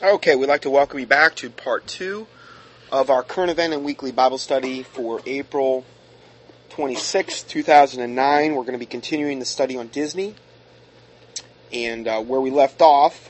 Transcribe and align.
Okay, 0.00 0.36
we'd 0.36 0.46
like 0.46 0.60
to 0.60 0.70
welcome 0.70 1.00
you 1.00 1.08
back 1.08 1.34
to 1.36 1.50
part 1.50 1.84
two 1.88 2.28
of 2.92 3.10
our 3.10 3.24
current 3.24 3.50
event 3.50 3.72
and 3.72 3.82
weekly 3.82 4.12
Bible 4.12 4.38
study 4.38 4.84
for 4.84 5.20
April 5.26 5.84
26, 6.70 7.42
2009. 7.42 8.54
We're 8.54 8.62
going 8.62 8.74
to 8.74 8.78
be 8.78 8.86
continuing 8.86 9.40
the 9.40 9.44
study 9.44 9.76
on 9.76 9.88
Disney. 9.88 10.36
And 11.72 12.06
uh, 12.06 12.22
where 12.22 12.40
we 12.40 12.52
left 12.52 12.80
off, 12.80 13.28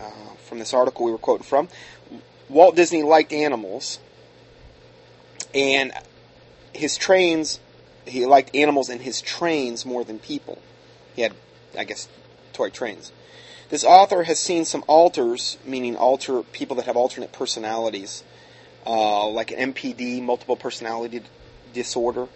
uh, 0.00 0.34
from 0.46 0.60
this 0.60 0.72
article 0.72 1.04
we 1.04 1.12
were 1.12 1.18
quoting 1.18 1.44
from, 1.44 1.68
Walt 2.48 2.74
Disney 2.74 3.02
liked 3.02 3.34
animals. 3.34 3.98
And 5.52 5.92
his 6.72 6.96
trains, 6.96 7.60
he 8.06 8.24
liked 8.24 8.56
animals 8.56 8.88
in 8.88 9.00
his 9.00 9.20
trains 9.20 9.84
more 9.84 10.04
than 10.04 10.18
people. 10.20 10.58
He 11.14 11.20
had, 11.20 11.34
I 11.78 11.84
guess, 11.84 12.08
toy 12.54 12.70
trains. 12.70 13.12
This 13.68 13.84
author 13.84 14.22
has 14.22 14.38
seen 14.38 14.64
some 14.64 14.84
alters, 14.86 15.58
meaning 15.64 15.96
alter 15.96 16.42
people 16.42 16.76
that 16.76 16.86
have 16.86 16.96
alternate 16.96 17.32
personalities, 17.32 18.22
uh, 18.86 19.26
like 19.28 19.50
an 19.50 19.72
MPD, 19.72 20.22
multiple 20.22 20.56
personality 20.56 21.22
disorder. 21.72 22.28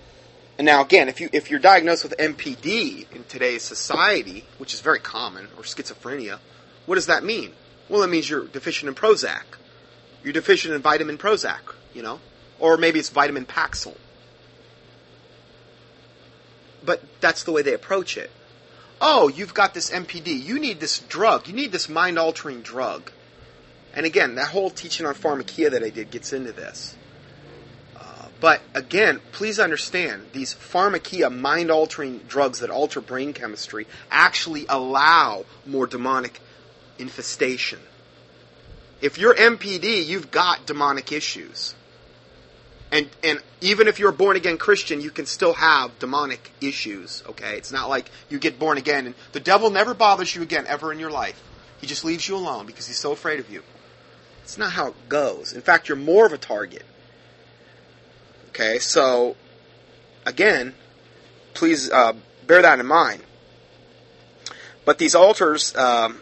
And 0.58 0.66
now, 0.66 0.82
again, 0.82 1.08
if 1.08 1.20
you 1.20 1.30
if 1.32 1.50
you're 1.50 1.60
diagnosed 1.60 2.02
with 2.02 2.16
MPD 2.18 3.12
in 3.12 3.24
today's 3.24 3.62
society, 3.62 4.44
which 4.58 4.74
is 4.74 4.80
very 4.80 4.98
common, 4.98 5.46
or 5.56 5.62
schizophrenia, 5.62 6.40
what 6.86 6.96
does 6.96 7.06
that 7.06 7.22
mean? 7.22 7.52
Well, 7.88 8.02
it 8.02 8.08
means 8.08 8.28
you're 8.28 8.46
deficient 8.46 8.88
in 8.88 8.94
Prozac. 8.94 9.42
You're 10.24 10.32
deficient 10.32 10.74
in 10.74 10.82
vitamin 10.82 11.16
Prozac, 11.16 11.74
you 11.94 12.02
know, 12.02 12.20
or 12.58 12.76
maybe 12.76 12.98
it's 12.98 13.08
vitamin 13.08 13.46
Paxil. 13.46 13.96
But 16.84 17.02
that's 17.20 17.44
the 17.44 17.52
way 17.52 17.62
they 17.62 17.74
approach 17.74 18.16
it 18.16 18.30
oh, 19.00 19.28
you've 19.28 19.54
got 19.54 19.74
this 19.74 19.90
MPD. 19.90 20.42
You 20.42 20.58
need 20.58 20.80
this 20.80 20.98
drug. 20.98 21.48
You 21.48 21.54
need 21.54 21.72
this 21.72 21.88
mind 21.88 22.18
altering 22.18 22.62
drug. 22.62 23.10
And 23.94 24.06
again, 24.06 24.36
that 24.36 24.48
whole 24.48 24.70
teaching 24.70 25.06
on 25.06 25.14
pharmakeia 25.14 25.70
that 25.70 25.82
I 25.82 25.90
did 25.90 26.10
gets 26.10 26.32
into 26.32 26.52
this. 26.52 26.96
Uh, 27.96 28.28
but 28.40 28.60
again, 28.74 29.20
please 29.32 29.58
understand 29.58 30.26
these 30.32 30.54
pharmakeia 30.54 31.34
mind 31.34 31.70
altering 31.70 32.18
drugs 32.28 32.60
that 32.60 32.70
alter 32.70 33.00
brain 33.00 33.32
chemistry 33.32 33.86
actually 34.10 34.66
allow 34.68 35.44
more 35.66 35.86
demonic 35.86 36.40
infestation. 36.98 37.80
If 39.00 39.18
you're 39.18 39.34
MPD, 39.34 40.06
you've 40.06 40.30
got 40.30 40.66
demonic 40.66 41.10
issues. 41.10 41.74
And 42.92 43.08
and 43.22 43.40
even 43.60 43.86
if 43.86 43.98
you're 43.98 44.10
a 44.10 44.12
born 44.12 44.36
again 44.36 44.58
Christian, 44.58 45.00
you 45.00 45.10
can 45.10 45.26
still 45.26 45.54
have 45.54 45.98
demonic 45.98 46.50
issues. 46.60 47.22
Okay, 47.28 47.56
it's 47.56 47.70
not 47.70 47.88
like 47.88 48.10
you 48.28 48.38
get 48.38 48.58
born 48.58 48.78
again 48.78 49.06
and 49.06 49.14
the 49.32 49.40
devil 49.40 49.70
never 49.70 49.94
bothers 49.94 50.34
you 50.34 50.42
again 50.42 50.66
ever 50.66 50.92
in 50.92 50.98
your 50.98 51.10
life. 51.10 51.40
He 51.80 51.86
just 51.86 52.04
leaves 52.04 52.28
you 52.28 52.36
alone 52.36 52.66
because 52.66 52.86
he's 52.86 52.98
so 52.98 53.12
afraid 53.12 53.40
of 53.40 53.50
you. 53.50 53.62
It's 54.42 54.58
not 54.58 54.72
how 54.72 54.88
it 54.88 55.08
goes. 55.08 55.52
In 55.52 55.60
fact, 55.60 55.88
you're 55.88 55.96
more 55.96 56.26
of 56.26 56.32
a 56.32 56.38
target. 56.38 56.84
Okay, 58.48 58.80
so 58.80 59.36
again, 60.26 60.74
please 61.54 61.90
uh, 61.90 62.14
bear 62.46 62.60
that 62.62 62.80
in 62.80 62.86
mind. 62.86 63.22
But 64.84 64.98
these 64.98 65.14
altars, 65.14 65.74
um, 65.76 66.20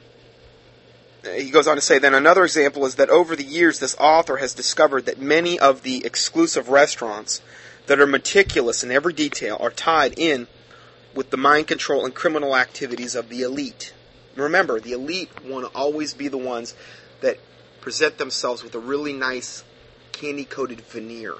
he 1.34 1.50
goes 1.50 1.66
on 1.66 1.76
to 1.76 1.82
say, 1.82 1.98
then 1.98 2.14
another 2.14 2.44
example 2.44 2.84
is 2.86 2.96
that 2.96 3.10
over 3.10 3.36
the 3.36 3.44
years, 3.44 3.78
this 3.78 3.96
author 3.98 4.36
has 4.36 4.54
discovered 4.54 5.06
that 5.06 5.20
many 5.20 5.58
of 5.58 5.82
the 5.82 6.04
exclusive 6.04 6.68
restaurants 6.68 7.40
that 7.86 8.00
are 8.00 8.06
meticulous 8.06 8.84
in 8.84 8.90
every 8.90 9.12
detail 9.12 9.56
are 9.60 9.70
tied 9.70 10.18
in 10.18 10.46
with 11.14 11.30
the 11.30 11.36
mind 11.36 11.66
control 11.66 12.04
and 12.04 12.14
criminal 12.14 12.56
activities 12.56 13.14
of 13.14 13.28
the 13.28 13.42
elite. 13.42 13.92
remember, 14.36 14.78
the 14.78 14.92
elite 14.92 15.30
want 15.44 15.64
to 15.64 15.78
always 15.78 16.14
be 16.14 16.28
the 16.28 16.38
ones 16.38 16.74
that 17.20 17.38
present 17.80 18.18
themselves 18.18 18.62
with 18.62 18.74
a 18.74 18.78
really 18.78 19.12
nice 19.12 19.64
candy 20.12 20.44
coated 20.44 20.80
veneer 20.82 21.34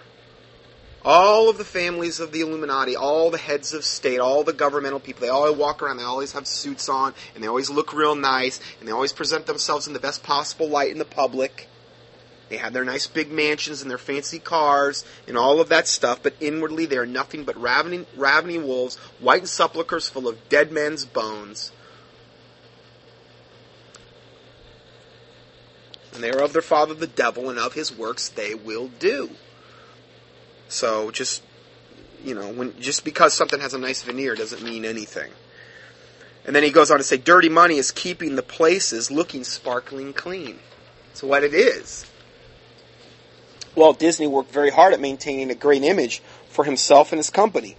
all 1.05 1.49
of 1.49 1.59
the 1.59 1.65
families 1.65 2.21
of 2.21 2.33
the 2.33 2.41
Illuminati, 2.41 2.97
all 2.97 3.31
the 3.31 3.39
heads 3.39 3.73
of 3.73 3.85
state, 3.85 4.19
all 4.19 4.45
the 4.45 4.53
governmental 4.53 5.01
people, 5.01 5.23
they 5.23 5.29
all 5.29 5.53
walk 5.55 5.83
around, 5.83 5.97
they 5.97 6.03
always 6.03 6.33
have 6.33 6.47
suits 6.47 6.89
on, 6.89 7.15
and 7.35 7.43
they 7.43 7.49
always 7.49 7.71
look 7.71 7.93
real 7.93 8.15
nice, 8.15 8.61
and 8.79 8.89
they 8.89 8.93
always 8.93 9.13
present 9.13 9.47
themselves 9.47 9.87
in 9.87 9.93
the 9.93 10.01
best 10.01 10.23
possible 10.23 10.69
light 10.69 10.91
in 10.91 10.99
the 10.99 11.05
public. 11.05 11.69
They 12.49 12.57
have 12.57 12.73
their 12.73 12.85
nice 12.85 13.07
big 13.07 13.31
mansions 13.31 13.83
and 13.83 13.91
their 13.91 13.99
fancy 13.99 14.39
cars 14.39 15.05
and 15.27 15.37
all 15.37 15.61
of 15.61 15.69
that 15.69 15.87
stuff, 15.87 16.21
but 16.23 16.35
inwardly 16.41 16.87
they 16.87 16.97
are 16.97 17.07
nothing 17.07 17.45
but 17.45 17.61
ravening, 17.61 18.07
ravening 18.17 18.67
wolves, 18.67 18.97
white 19.21 19.47
sepulchres 19.47 20.09
full 20.09 20.27
of 20.27 20.49
dead 20.49 20.73
men's 20.73 21.05
bones. 21.05 21.73
And 26.15 26.25
they 26.25 26.31
are 26.31 26.43
of 26.43 26.55
their 26.55 26.63
father 26.63 26.95
the 26.95 27.07
devil, 27.07 27.51
and 27.51 27.59
of 27.59 27.75
his 27.75 27.97
works 27.97 28.29
they 28.29 28.55
will 28.55 28.89
do. 28.89 29.31
So 30.69 31.11
just 31.11 31.43
you 32.25 32.35
know, 32.35 32.51
when 32.53 32.79
just 32.81 33.05
because 33.05 33.33
something 33.33 33.61
has 33.61 33.75
a 33.75 33.79
nice 33.79 34.03
veneer 34.03 34.35
doesn't 34.35 34.63
mean 34.63 34.85
anything. 34.85 35.31
And 36.47 36.57
then 36.57 36.63
he 36.63 36.71
goes 36.71 36.91
on 36.91 36.99
to 36.99 37.05
say, 37.05 37.19
dirty 37.19 37.49
money 37.49 37.77
is 37.77 37.91
keeping 37.91 38.35
the 38.35 38.43
places 38.43 39.11
looking 39.11 39.45
sparkling 39.45 40.13
clean. 40.13 40.59
That's 41.09 41.23
what 41.23 41.45
it 41.45 41.53
is. 41.53 42.07
Well, 43.75 43.93
Disney 43.93 44.27
worked 44.27 44.51
very 44.51 44.71
hard 44.71 44.95
at 44.95 45.01
maintaining 45.01 45.51
a 45.51 45.55
great 45.55 45.83
image 45.83 46.21
for 46.49 46.65
himself 46.65 47.13
and 47.13 47.19
his 47.19 47.31
company. 47.31 47.77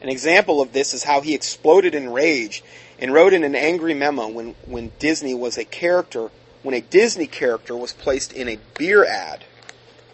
An 0.00 0.08
example 0.08 0.62
of 0.62 0.72
this 0.72 0.94
is 0.94 1.04
how 1.04 1.20
he 1.20 1.34
exploded 1.34 1.94
in 1.94 2.12
rage 2.12 2.62
and 2.98 3.12
wrote 3.12 3.32
in 3.32 3.44
an 3.44 3.54
angry 3.54 3.94
memo 3.94 4.28
when, 4.28 4.54
when 4.64 4.92
Disney 4.98 5.34
was 5.34 5.58
a 5.58 5.64
character, 5.64 6.30
when 6.62 6.74
a 6.74 6.80
Disney 6.80 7.26
character 7.26 7.76
was 7.76 7.92
placed 7.92 8.32
in 8.32 8.48
a 8.48 8.58
beer 8.78 9.04
ad. 9.04 9.44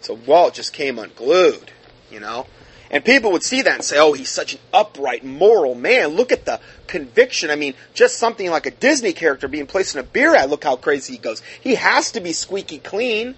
So 0.07 0.13
Walt 0.13 0.53
just 0.53 0.71
came 0.71 0.99
unglued, 0.99 1.69
you 2.09 2.21
know? 2.21 2.47
And 2.89 3.03
people 3.03 3.33
would 3.33 3.43
see 3.43 3.61
that 3.63 3.73
and 3.73 3.83
say, 3.83 3.99
oh, 3.99 4.13
he's 4.13 4.29
such 4.29 4.53
an 4.53 4.59
upright, 4.71 5.25
moral 5.25 5.75
man. 5.75 6.11
Look 6.11 6.31
at 6.31 6.45
the 6.45 6.61
conviction. 6.87 7.49
I 7.49 7.57
mean, 7.57 7.73
just 7.93 8.17
something 8.17 8.49
like 8.49 8.65
a 8.65 8.71
Disney 8.71 9.11
character 9.11 9.49
being 9.49 9.67
placed 9.67 9.95
in 9.95 9.99
a 9.99 10.05
beer 10.05 10.33
ad. 10.33 10.49
Look 10.49 10.63
how 10.63 10.77
crazy 10.77 11.15
he 11.15 11.19
goes. 11.19 11.41
He 11.59 11.75
has 11.75 12.13
to 12.13 12.21
be 12.21 12.31
squeaky 12.31 12.77
clean. 12.77 13.35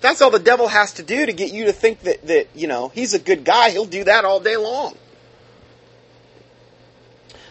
That's 0.00 0.20
all 0.20 0.32
the 0.32 0.40
devil 0.40 0.66
has 0.66 0.94
to 0.94 1.04
do 1.04 1.26
to 1.26 1.32
get 1.32 1.52
you 1.52 1.66
to 1.66 1.72
think 1.72 2.00
that, 2.00 2.26
that 2.26 2.48
you 2.52 2.66
know, 2.66 2.88
he's 2.88 3.14
a 3.14 3.20
good 3.20 3.44
guy. 3.44 3.70
He'll 3.70 3.84
do 3.84 4.02
that 4.02 4.24
all 4.24 4.40
day 4.40 4.56
long. 4.56 4.96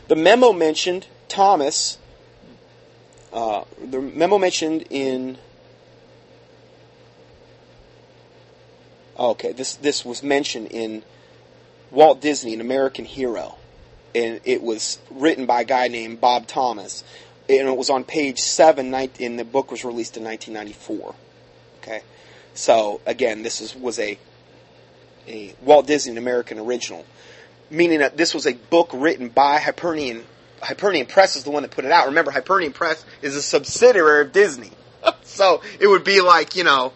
The 0.09 0.17
memo 0.17 0.51
mentioned 0.51 1.07
Thomas, 1.29 1.97
uh, 3.31 3.63
the 3.81 4.01
memo 4.01 4.37
mentioned 4.37 4.83
in 4.89 5.37
Oh, 9.17 9.31
okay, 9.31 9.53
this 9.53 9.75
this 9.75 10.03
was 10.03 10.23
mentioned 10.23 10.67
in 10.71 11.03
Walt 11.91 12.21
Disney, 12.21 12.53
an 12.53 12.61
American 12.61 13.05
Hero, 13.05 13.55
and 14.13 14.41
it 14.43 14.61
was 14.61 14.99
written 15.09 15.45
by 15.45 15.61
a 15.61 15.65
guy 15.65 15.87
named 15.87 16.19
Bob 16.19 16.47
Thomas, 16.47 17.03
and 17.47 17.67
it 17.67 17.77
was 17.77 17.89
on 17.89 18.03
page 18.03 18.39
seven. 18.39 18.93
In 19.19 19.37
the 19.37 19.45
book 19.45 19.71
was 19.71 19.85
released 19.85 20.17
in 20.17 20.23
1994. 20.23 21.15
Okay, 21.81 22.01
so 22.53 22.99
again, 23.05 23.41
this 23.41 23.61
is, 23.61 23.75
was 23.75 23.99
a 23.99 24.17
a 25.27 25.53
Walt 25.61 25.87
Disney, 25.87 26.11
an 26.11 26.17
American 26.17 26.59
original, 26.59 27.05
meaning 27.69 27.99
that 27.99 28.17
this 28.17 28.33
was 28.33 28.45
a 28.45 28.53
book 28.53 28.91
written 28.93 29.29
by 29.29 29.59
Hyperion. 29.59 30.25
Hyperion 30.61 31.05
Press 31.05 31.35
is 31.37 31.43
the 31.43 31.51
one 31.51 31.63
that 31.63 31.71
put 31.71 31.85
it 31.85 31.91
out. 31.91 32.07
Remember, 32.07 32.31
Hyperion 32.31 32.73
Press 32.73 33.03
is 33.21 33.35
a 33.35 33.41
subsidiary 33.41 34.25
of 34.25 34.33
Disney, 34.33 34.71
so 35.23 35.61
it 35.79 35.87
would 35.87 36.03
be 36.03 36.19
like 36.19 36.57
you 36.57 36.65
know, 36.65 36.91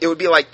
it 0.00 0.06
would 0.06 0.18
be 0.18 0.28
like 0.28 0.46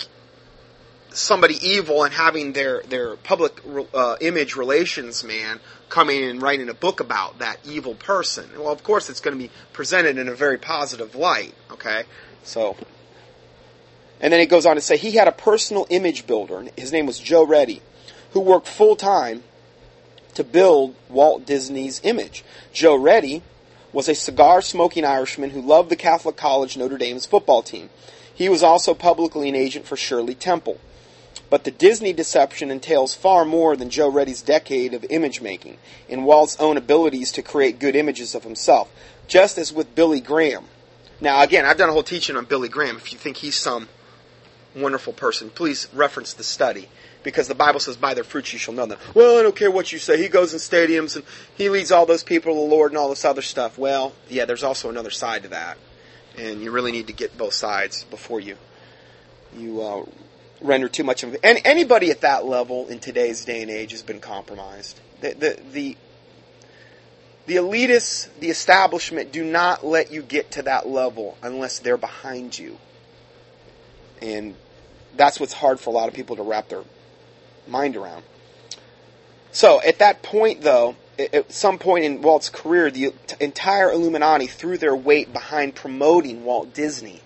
somebody 1.13 1.55
evil 1.65 2.03
and 2.03 2.13
having 2.13 2.53
their 2.53 2.81
their 2.83 3.15
public 3.17 3.53
uh, 3.93 4.17
image 4.21 4.55
relations 4.55 5.23
man 5.23 5.59
coming 5.89 6.23
and 6.23 6.41
writing 6.41 6.69
a 6.69 6.73
book 6.73 6.99
about 6.99 7.39
that 7.39 7.57
evil 7.65 7.95
person. 7.95 8.49
Well, 8.57 8.71
of 8.71 8.83
course, 8.83 9.09
it's 9.09 9.19
going 9.19 9.37
to 9.37 9.43
be 9.43 9.51
presented 9.73 10.17
in 10.17 10.27
a 10.27 10.35
very 10.35 10.57
positive 10.57 11.15
light. 11.15 11.53
Okay, 11.71 12.03
so. 12.43 12.77
And 14.19 14.31
then 14.31 14.39
he 14.39 14.45
goes 14.45 14.67
on 14.67 14.75
to 14.75 14.81
say 14.81 14.97
he 14.97 15.11
had 15.11 15.27
a 15.27 15.31
personal 15.31 15.87
image 15.89 16.27
builder. 16.27 16.65
His 16.77 16.91
name 16.91 17.07
was 17.07 17.17
Joe 17.19 17.43
Reddy, 17.43 17.81
who 18.33 18.39
worked 18.39 18.67
full 18.67 18.95
time 18.95 19.43
to 20.35 20.43
build 20.43 20.95
Walt 21.09 21.45
Disney's 21.45 21.99
image. 22.03 22.43
Joe 22.71 22.95
Reddy 22.95 23.41
was 23.91 24.07
a 24.07 24.15
cigar 24.15 24.61
smoking 24.61 25.03
Irishman 25.03 25.49
who 25.49 25.61
loved 25.61 25.89
the 25.89 25.95
Catholic 25.95 26.37
College 26.37 26.77
Notre 26.77 26.97
Dame's 26.97 27.25
football 27.25 27.63
team. 27.63 27.89
He 28.33 28.47
was 28.47 28.63
also 28.63 28.93
publicly 28.93 29.49
an 29.49 29.55
agent 29.55 29.85
for 29.85 29.97
Shirley 29.97 30.35
Temple. 30.35 30.79
But 31.49 31.63
the 31.63 31.71
Disney 31.71 32.13
deception 32.13 32.71
entails 32.71 33.13
far 33.13 33.43
more 33.43 33.75
than 33.75 33.89
Joe 33.89 34.09
Reddy's 34.09 34.41
decade 34.41 34.93
of 34.93 35.05
image 35.09 35.41
making 35.41 35.77
and 36.09 36.25
Walt's 36.25 36.57
own 36.59 36.77
abilities 36.77 37.31
to 37.33 37.41
create 37.41 37.79
good 37.79 37.95
images 37.95 38.35
of 38.35 38.43
himself, 38.43 38.89
just 39.27 39.57
as 39.57 39.73
with 39.73 39.95
Billy 39.95 40.21
Graham. 40.21 40.65
Now, 41.19 41.41
again, 41.41 41.65
I've 41.65 41.77
done 41.77 41.89
a 41.89 41.93
whole 41.93 42.03
teaching 42.03 42.35
on 42.35 42.45
Billy 42.45 42.69
Graham. 42.69 42.95
If 42.95 43.11
you 43.11 43.19
think 43.19 43.37
he's 43.37 43.55
some 43.55 43.89
wonderful 44.75 45.13
person. 45.13 45.49
Please 45.49 45.87
reference 45.93 46.33
the 46.33 46.43
study 46.43 46.89
because 47.23 47.47
the 47.47 47.55
Bible 47.55 47.79
says, 47.79 47.97
"By 47.97 48.13
their 48.13 48.23
fruits 48.23 48.53
you 48.53 48.59
shall 48.59 48.73
know 48.73 48.85
them." 48.85 48.99
Well, 49.13 49.37
I 49.37 49.43
don't 49.43 49.55
care 49.55 49.71
what 49.71 49.91
you 49.91 49.99
say. 49.99 50.17
He 50.17 50.27
goes 50.27 50.53
in 50.53 50.59
stadiums 50.59 51.15
and 51.15 51.25
he 51.55 51.69
leads 51.69 51.91
all 51.91 52.05
those 52.05 52.23
people 52.23 52.53
to 52.53 52.59
the 52.59 52.65
Lord 52.65 52.91
and 52.91 52.97
all 52.97 53.09
this 53.09 53.25
other 53.25 53.41
stuff. 53.41 53.77
Well, 53.77 54.13
yeah, 54.29 54.45
there's 54.45 54.63
also 54.63 54.89
another 54.89 55.11
side 55.11 55.43
to 55.43 55.49
that, 55.49 55.77
and 56.37 56.61
you 56.61 56.71
really 56.71 56.91
need 56.91 57.07
to 57.07 57.13
get 57.13 57.37
both 57.37 57.53
sides 57.53 58.03
before 58.05 58.39
you 58.39 58.57
you 59.57 59.81
uh, 59.81 60.05
render 60.61 60.87
too 60.87 61.03
much 61.03 61.23
of. 61.23 61.35
And 61.43 61.59
anybody 61.65 62.11
at 62.11 62.21
that 62.21 62.45
level 62.45 62.87
in 62.87 62.99
today's 62.99 63.45
day 63.45 63.61
and 63.61 63.71
age 63.71 63.91
has 63.91 64.01
been 64.01 64.19
compromised. 64.19 64.99
The 65.21 65.33
the 65.33 65.59
the, 65.71 65.97
the 67.47 67.55
elitists, 67.55 68.29
the 68.39 68.49
establishment, 68.49 69.31
do 69.31 69.43
not 69.43 69.85
let 69.85 70.11
you 70.11 70.21
get 70.21 70.51
to 70.51 70.63
that 70.63 70.87
level 70.87 71.37
unless 71.41 71.79
they're 71.79 71.97
behind 71.97 72.57
you. 72.57 72.77
And 74.21 74.55
that's 75.15 75.39
what's 75.39 75.53
hard 75.53 75.79
for 75.79 75.89
a 75.89 75.93
lot 75.93 76.07
of 76.07 76.13
people 76.13 76.35
to 76.35 76.43
wrap 76.43 76.69
their 76.69 76.83
mind 77.67 77.95
around. 77.95 78.23
So 79.51 79.81
at 79.81 79.99
that 79.99 80.21
point, 80.23 80.61
though, 80.61 80.95
at 81.19 81.51
some 81.51 81.77
point 81.77 82.05
in 82.05 82.21
Walt's 82.21 82.49
career, 82.49 82.89
the 82.89 83.13
entire 83.39 83.91
Illuminati 83.91 84.47
threw 84.47 84.77
their 84.77 84.95
weight 84.95 85.33
behind 85.33 85.75
promoting 85.75 86.43
Walt 86.45 86.73
Disney. 86.73 87.21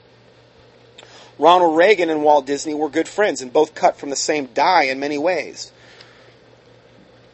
Ronald 1.37 1.75
Reagan 1.75 2.09
and 2.09 2.23
Walt 2.23 2.45
Disney 2.45 2.73
were 2.73 2.89
good 2.89 3.07
friends 3.07 3.41
and 3.41 3.51
both 3.51 3.75
cut 3.75 3.97
from 3.97 4.09
the 4.09 4.15
same 4.15 4.47
die 4.47 4.83
in 4.83 4.99
many 4.99 5.17
ways. 5.17 5.71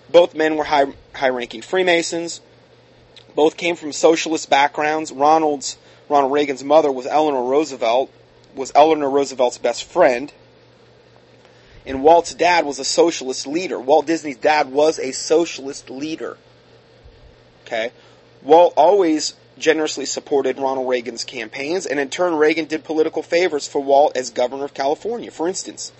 Both 0.10 0.36
men 0.36 0.58
were 0.58 0.64
high, 0.64 0.88
high-ranking 1.14 1.62
Freemasons. 1.62 2.42
Both 3.36 3.58
came 3.58 3.76
from 3.76 3.94
socialist 3.94 4.50
backgrounds. 4.50 5.12
Ronald's 5.12 5.78
Ronald 6.10 6.34
Reagan's 6.34 6.64
mother 6.64 6.92
was 6.92 7.06
Eleanor 7.06 7.44
Roosevelt, 7.44 8.12
was 8.54 8.72
Eleanor 8.76 9.10
Roosevelt's 9.10 9.58
best 9.58 9.86
friend. 9.86 10.34
And 11.86 12.04
Walt's 12.04 12.34
dad 12.34 12.66
was 12.66 12.80
a 12.80 12.84
socialist 12.84 13.48
leader. 13.48 13.80
Walt 13.80 14.06
Disney's 14.06 14.38
dad 14.38 14.72
was 14.72 15.00
a 15.00 15.14
socialist 15.14 15.90
leader. 15.90 16.38
Okay? 17.66 17.92
Walt 18.42 18.74
always 18.76 19.36
generously 19.58 20.06
supported 20.06 20.58
Ronald 20.58 20.90
Reagan's 20.90 21.24
campaigns, 21.24 21.86
and 21.86 22.00
in 22.00 22.10
turn, 22.10 22.36
Reagan 22.36 22.66
did 22.66 22.84
political 22.84 23.24
favors 23.24 23.68
for 23.68 23.82
Walt 23.82 24.16
as 24.16 24.30
governor 24.30 24.66
of 24.66 24.74
California. 24.74 25.32
For 25.32 25.48
instance, 25.48 25.92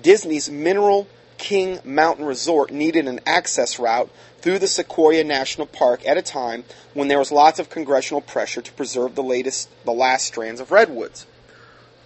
Disney's 0.00 0.50
Mineral 0.50 1.08
King 1.38 1.78
Mountain 1.84 2.24
Resort 2.24 2.70
needed 2.70 3.06
an 3.06 3.20
access 3.24 3.78
route 3.78 4.10
through 4.40 4.58
the 4.58 4.66
Sequoia 4.66 5.24
National 5.24 5.66
Park 5.66 6.06
at 6.06 6.18
a 6.18 6.22
time 6.22 6.64
when 6.94 7.08
there 7.08 7.18
was 7.18 7.32
lots 7.32 7.58
of 7.58 7.70
congressional 7.70 8.20
pressure 8.20 8.60
to 8.60 8.72
preserve 8.72 9.14
the 9.14 9.22
latest, 9.22 9.68
the 9.84 9.92
last 9.92 10.26
strands 10.26 10.60
of 10.60 10.70
redwoods. 10.70 11.26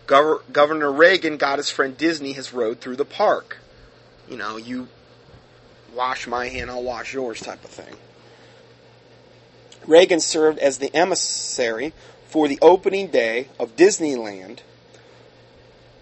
Gov- 0.06 0.42
Governor 0.52 0.92
Reagan 0.92 1.36
got 1.36 1.58
his 1.58 1.70
friend 1.70 1.96
Disney 1.96 2.32
his 2.32 2.52
road 2.52 2.80
through 2.80 2.96
the 2.96 3.04
park. 3.04 3.58
You 4.28 4.36
know, 4.36 4.56
you 4.56 4.88
wash 5.94 6.26
my 6.26 6.48
hand, 6.48 6.70
I'll 6.70 6.82
wash 6.82 7.14
yours 7.14 7.40
type 7.40 7.64
of 7.64 7.70
thing. 7.70 7.96
Reagan 9.86 10.20
served 10.20 10.58
as 10.58 10.78
the 10.78 10.94
emissary 10.94 11.92
for 12.28 12.48
the 12.48 12.58
opening 12.62 13.08
day 13.08 13.48
of 13.58 13.76
Disneyland, 13.76 14.60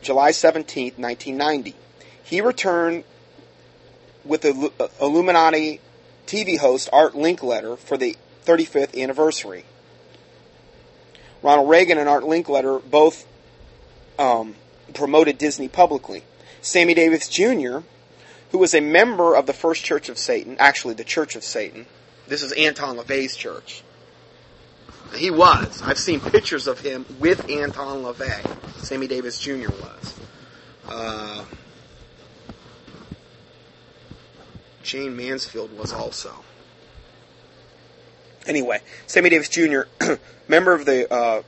July 0.02 0.30
17, 0.30 0.94
1990. 0.96 1.74
He 2.22 2.40
returned 2.40 3.04
with 4.24 4.42
the 4.42 4.70
uh, 4.78 4.88
Illuminati 5.00 5.80
TV 6.26 6.58
host 6.58 6.88
Art 6.92 7.14
Linkletter 7.14 7.78
for 7.78 7.96
the 7.96 8.16
35th 8.44 9.00
anniversary. 9.00 9.64
Ronald 11.42 11.68
Reagan 11.68 11.98
and 11.98 12.08
Art 12.08 12.24
Linkletter 12.24 12.82
both 12.88 13.26
um, 14.18 14.54
promoted 14.92 15.38
Disney 15.38 15.68
publicly. 15.68 16.22
Sammy 16.60 16.94
Davis 16.94 17.28
Jr., 17.28 17.78
who 18.50 18.58
was 18.58 18.74
a 18.74 18.80
member 18.80 19.34
of 19.34 19.46
the 19.46 19.52
First 19.52 19.84
Church 19.84 20.08
of 20.08 20.18
Satan, 20.18 20.56
actually 20.58 20.94
the 20.94 21.04
Church 21.04 21.34
of 21.36 21.42
Satan, 21.42 21.86
this 22.30 22.44
is 22.44 22.52
Anton 22.52 22.96
LaVey's 22.96 23.36
church. 23.36 23.82
He 25.16 25.32
was. 25.32 25.82
I've 25.82 25.98
seen 25.98 26.20
pictures 26.20 26.68
of 26.68 26.78
him 26.78 27.04
with 27.18 27.50
Anton 27.50 28.04
LaVey. 28.04 28.82
Sammy 28.84 29.08
Davis 29.08 29.38
Jr. 29.40 29.68
was. 29.68 30.20
Uh, 30.88 31.44
Jayne 34.84 35.16
Mansfield 35.16 35.76
was 35.76 35.92
also. 35.92 36.32
Anyway, 38.46 38.80
Sammy 39.08 39.30
Davis 39.30 39.48
Jr., 39.48 39.80
member 40.48 40.72
of 40.72 40.86
the 40.86 41.12
uh, 41.12 41.42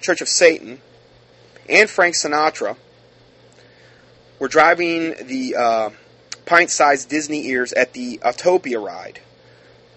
Church 0.00 0.20
of 0.20 0.28
Satan, 0.28 0.80
and 1.68 1.90
Frank 1.90 2.14
Sinatra 2.14 2.76
were 4.38 4.48
driving 4.48 5.14
the 5.26 5.56
uh, 5.56 5.90
pint-sized 6.46 7.08
Disney 7.08 7.48
ears 7.48 7.72
at 7.72 7.92
the 7.94 8.18
Autopia 8.18 8.80
ride, 8.80 9.20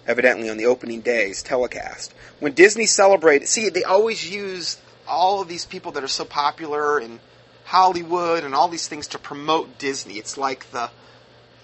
evidently 0.06 0.48
on 0.48 0.56
the 0.56 0.66
opening 0.66 1.00
day's 1.00 1.42
telecast. 1.42 2.14
When 2.40 2.52
Disney 2.52 2.86
celebrated, 2.86 3.48
see, 3.48 3.68
they 3.68 3.84
always 3.84 4.28
use 4.28 4.78
all 5.06 5.40
of 5.40 5.48
these 5.48 5.64
people 5.64 5.92
that 5.92 6.04
are 6.04 6.08
so 6.08 6.24
popular 6.24 7.00
in 7.00 7.20
Hollywood 7.64 8.44
and 8.44 8.54
all 8.54 8.68
these 8.68 8.88
things 8.88 9.08
to 9.08 9.18
promote 9.18 9.78
Disney. 9.78 10.14
It's 10.14 10.36
like 10.36 10.70
the, 10.70 10.90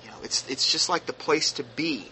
you 0.02 0.10
know, 0.10 0.16
it's 0.22 0.48
it's 0.48 0.70
just 0.70 0.88
like 0.88 1.06
the 1.06 1.12
place 1.12 1.52
to 1.52 1.64
be. 1.64 2.08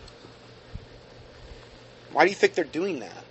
Why 2.12 2.24
do 2.24 2.30
you 2.30 2.36
think 2.36 2.54
they're 2.54 2.64
doing 2.64 3.00
that? 3.00 3.24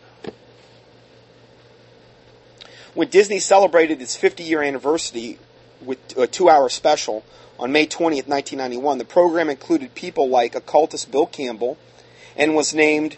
When 2.94 3.08
Disney 3.10 3.40
celebrated 3.40 4.02
its 4.02 4.16
50 4.16 4.44
year 4.44 4.62
anniversary 4.62 5.38
with 5.82 6.00
a 6.18 6.28
two 6.28 6.50
hour 6.50 6.68
special 6.70 7.24
on 7.58 7.72
May 7.72 7.86
20th, 7.86 8.28
1991, 8.28 8.98
the 8.98 9.06
program 9.06 9.50
included 9.50 9.96
people 9.96 10.30
like 10.30 10.56
occultist 10.56 11.12
Bill 11.12 11.26
Campbell 11.26 11.78
and 12.36 12.56
was 12.56 12.74
named 12.74 13.18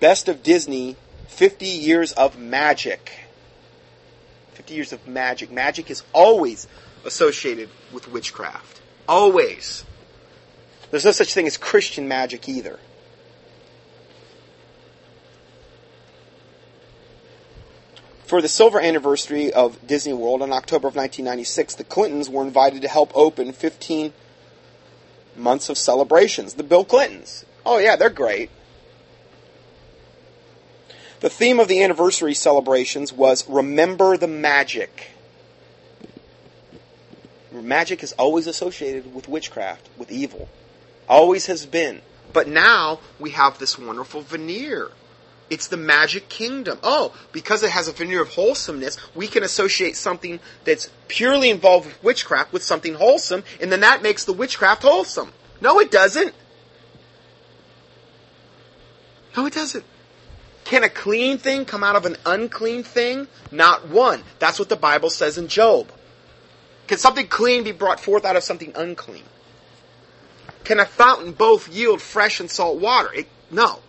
Best 0.00 0.28
of 0.28 0.42
Disney 0.42 0.96
50 1.28 1.66
Years 1.66 2.12
of 2.12 2.38
Magic. 2.38 3.12
50 4.54 4.74
Years 4.74 4.92
of 4.92 5.06
Magic. 5.06 5.50
Magic 5.50 5.90
is 5.90 6.02
always 6.12 6.66
associated 7.04 7.68
with 7.92 8.10
witchcraft. 8.10 8.80
Always. 9.08 9.84
There's 10.90 11.04
no 11.04 11.12
such 11.12 11.32
thing 11.32 11.46
as 11.46 11.56
Christian 11.56 12.06
magic 12.06 12.48
either. 12.48 12.78
For 18.26 18.40
the 18.40 18.48
silver 18.48 18.80
anniversary 18.80 19.52
of 19.52 19.86
Disney 19.86 20.14
World 20.14 20.42
in 20.42 20.52
October 20.52 20.88
of 20.88 20.96
1996, 20.96 21.74
the 21.74 21.84
Clintons 21.84 22.30
were 22.30 22.42
invited 22.42 22.82
to 22.82 22.88
help 22.88 23.10
open 23.14 23.52
15 23.52 24.12
months 25.36 25.68
of 25.68 25.76
celebrations. 25.76 26.54
The 26.54 26.62
Bill 26.62 26.84
Clintons. 26.84 27.44
Oh, 27.64 27.78
yeah, 27.78 27.96
they're 27.96 28.10
great. 28.10 28.50
The 31.20 31.30
theme 31.30 31.60
of 31.60 31.68
the 31.68 31.82
anniversary 31.82 32.34
celebrations 32.34 33.12
was 33.12 33.48
Remember 33.48 34.16
the 34.16 34.28
Magic. 34.28 35.10
Magic 37.52 38.02
is 38.02 38.12
always 38.14 38.48
associated 38.48 39.14
with 39.14 39.28
witchcraft, 39.28 39.88
with 39.96 40.10
evil. 40.10 40.48
Always 41.08 41.46
has 41.46 41.64
been. 41.64 42.00
But 42.32 42.48
now 42.48 42.98
we 43.20 43.30
have 43.30 43.58
this 43.58 43.78
wonderful 43.78 44.22
veneer 44.22 44.90
it's 45.52 45.68
the 45.68 45.76
magic 45.76 46.30
kingdom. 46.30 46.78
Oh, 46.82 47.14
because 47.30 47.62
it 47.62 47.72
has 47.72 47.86
a 47.86 47.92
veneer 47.92 48.22
of 48.22 48.30
wholesomeness, 48.30 48.96
we 49.14 49.28
can 49.28 49.42
associate 49.42 49.96
something 49.96 50.40
that's 50.64 50.88
purely 51.08 51.50
involved 51.50 51.88
with 51.88 52.02
witchcraft 52.02 52.54
with 52.54 52.62
something 52.62 52.94
wholesome, 52.94 53.44
and 53.60 53.70
then 53.70 53.80
that 53.80 54.02
makes 54.02 54.24
the 54.24 54.32
witchcraft 54.32 54.80
wholesome. 54.80 55.30
No, 55.60 55.78
it 55.78 55.90
doesn't. 55.90 56.34
No, 59.36 59.46
it 59.46 59.54
doesn't. 59.54 59.84
Can 60.64 60.84
a 60.84 60.88
clean 60.88 61.38
thing 61.38 61.64
come 61.64 61.82
out 61.82 61.96
of 61.96 62.06
an 62.06 62.16
unclean 62.24 62.82
thing? 62.82 63.28
Not 63.50 63.88
one. 63.88 64.22
That's 64.38 64.58
what 64.58 64.68
the 64.68 64.76
Bible 64.76 65.10
says 65.10 65.38
in 65.38 65.48
Job. 65.48 65.90
Can 66.86 66.98
something 66.98 67.26
clean 67.26 67.64
be 67.64 67.72
brought 67.72 68.00
forth 68.00 68.24
out 68.24 68.36
of 68.36 68.42
something 68.42 68.72
unclean? 68.74 69.24
Can 70.64 70.78
a 70.78 70.86
fountain 70.86 71.32
both 71.32 71.68
yield 71.68 72.00
fresh 72.00 72.40
and 72.40 72.50
salt 72.50 72.80
water? 72.80 73.12
It, 73.12 73.28
no. 73.50 73.80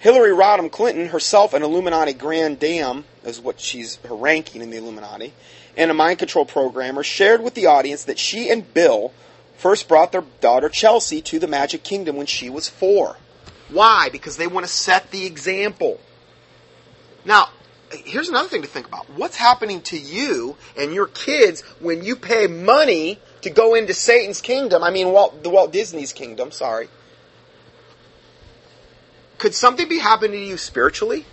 Hillary 0.00 0.30
Rodham 0.30 0.70
Clinton, 0.70 1.08
herself 1.08 1.54
an 1.54 1.62
Illuminati 1.62 2.12
Grand 2.12 2.60
Dame, 2.60 3.04
is 3.24 3.40
what 3.40 3.58
she's 3.58 3.96
her 4.06 4.14
ranking 4.14 4.62
in 4.62 4.70
the 4.70 4.76
Illuminati, 4.76 5.32
and 5.76 5.90
a 5.90 5.94
mind 5.94 6.20
control 6.20 6.44
programmer, 6.44 7.02
shared 7.02 7.42
with 7.42 7.54
the 7.54 7.66
audience 7.66 8.04
that 8.04 8.18
she 8.18 8.50
and 8.50 8.72
Bill 8.72 9.12
first 9.58 9.88
brought 9.88 10.12
their 10.12 10.24
daughter 10.40 10.68
Chelsea 10.68 11.20
to 11.22 11.38
the 11.38 11.46
Magic 11.46 11.82
Kingdom 11.82 12.16
when 12.16 12.26
she 12.26 12.48
was 12.48 12.68
four. 12.68 13.16
Why? 13.68 14.08
Because 14.10 14.38
they 14.38 14.46
want 14.46 14.64
to 14.64 14.72
set 14.72 15.10
the 15.10 15.26
example. 15.26 16.00
Now, 17.26 17.50
here's 17.90 18.30
another 18.30 18.48
thing 18.48 18.62
to 18.62 18.68
think 18.68 18.88
about. 18.88 19.10
What's 19.10 19.36
happening 19.36 19.82
to 19.82 19.98
you 19.98 20.56
and 20.78 20.94
your 20.94 21.08
kids 21.08 21.60
when 21.80 22.02
you 22.02 22.16
pay 22.16 22.46
money 22.46 23.18
to 23.42 23.50
go 23.50 23.74
into 23.74 23.92
Satan's 23.92 24.40
kingdom? 24.40 24.82
I 24.82 24.90
mean, 24.90 25.12
Walt, 25.12 25.42
the 25.42 25.50
Walt 25.50 25.72
Disney's 25.72 26.14
kingdom, 26.14 26.50
sorry 26.50 26.88
could 29.38 29.54
something 29.54 29.88
be 29.88 29.98
happening 29.98 30.32
to 30.32 30.46
you 30.46 30.56
spiritually? 30.56 31.24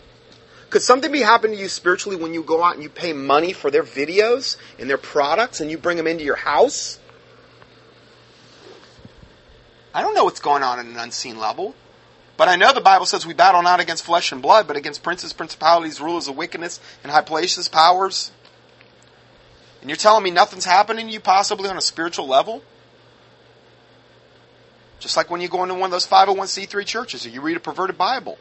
Could 0.70 0.84
something 0.84 1.12
be 1.12 1.22
happening 1.22 1.58
to 1.58 1.64
you 1.64 1.70
spiritually 1.70 2.16
when 2.16 2.34
you 2.34 2.44
go 2.44 2.64
out 2.64 2.76
and 2.76 2.84
you 2.84 2.90
pay 2.90 3.14
money 3.14 3.52
for 3.52 3.72
their 3.72 3.84
videos 3.84 4.58
and 4.80 4.90
their 4.90 4.98
products 4.98 5.60
and 5.60 5.70
you 5.72 5.78
bring 5.78 5.98
them 5.98 6.08
into 6.08 6.24
your 6.24 6.36
house? 6.36 7.00
I 9.96 10.02
don't 10.02 10.14
know 10.14 10.26
what's 10.26 10.42
going 10.42 10.62
on 10.62 10.78
in 10.80 10.88
an 10.88 10.98
unseen 10.98 11.40
level. 11.40 11.74
But 12.36 12.50
I 12.50 12.58
know 12.58 12.74
the 12.74 12.82
Bible 12.82 13.06
says 13.06 13.26
we 13.26 13.34
battle 13.34 13.62
not 13.62 13.80
against 13.80 14.04
flesh 14.04 14.34
and 14.34 14.42
blood, 14.42 14.68
but 14.68 14.76
against 14.76 15.04
princes, 15.04 15.32
principalities, 15.32 16.02
rulers 16.02 16.28
of 16.28 16.36
wickedness, 16.36 16.82
and 17.02 17.12
high 17.12 17.22
places, 17.22 17.70
powers. 17.70 18.34
And 19.80 19.90
you're 19.90 19.96
telling 19.96 20.22
me 20.22 20.32
nothing's 20.32 20.66
happening 20.66 21.08
to 21.08 21.14
you 21.14 21.22
possibly 21.22 21.70
on 21.70 21.78
a 21.78 21.82
spiritual 21.82 22.28
level? 22.28 22.62
Just 25.00 25.16
like 25.16 25.30
when 25.30 25.40
you 25.40 25.48
go 25.48 25.64
into 25.64 25.76
one 25.76 25.86
of 25.86 25.92
those 25.92 26.08
501c3 26.08 26.86
churches 26.86 27.26
or 27.26 27.30
you 27.30 27.40
read 27.40 27.56
a 27.56 27.62
perverted 27.62 27.98
Bible. 27.98 28.38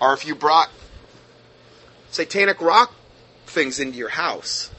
Or 0.00 0.12
if 0.12 0.26
you 0.26 0.34
brought 0.34 0.70
satanic 2.10 2.60
rock 2.60 2.92
things 3.46 3.78
into 3.78 3.96
your 3.96 4.08
house. 4.08 4.72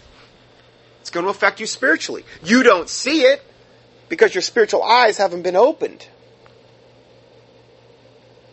It's 0.99 1.09
going 1.09 1.25
to 1.25 1.29
affect 1.29 1.61
you 1.61 1.67
spiritually. 1.67 2.25
You 2.43 2.63
don't 2.63 2.89
see 2.89 3.21
it 3.21 3.41
because 4.09 4.33
your 4.33 4.41
spiritual 4.41 4.83
eyes 4.83 5.17
haven't 5.17 5.41
been 5.41 5.55
opened. 5.55 6.07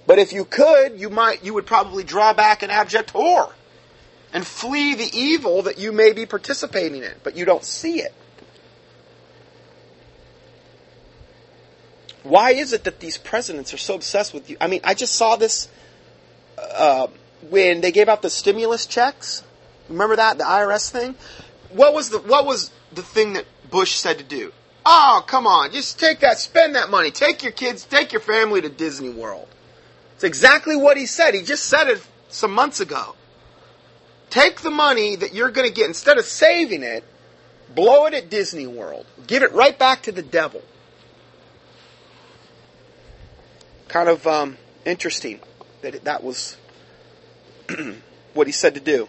But 0.06 0.18
if 0.18 0.32
you 0.32 0.44
could, 0.44 0.98
you 0.98 1.10
might 1.10 1.44
you 1.44 1.54
would 1.54 1.66
probably 1.66 2.04
draw 2.04 2.32
back 2.32 2.62
an 2.62 2.70
abject 2.70 3.10
horror 3.10 3.52
and 4.32 4.46
flee 4.46 4.94
the 4.94 5.08
evil 5.12 5.62
that 5.62 5.78
you 5.78 5.92
may 5.92 6.12
be 6.12 6.26
participating 6.26 7.02
in, 7.02 7.14
but 7.22 7.36
you 7.36 7.44
don't 7.44 7.64
see 7.64 8.00
it. 8.00 8.14
Why 12.22 12.52
is 12.52 12.72
it 12.72 12.84
that 12.84 13.00
these 13.00 13.18
presidents 13.18 13.74
are 13.74 13.78
so 13.78 13.94
obsessed 13.94 14.32
with 14.32 14.48
you? 14.48 14.56
I 14.60 14.68
mean, 14.68 14.80
I 14.84 14.94
just 14.94 15.14
saw 15.14 15.36
this 15.36 15.68
uh, 16.56 17.08
when 17.50 17.80
they 17.80 17.90
gave 17.90 18.08
out 18.08 18.22
the 18.22 18.30
stimulus 18.30 18.86
checks. 18.86 19.42
Remember 19.88 20.16
that 20.16 20.38
the 20.38 20.44
IRS 20.44 20.90
thing? 20.90 21.16
What 21.70 21.94
was 21.94 22.10
the 22.10 22.18
what 22.18 22.46
was 22.46 22.70
the 22.92 23.02
thing 23.02 23.34
that 23.34 23.46
Bush 23.70 23.92
said 23.92 24.18
to 24.18 24.24
do? 24.24 24.52
Oh, 24.84 25.22
come 25.26 25.46
on, 25.46 25.72
just 25.72 26.00
take 26.00 26.20
that, 26.20 26.38
spend 26.38 26.74
that 26.74 26.90
money, 26.90 27.10
take 27.10 27.42
your 27.42 27.52
kids, 27.52 27.84
take 27.84 28.12
your 28.12 28.20
family 28.20 28.60
to 28.60 28.68
Disney 28.68 29.10
World. 29.10 29.48
It's 30.14 30.24
exactly 30.24 30.76
what 30.76 30.96
he 30.96 31.06
said. 31.06 31.34
He 31.34 31.42
just 31.42 31.64
said 31.64 31.88
it 31.88 32.04
some 32.28 32.52
months 32.52 32.80
ago. 32.80 33.14
Take 34.30 34.62
the 34.62 34.70
money 34.70 35.16
that 35.16 35.34
you're 35.34 35.50
going 35.50 35.68
to 35.68 35.74
get, 35.74 35.86
instead 35.86 36.18
of 36.18 36.24
saving 36.24 36.82
it, 36.82 37.04
blow 37.74 38.06
it 38.06 38.14
at 38.14 38.30
Disney 38.30 38.66
World. 38.66 39.06
Give 39.26 39.42
it 39.42 39.52
right 39.52 39.78
back 39.78 40.02
to 40.04 40.12
the 40.12 40.22
devil. 40.22 40.62
Kind 43.88 44.08
of 44.08 44.26
um, 44.26 44.56
interesting 44.84 45.40
that 45.82 46.04
that 46.04 46.24
was 46.24 46.56
what 48.34 48.46
he 48.46 48.52
said 48.52 48.74
to 48.74 48.80
do. 48.80 49.06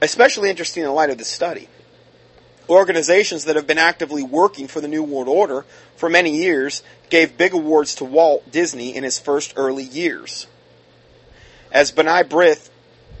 Especially 0.00 0.50
interesting 0.50 0.82
in 0.82 0.90
light 0.90 1.10
of 1.10 1.18
the 1.18 1.24
study. 1.24 1.68
Organizations 2.68 3.44
that 3.46 3.56
have 3.56 3.66
been 3.66 3.78
actively 3.78 4.22
working 4.22 4.68
for 4.68 4.80
the 4.80 4.88
New 4.88 5.02
World 5.02 5.28
Order 5.28 5.64
for 5.96 6.08
many 6.08 6.36
years 6.36 6.82
gave 7.10 7.36
big 7.36 7.54
awards 7.54 7.96
to 7.96 8.04
Walt 8.04 8.50
Disney 8.50 8.94
in 8.94 9.04
his 9.04 9.18
first 9.18 9.54
early 9.56 9.84
years. 9.84 10.46
As 11.70 11.90
B'nai 11.92 12.24
B'rith, 12.24 12.68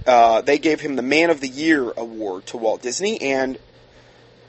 uh, 0.06 0.42
they 0.42 0.58
gave 0.58 0.80
him 0.80 0.96
the 0.96 1.02
Man 1.02 1.30
of 1.30 1.40
the 1.40 1.48
Year 1.48 1.90
award 1.96 2.46
to 2.46 2.56
Walt 2.56 2.82
Disney, 2.82 3.20
and 3.20 3.58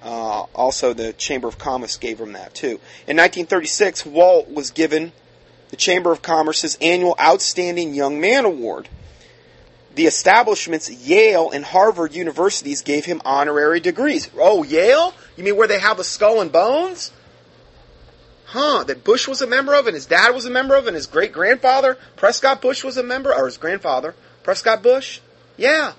uh, 0.02 0.46
also 0.54 0.94
the 0.94 1.14
Chamber 1.14 1.48
of 1.48 1.58
Commerce 1.58 1.98
gave 1.98 2.20
him 2.20 2.34
that 2.34 2.54
too. 2.54 2.80
In 3.08 3.18
1936, 3.18 4.06
Walt 4.06 4.50
was 4.50 4.72
given 4.72 5.12
the 5.70 5.76
Chamber 5.78 6.12
of 6.12 6.22
Commerce's 6.22 6.78
annual 6.82 7.16
Outstanding 7.20 7.94
Young 7.94 8.20
Man 8.20 8.46
Award 8.46 8.90
the 9.96 10.08
establishments 10.08 10.90
Yale 10.90 11.52
and 11.52 11.64
Harvard 11.64 12.14
universities 12.14 12.82
gave 12.82 13.06
him 13.06 13.22
honorary 13.26 13.80
degrees. 13.80 14.30
Oh, 14.38 14.64
Yale? 14.64 15.14
You 15.38 15.44
mean 15.44 15.56
where 15.56 15.68
they 15.68 15.80
have 15.80 15.98
the 15.98 16.04
skull 16.04 16.42
and 16.42 16.52
bones? 16.52 17.12
Huh, 18.46 18.84
that 18.86 19.04
Bush 19.04 19.28
was 19.28 19.42
a 19.42 19.48
member 19.48 19.74
of 19.74 19.88
and 19.88 19.96
his 19.96 20.06
dad 20.06 20.32
was 20.32 20.46
a 20.46 20.52
member 20.52 20.76
of 20.76 20.88
and 20.88 20.96
his 20.96 21.08
great 21.08 21.32
grandfather, 21.32 21.98
Prescott 22.16 22.62
Bush, 22.62 22.84
was 22.84 22.98
a 22.98 23.04
member, 23.04 23.34
or 23.34 23.46
his 23.46 23.58
grandfather, 23.58 24.16
Prescott 24.44 24.84
Bush? 24.84 25.20
Yeah. 25.58 25.94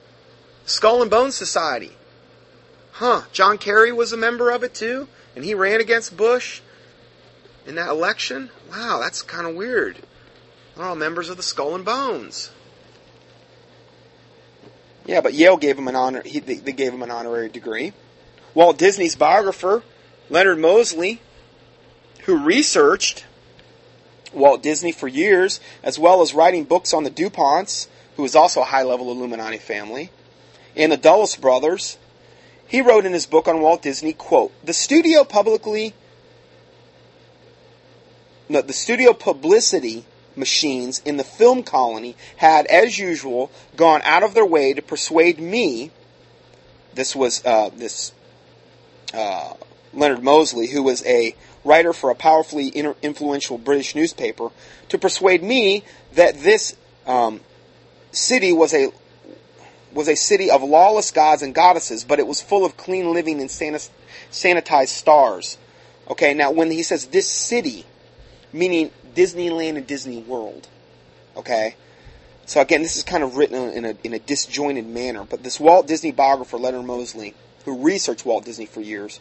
Skull 0.66 1.02
and 1.02 1.10
Bones 1.10 1.34
Society. 1.34 1.92
Huh, 2.92 3.22
John 3.32 3.58
Kerry 3.58 3.92
was 3.92 4.12
a 4.12 4.16
member 4.16 4.50
of 4.50 4.62
it 4.62 4.72
too, 4.74 5.08
and 5.34 5.44
he 5.44 5.54
ran 5.54 5.80
against 5.80 6.16
Bush 6.16 6.60
in 7.66 7.74
that 7.74 7.88
election? 7.88 8.50
Wow, 8.70 9.00
that's 9.00 9.22
kind 9.22 9.46
of 9.46 9.56
weird. 9.56 9.98
They're 10.76 10.84
all 10.84 10.96
members 10.96 11.28
of 11.28 11.36
the 11.36 11.42
Skull 11.42 11.74
and 11.74 11.84
Bones. 11.84 12.50
Yeah, 15.06 15.20
but 15.20 15.34
Yale 15.34 15.56
gave 15.56 15.78
him 15.78 15.88
an 15.88 15.96
honor. 15.96 16.22
He, 16.24 16.40
they, 16.40 16.72
gave 16.72 16.92
him 16.92 17.02
an 17.02 17.10
honorary 17.10 17.48
degree. 17.48 17.92
Walt 18.54 18.78
Disney's 18.78 19.16
biographer, 19.16 19.82
Leonard 20.30 20.58
Mosley, 20.58 21.20
who 22.24 22.38
researched 22.38 23.24
Walt 24.32 24.62
Disney 24.62 24.92
for 24.92 25.08
years, 25.08 25.60
as 25.82 25.98
well 25.98 26.22
as 26.22 26.34
writing 26.34 26.64
books 26.64 26.94
on 26.94 27.04
the 27.04 27.10
DuPonts, 27.10 27.88
who 28.16 28.22
was 28.22 28.34
also 28.34 28.62
a 28.62 28.64
high-level 28.64 29.10
Illuminati 29.10 29.58
family, 29.58 30.10
and 30.76 30.90
the 30.90 30.96
Dulles 30.96 31.36
brothers. 31.36 31.98
He 32.66 32.80
wrote 32.80 33.04
in 33.04 33.12
his 33.12 33.26
book 33.26 33.46
on 33.46 33.60
Walt 33.60 33.82
Disney, 33.82 34.12
quote, 34.12 34.52
"The 34.64 34.72
studio 34.72 35.24
publicly 35.24 35.94
no, 38.48 38.60
the 38.60 38.72
studio 38.72 39.12
publicity 39.12 40.04
machines 40.36 41.00
in 41.04 41.16
the 41.16 41.24
film 41.24 41.62
colony 41.62 42.16
had, 42.36 42.66
as 42.66 42.98
usual, 42.98 43.50
gone 43.76 44.00
out 44.04 44.22
of 44.22 44.34
their 44.34 44.46
way 44.46 44.72
to 44.74 44.82
persuade 44.82 45.38
me. 45.38 45.90
This 46.94 47.14
was 47.14 47.44
uh, 47.44 47.70
this 47.74 48.12
uh, 49.12 49.54
Leonard 49.92 50.22
Mosley, 50.22 50.66
who 50.66 50.82
was 50.82 51.04
a 51.06 51.34
writer 51.64 51.92
for 51.92 52.10
a 52.10 52.14
powerfully 52.14 52.68
influential 52.68 53.58
British 53.58 53.94
newspaper, 53.94 54.50
to 54.88 54.98
persuade 54.98 55.42
me 55.42 55.84
that 56.14 56.40
this 56.40 56.76
um, 57.06 57.40
city 58.12 58.52
was 58.52 58.74
a 58.74 58.90
was 59.92 60.08
a 60.08 60.16
city 60.16 60.50
of 60.50 60.62
lawless 60.62 61.12
gods 61.12 61.42
and 61.42 61.54
goddesses, 61.54 62.02
but 62.02 62.18
it 62.18 62.26
was 62.26 62.42
full 62.42 62.64
of 62.64 62.76
clean 62.76 63.12
living 63.12 63.40
and 63.40 63.48
sanitized 63.48 64.88
stars. 64.88 65.56
Okay, 66.08 66.34
now 66.34 66.50
when 66.50 66.70
he 66.70 66.82
says 66.82 67.06
this 67.06 67.28
city, 67.28 67.86
meaning 68.52 68.90
Disneyland 69.14 69.76
and 69.76 69.86
Disney 69.86 70.22
World. 70.22 70.68
Okay? 71.36 71.76
So 72.46 72.60
again, 72.60 72.82
this 72.82 72.96
is 72.96 73.02
kind 73.02 73.22
of 73.22 73.36
written 73.36 73.70
in 73.70 73.84
a, 73.84 73.96
in 74.04 74.12
a 74.12 74.18
disjointed 74.18 74.86
manner, 74.86 75.24
but 75.24 75.42
this 75.42 75.58
Walt 75.58 75.86
Disney 75.86 76.12
biographer, 76.12 76.58
Leonard 76.58 76.84
Mosley, 76.84 77.34
who 77.64 77.82
researched 77.82 78.26
Walt 78.26 78.44
Disney 78.44 78.66
for 78.66 78.80
years, 78.80 79.18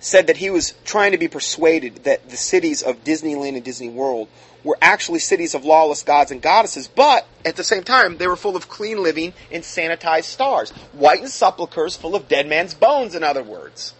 said 0.00 0.28
that 0.28 0.36
he 0.36 0.50
was 0.50 0.74
trying 0.84 1.12
to 1.12 1.18
be 1.18 1.26
persuaded 1.26 2.04
that 2.04 2.30
the 2.30 2.36
cities 2.36 2.82
of 2.82 3.02
Disneyland 3.02 3.56
and 3.56 3.64
Disney 3.64 3.88
World 3.88 4.28
were 4.62 4.78
actually 4.80 5.18
cities 5.18 5.54
of 5.54 5.64
lawless 5.64 6.02
gods 6.02 6.30
and 6.30 6.40
goddesses, 6.40 6.86
but 6.88 7.26
at 7.44 7.56
the 7.56 7.64
same 7.64 7.82
time, 7.82 8.18
they 8.18 8.26
were 8.26 8.36
full 8.36 8.56
of 8.56 8.68
clean 8.68 9.02
living 9.02 9.32
and 9.50 9.64
sanitized 9.64 10.24
stars. 10.24 10.70
Whitened 10.92 11.30
sepulchres 11.30 11.96
full 11.96 12.14
of 12.14 12.28
dead 12.28 12.46
man's 12.46 12.74
bones, 12.74 13.14
in 13.14 13.24
other 13.24 13.42
words. 13.42 13.94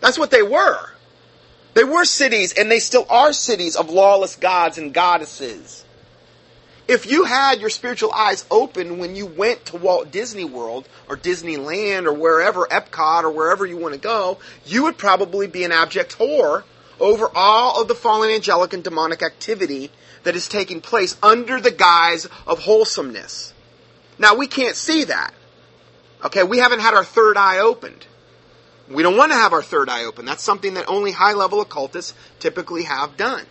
That's 0.00 0.18
what 0.18 0.30
they 0.30 0.42
were. 0.42 0.90
They 1.74 1.84
were 1.84 2.04
cities, 2.04 2.52
and 2.52 2.70
they 2.70 2.78
still 2.78 3.06
are 3.10 3.32
cities 3.32 3.76
of 3.76 3.90
lawless 3.90 4.36
gods 4.36 4.78
and 4.78 4.94
goddesses. 4.94 5.84
If 6.86 7.10
you 7.10 7.24
had 7.24 7.60
your 7.60 7.70
spiritual 7.70 8.12
eyes 8.12 8.44
open 8.50 8.98
when 8.98 9.16
you 9.16 9.26
went 9.26 9.64
to 9.66 9.76
Walt 9.76 10.10
Disney 10.10 10.44
World 10.44 10.86
or 11.08 11.16
Disneyland 11.16 12.06
or 12.06 12.12
wherever, 12.12 12.66
Epcot 12.66 13.24
or 13.24 13.30
wherever 13.30 13.64
you 13.64 13.78
want 13.78 13.94
to 13.94 14.00
go, 14.00 14.38
you 14.66 14.84
would 14.84 14.98
probably 14.98 15.46
be 15.46 15.64
an 15.64 15.72
abject 15.72 16.18
whore 16.18 16.62
over 17.00 17.28
all 17.34 17.80
of 17.80 17.88
the 17.88 17.94
fallen 17.94 18.30
angelic 18.30 18.74
and 18.74 18.84
demonic 18.84 19.22
activity 19.22 19.90
that 20.24 20.36
is 20.36 20.46
taking 20.46 20.80
place 20.80 21.16
under 21.22 21.58
the 21.60 21.70
guise 21.70 22.26
of 22.46 22.60
wholesomeness. 22.60 23.54
Now 24.18 24.34
we 24.34 24.46
can't 24.46 24.76
see 24.76 25.04
that. 25.04 25.32
Okay, 26.24 26.42
we 26.42 26.58
haven't 26.58 26.80
had 26.80 26.94
our 26.94 27.04
third 27.04 27.36
eye 27.36 27.58
opened. 27.58 28.06
We 28.88 29.02
don't 29.02 29.16
want 29.16 29.32
to 29.32 29.38
have 29.38 29.52
our 29.52 29.62
third 29.62 29.88
eye 29.88 30.04
open. 30.04 30.24
That's 30.24 30.42
something 30.42 30.74
that 30.74 30.88
only 30.88 31.12
high 31.12 31.32
level 31.32 31.60
occultists 31.60 32.14
typically 32.38 32.84
have 32.84 33.16
done. 33.16 33.44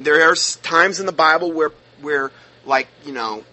There 0.00 0.28
are 0.28 0.34
times 0.62 0.98
in 0.98 1.06
the 1.06 1.12
Bible 1.12 1.52
where, 1.52 1.70
where 2.00 2.32
like, 2.64 2.88
you 3.04 3.12
know, 3.12 3.44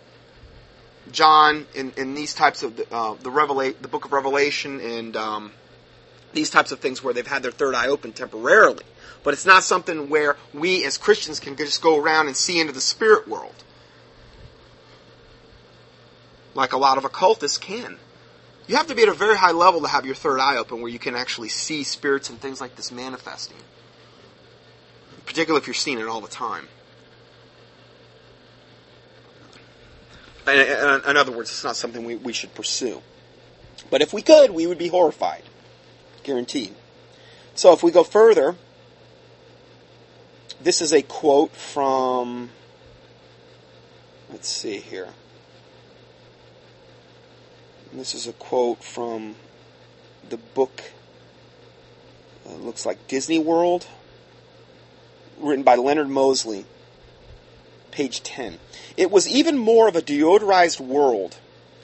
John 1.12 1.66
in, 1.76 1.92
in 1.98 2.14
these 2.14 2.34
types 2.34 2.64
of 2.64 2.80
uh, 2.92 3.16
the 3.16 3.30
revelate 3.30 3.82
the 3.82 3.88
book 3.88 4.06
of 4.06 4.12
Revelation 4.12 4.80
and 4.80 5.16
um, 5.16 5.52
these 6.34 6.50
types 6.50 6.72
of 6.72 6.80
things 6.80 7.04
where 7.04 7.14
they've 7.14 7.26
had 7.26 7.44
their 7.44 7.52
third 7.52 7.76
eye 7.76 7.88
open 7.88 8.12
temporarily. 8.12 8.84
But 9.24 9.34
it's 9.34 9.46
not 9.46 9.64
something 9.64 10.10
where 10.10 10.38
we 10.54 10.86
as 10.86 10.98
Christians 10.98 11.40
can 11.40 11.56
just 11.56 11.82
go 11.82 12.00
around 12.00 12.28
and 12.28 12.36
see 12.36 12.60
into 12.60 12.74
the 12.74 12.82
spirit 12.82 13.28
world. 13.28 13.64
Like 16.54 16.74
a 16.74 16.78
lot 16.78 16.98
of 16.98 17.06
occultists 17.06 17.58
can 17.58 17.98
you 18.70 18.76
have 18.76 18.86
to 18.86 18.96
be 18.96 19.02
at 19.02 19.10
a 19.10 19.14
very 19.14 19.36
high 19.36 19.52
level 19.52 19.82
to 19.82 19.88
have 19.88 20.06
your 20.06 20.14
third 20.14 20.40
eye 20.40 20.58
open 20.58 20.80
where 20.80 20.92
you 20.92 21.00
can 21.00 21.16
actually 21.16 21.50
see 21.50 21.84
spirits 21.84 22.30
and 22.30 22.40
things 22.40 22.62
like 22.62 22.76
this 22.76 22.92
manifesting. 22.92 23.58
Particularly 25.26 25.60
if 25.60 25.66
you're 25.66 25.74
seeing 25.74 25.98
it 25.98 26.06
all 26.06 26.22
the 26.22 26.28
time. 26.28 26.68
in, 30.48 31.18
other 31.18 31.32
words, 31.32 31.50
it's 31.50 31.64
not 31.64 31.78
something 31.78 32.06
we, 32.06 32.16
we 32.16 32.32
should 32.32 32.54
pursue. 32.54 33.02
But 33.90 34.04
if 34.04 34.14
we 34.14 34.22
could, 34.22 34.52
we 34.52 34.68
would 34.68 34.78
be 34.78 34.90
horrified. 34.90 35.42
Guaranteed. 36.22 36.76
So 37.56 37.74
if 37.74 37.82
we 37.82 37.90
go 37.90 38.04
further, 38.04 38.56
this 40.62 40.80
is 40.80 40.94
a 40.94 41.02
quote 41.02 41.56
from, 41.56 42.52
let's 44.32 44.48
see 44.48 44.78
here. 44.78 45.10
This 47.92 48.14
is 48.14 48.28
a 48.28 48.34
quote 48.34 48.84
from 48.84 49.36
the 50.30 50.38
book, 50.38 50.84
uh, 52.48 52.54
looks 52.54 52.86
like 52.86 53.08
Disney 53.08 53.40
World, 53.40 53.88
written 55.40 55.64
by 55.64 55.76
Leonard 55.76 56.10
Mosley, 56.10 56.66
page 57.90 58.22
10. 58.22 58.60
It 58.96 59.10
was 59.10 59.28
even 59.28 59.58
more 59.58 59.88
of 59.88 59.96
a 59.96 60.04
deodorized 60.04 60.80
world 60.80 61.38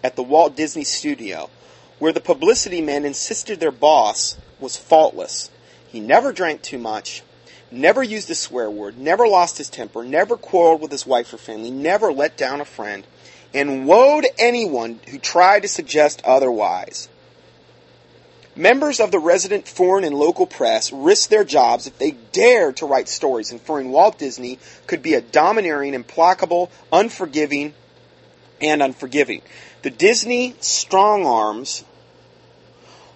at 0.03 0.15
the 0.15 0.21
Walt 0.21 0.55
Disney 0.55 0.83
Studio, 0.83 1.49
where 1.97 2.13
the 2.13 2.21
publicity 2.21 2.81
men 2.81 3.03
insisted 3.03 3.59
their 3.59 3.71
boss 3.71 4.37
was 4.59 4.77
faultless. 4.77 5.49
He 5.87 5.99
never 5.99 6.31
drank 6.31 6.61
too 6.61 6.77
much, 6.77 7.23
never 7.71 8.03
used 8.03 8.29
a 8.29 8.35
swear 8.35 8.69
word, 8.69 8.99
never 8.99 9.27
lost 9.27 9.57
his 9.57 9.69
temper, 9.69 10.03
never 10.03 10.37
quarreled 10.37 10.81
with 10.81 10.91
his 10.91 11.07
wife 11.07 11.33
or 11.33 11.37
family, 11.37 11.71
never 11.71 12.13
let 12.13 12.37
down 12.37 12.61
a 12.61 12.65
friend, 12.65 13.07
and 13.55 13.87
woe 13.87 14.19
to 14.19 14.31
anyone 14.37 14.99
who 15.09 15.17
tried 15.17 15.61
to 15.61 15.67
suggest 15.67 16.21
otherwise. 16.25 17.07
Members 18.55 18.99
of 18.99 19.11
the 19.11 19.19
resident 19.19 19.67
foreign 19.67 20.03
and 20.03 20.15
local 20.15 20.45
press 20.45 20.91
risked 20.91 21.29
their 21.29 21.43
jobs 21.43 21.87
if 21.87 21.97
they 21.97 22.11
dared 22.11 22.77
to 22.77 22.85
write 22.85 23.09
stories 23.09 23.51
inferring 23.51 23.91
Walt 23.91 24.19
Disney 24.19 24.59
could 24.87 25.01
be 25.01 25.13
a 25.13 25.21
domineering, 25.21 25.93
implacable, 25.93 26.69
unforgiving, 26.91 27.73
and 28.61 28.81
unforgiving. 28.81 29.41
The 29.81 29.89
Disney 29.89 30.55
strong 30.59 31.25
arms 31.25 31.83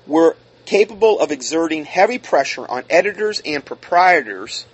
were 0.08 0.36
capable 0.66 1.20
of 1.20 1.32
exerting 1.32 1.86
heavy 1.86 2.18
pressure 2.18 2.66
on 2.68 2.84
editors 2.90 3.42
and 3.46 3.64
proprietors 3.64 4.66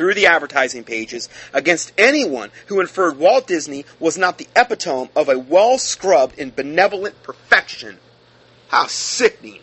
through 0.00 0.14
the 0.14 0.24
advertising 0.24 0.82
pages 0.82 1.28
against 1.52 1.92
anyone 1.98 2.50
who 2.68 2.80
inferred 2.80 3.18
Walt 3.18 3.46
Disney 3.46 3.84
was 3.98 4.16
not 4.16 4.38
the 4.38 4.48
epitome 4.56 5.10
of 5.14 5.28
a 5.28 5.38
well 5.38 5.76
scrubbed 5.76 6.38
and 6.38 6.56
benevolent 6.56 7.22
perfection. 7.22 7.98
How 8.68 8.86
sickening! 8.86 9.60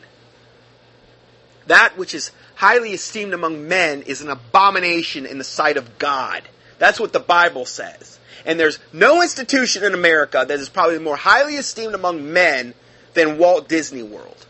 That 1.66 1.98
which 1.98 2.14
is 2.14 2.30
highly 2.54 2.92
esteemed 2.92 3.34
among 3.34 3.68
men 3.68 4.04
is 4.04 4.22
an 4.22 4.30
abomination 4.30 5.26
in 5.26 5.40
the 5.40 5.44
sight 5.44 5.76
of 5.76 5.98
God. 5.98 6.44
That's 6.78 7.00
what 7.00 7.14
the 7.14 7.20
Bible 7.20 7.66
says. 7.66 8.20
And 8.46 8.60
there's 8.60 8.78
no 8.94 9.24
institution 9.24 9.84
in 9.84 9.96
America 9.96 10.46
that 10.48 10.60
is 10.60 10.70
probably 10.70 11.00
more 11.00 11.18
highly 11.18 11.56
esteemed 11.56 11.96
among 11.96 12.32
men 12.32 12.76
than 13.16 13.40
Walt 13.40 13.68
Disney 13.68 14.04
World 14.04 14.46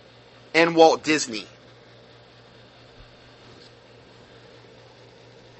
and 0.53 0.75
Walt 0.75 1.06
Disney. 1.06 1.48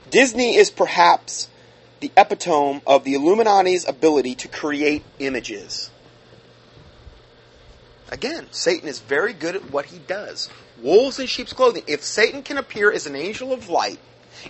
Disney 0.09 0.55
is 0.55 0.69
perhaps 0.69 1.49
the 1.99 2.11
epitome 2.15 2.81
of 2.85 3.03
the 3.03 3.13
Illuminati's 3.15 3.87
ability 3.87 4.35
to 4.35 4.47
create 4.47 5.03
images. 5.19 5.89
Again, 8.09 8.47
Satan 8.51 8.87
is 8.87 8.99
very 8.99 9.33
good 9.33 9.55
at 9.55 9.71
what 9.71 9.87
he 9.87 9.97
does. 9.99 10.49
Wolves 10.81 11.19
in 11.19 11.27
sheep's 11.27 11.53
clothing. 11.53 11.83
If 11.87 12.03
Satan 12.03 12.43
can 12.43 12.57
appear 12.57 12.91
as 12.91 13.05
an 13.05 13.15
angel 13.15 13.51
of 13.51 13.69
light, 13.69 13.99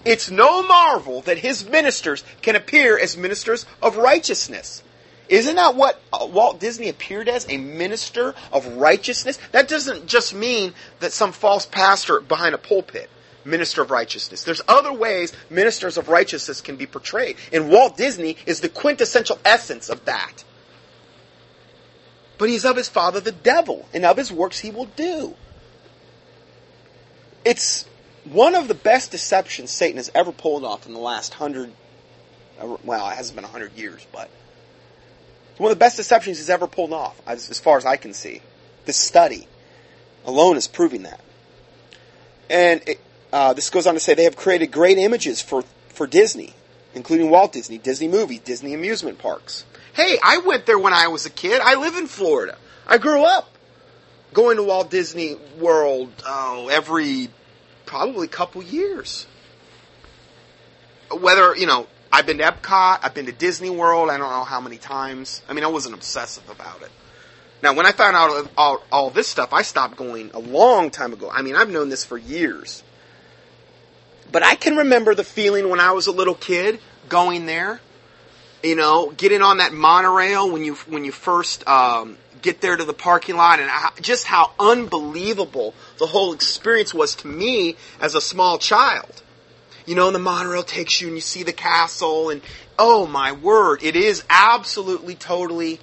it's 0.05 0.29
no 0.29 0.61
marvel 0.61 1.21
that 1.21 1.39
his 1.39 1.67
ministers 1.67 2.23
can 2.41 2.55
appear 2.55 2.99
as 2.99 3.17
ministers 3.17 3.65
of 3.81 3.97
righteousness. 3.97 4.83
Isn't 5.29 5.55
that 5.55 5.75
what 5.75 5.99
uh, 6.13 6.27
Walt 6.29 6.59
Disney 6.59 6.89
appeared 6.89 7.27
as? 7.27 7.49
A 7.49 7.57
minister 7.57 8.35
of 8.51 8.67
righteousness? 8.77 9.39
That 9.51 9.67
doesn't 9.67 10.07
just 10.07 10.33
mean 10.33 10.73
that 10.99 11.11
some 11.11 11.31
false 11.31 11.65
pastor 11.65 12.21
behind 12.21 12.53
a 12.53 12.57
pulpit 12.57 13.09
minister 13.47 13.81
of 13.81 13.89
righteousness. 13.89 14.43
There's 14.43 14.61
other 14.67 14.93
ways 14.93 15.33
ministers 15.49 15.97
of 15.97 16.09
righteousness 16.09 16.61
can 16.61 16.75
be 16.75 16.85
portrayed. 16.85 17.37
And 17.51 17.69
Walt 17.69 17.97
Disney 17.97 18.37
is 18.45 18.61
the 18.61 18.69
quintessential 18.69 19.39
essence 19.43 19.89
of 19.89 20.05
that. 20.05 20.43
But 22.37 22.49
he's 22.49 22.65
of 22.65 22.75
his 22.75 22.87
father 22.87 23.19
the 23.19 23.31
devil, 23.31 23.87
and 23.93 24.05
of 24.05 24.17
his 24.17 24.31
works 24.31 24.59
he 24.59 24.69
will 24.69 24.85
do. 24.85 25.33
It's 27.43 27.85
one 28.25 28.53
of 28.53 28.67
the 28.67 28.75
best 28.75 29.11
deceptions 29.11 29.71
Satan 29.71 29.97
has 29.97 30.11
ever 30.13 30.31
pulled 30.31 30.63
off 30.63 30.85
in 30.85 30.93
the 30.93 30.99
last 30.99 31.33
hundred, 31.33 31.71
well, 32.83 33.09
it 33.09 33.15
hasn't 33.15 33.35
been 33.35 33.45
a 33.45 33.47
hundred 33.47 33.75
years, 33.75 34.05
but 34.11 34.29
it's 35.51 35.59
one 35.59 35.71
of 35.71 35.77
the 35.77 35.79
best 35.79 35.97
deceptions 35.97 36.37
he's 36.37 36.49
ever 36.49 36.67
pulled 36.67 36.93
off, 36.93 37.19
as, 37.25 37.49
as 37.49 37.57
far 37.59 37.77
as 37.77 37.85
I 37.85 37.97
can 37.97 38.13
see. 38.13 38.41
This 38.85 38.97
study 38.97 39.47
alone 40.25 40.57
is 40.57 40.67
proving 40.67 41.03
that. 41.03 41.21
And 42.49 42.81
it, 42.87 42.99
uh, 43.37 43.53
this 43.53 43.69
goes 43.69 43.85
on 43.85 43.93
to 43.93 43.99
say 43.99 44.15
they 44.15 44.23
have 44.23 44.35
created 44.35 44.71
great 44.71 44.97
images 44.97 45.41
for, 45.41 45.63
for 45.89 46.07
Disney, 46.07 46.55
including 46.95 47.29
Walt 47.29 47.53
Disney, 47.53 47.77
Disney 47.77 48.07
movies, 48.07 48.39
Disney 48.39 48.73
amusement 48.73 49.19
parks. 49.19 49.63
Hey, 49.93 50.17
I 50.23 50.39
went 50.39 50.65
there 50.65 50.79
when 50.79 50.91
I 50.91 51.09
was 51.09 51.27
a 51.27 51.29
kid. 51.29 51.61
I 51.61 51.75
live 51.75 51.95
in 51.97 52.07
Florida. 52.07 52.57
I 52.87 52.97
grew 52.97 53.23
up 53.23 53.47
going 54.33 54.57
to 54.57 54.63
Walt 54.63 54.89
Disney 54.89 55.35
World 55.59 56.11
oh, 56.25 56.67
every 56.69 57.29
probably 57.85 58.27
couple 58.27 58.63
years. 58.63 59.27
Whether, 61.11 61.55
you 61.55 61.67
know, 61.67 61.85
I've 62.11 62.25
been 62.25 62.39
to 62.39 62.43
Epcot, 62.43 63.01
I've 63.03 63.13
been 63.13 63.27
to 63.27 63.31
Disney 63.31 63.69
World, 63.69 64.09
I 64.09 64.17
don't 64.17 64.31
know 64.31 64.45
how 64.45 64.61
many 64.61 64.77
times. 64.77 65.43
I 65.47 65.53
mean, 65.53 65.63
I 65.63 65.67
wasn't 65.67 65.93
obsessive 65.93 66.49
about 66.49 66.81
it. 66.81 66.89
Now, 67.61 67.75
when 67.75 67.85
I 67.85 67.91
found 67.91 68.15
out 68.15 68.49
all, 68.57 68.81
all 68.91 69.09
this 69.11 69.27
stuff, 69.27 69.53
I 69.53 69.61
stopped 69.61 69.95
going 69.95 70.31
a 70.33 70.39
long 70.39 70.89
time 70.89 71.13
ago. 71.13 71.29
I 71.31 71.43
mean, 71.43 71.55
I've 71.55 71.69
known 71.69 71.89
this 71.89 72.03
for 72.03 72.17
years. 72.17 72.83
But 74.31 74.43
I 74.43 74.55
can 74.55 74.77
remember 74.77 75.15
the 75.15 75.23
feeling 75.23 75.69
when 75.69 75.79
I 75.79 75.91
was 75.91 76.07
a 76.07 76.11
little 76.11 76.35
kid 76.35 76.79
going 77.09 77.45
there. 77.45 77.79
You 78.63 78.75
know, 78.75 79.11
getting 79.11 79.41
on 79.41 79.57
that 79.57 79.71
monorail 79.71 80.51
when 80.51 80.63
you 80.63 80.75
when 80.87 81.05
you 81.05 81.11
first 81.11 81.65
um, 81.67 82.17
get 82.41 82.59
there 82.59 82.75
to 82.75 82.83
the 82.83 82.93
parking 82.93 83.37
lot, 83.37 83.59
and 83.59 83.69
just 84.01 84.25
how 84.25 84.51
unbelievable 84.59 85.73
the 85.99 86.07
whole 86.07 86.33
experience 86.33 86.93
was 86.93 87.15
to 87.15 87.27
me 87.27 87.75
as 88.01 88.15
a 88.15 88.21
small 88.21 88.57
child. 88.57 89.21
You 89.85 89.95
know, 89.95 90.07
and 90.07 90.15
the 90.15 90.19
monorail 90.19 90.63
takes 90.63 90.99
you 90.99 91.07
and 91.07 91.15
you 91.15 91.21
see 91.21 91.43
the 91.43 91.53
castle, 91.53 92.29
and 92.29 92.41
oh 92.77 93.05
my 93.07 93.31
word, 93.31 93.83
it 93.83 93.95
is 93.95 94.23
absolutely 94.29 95.15
totally 95.15 95.79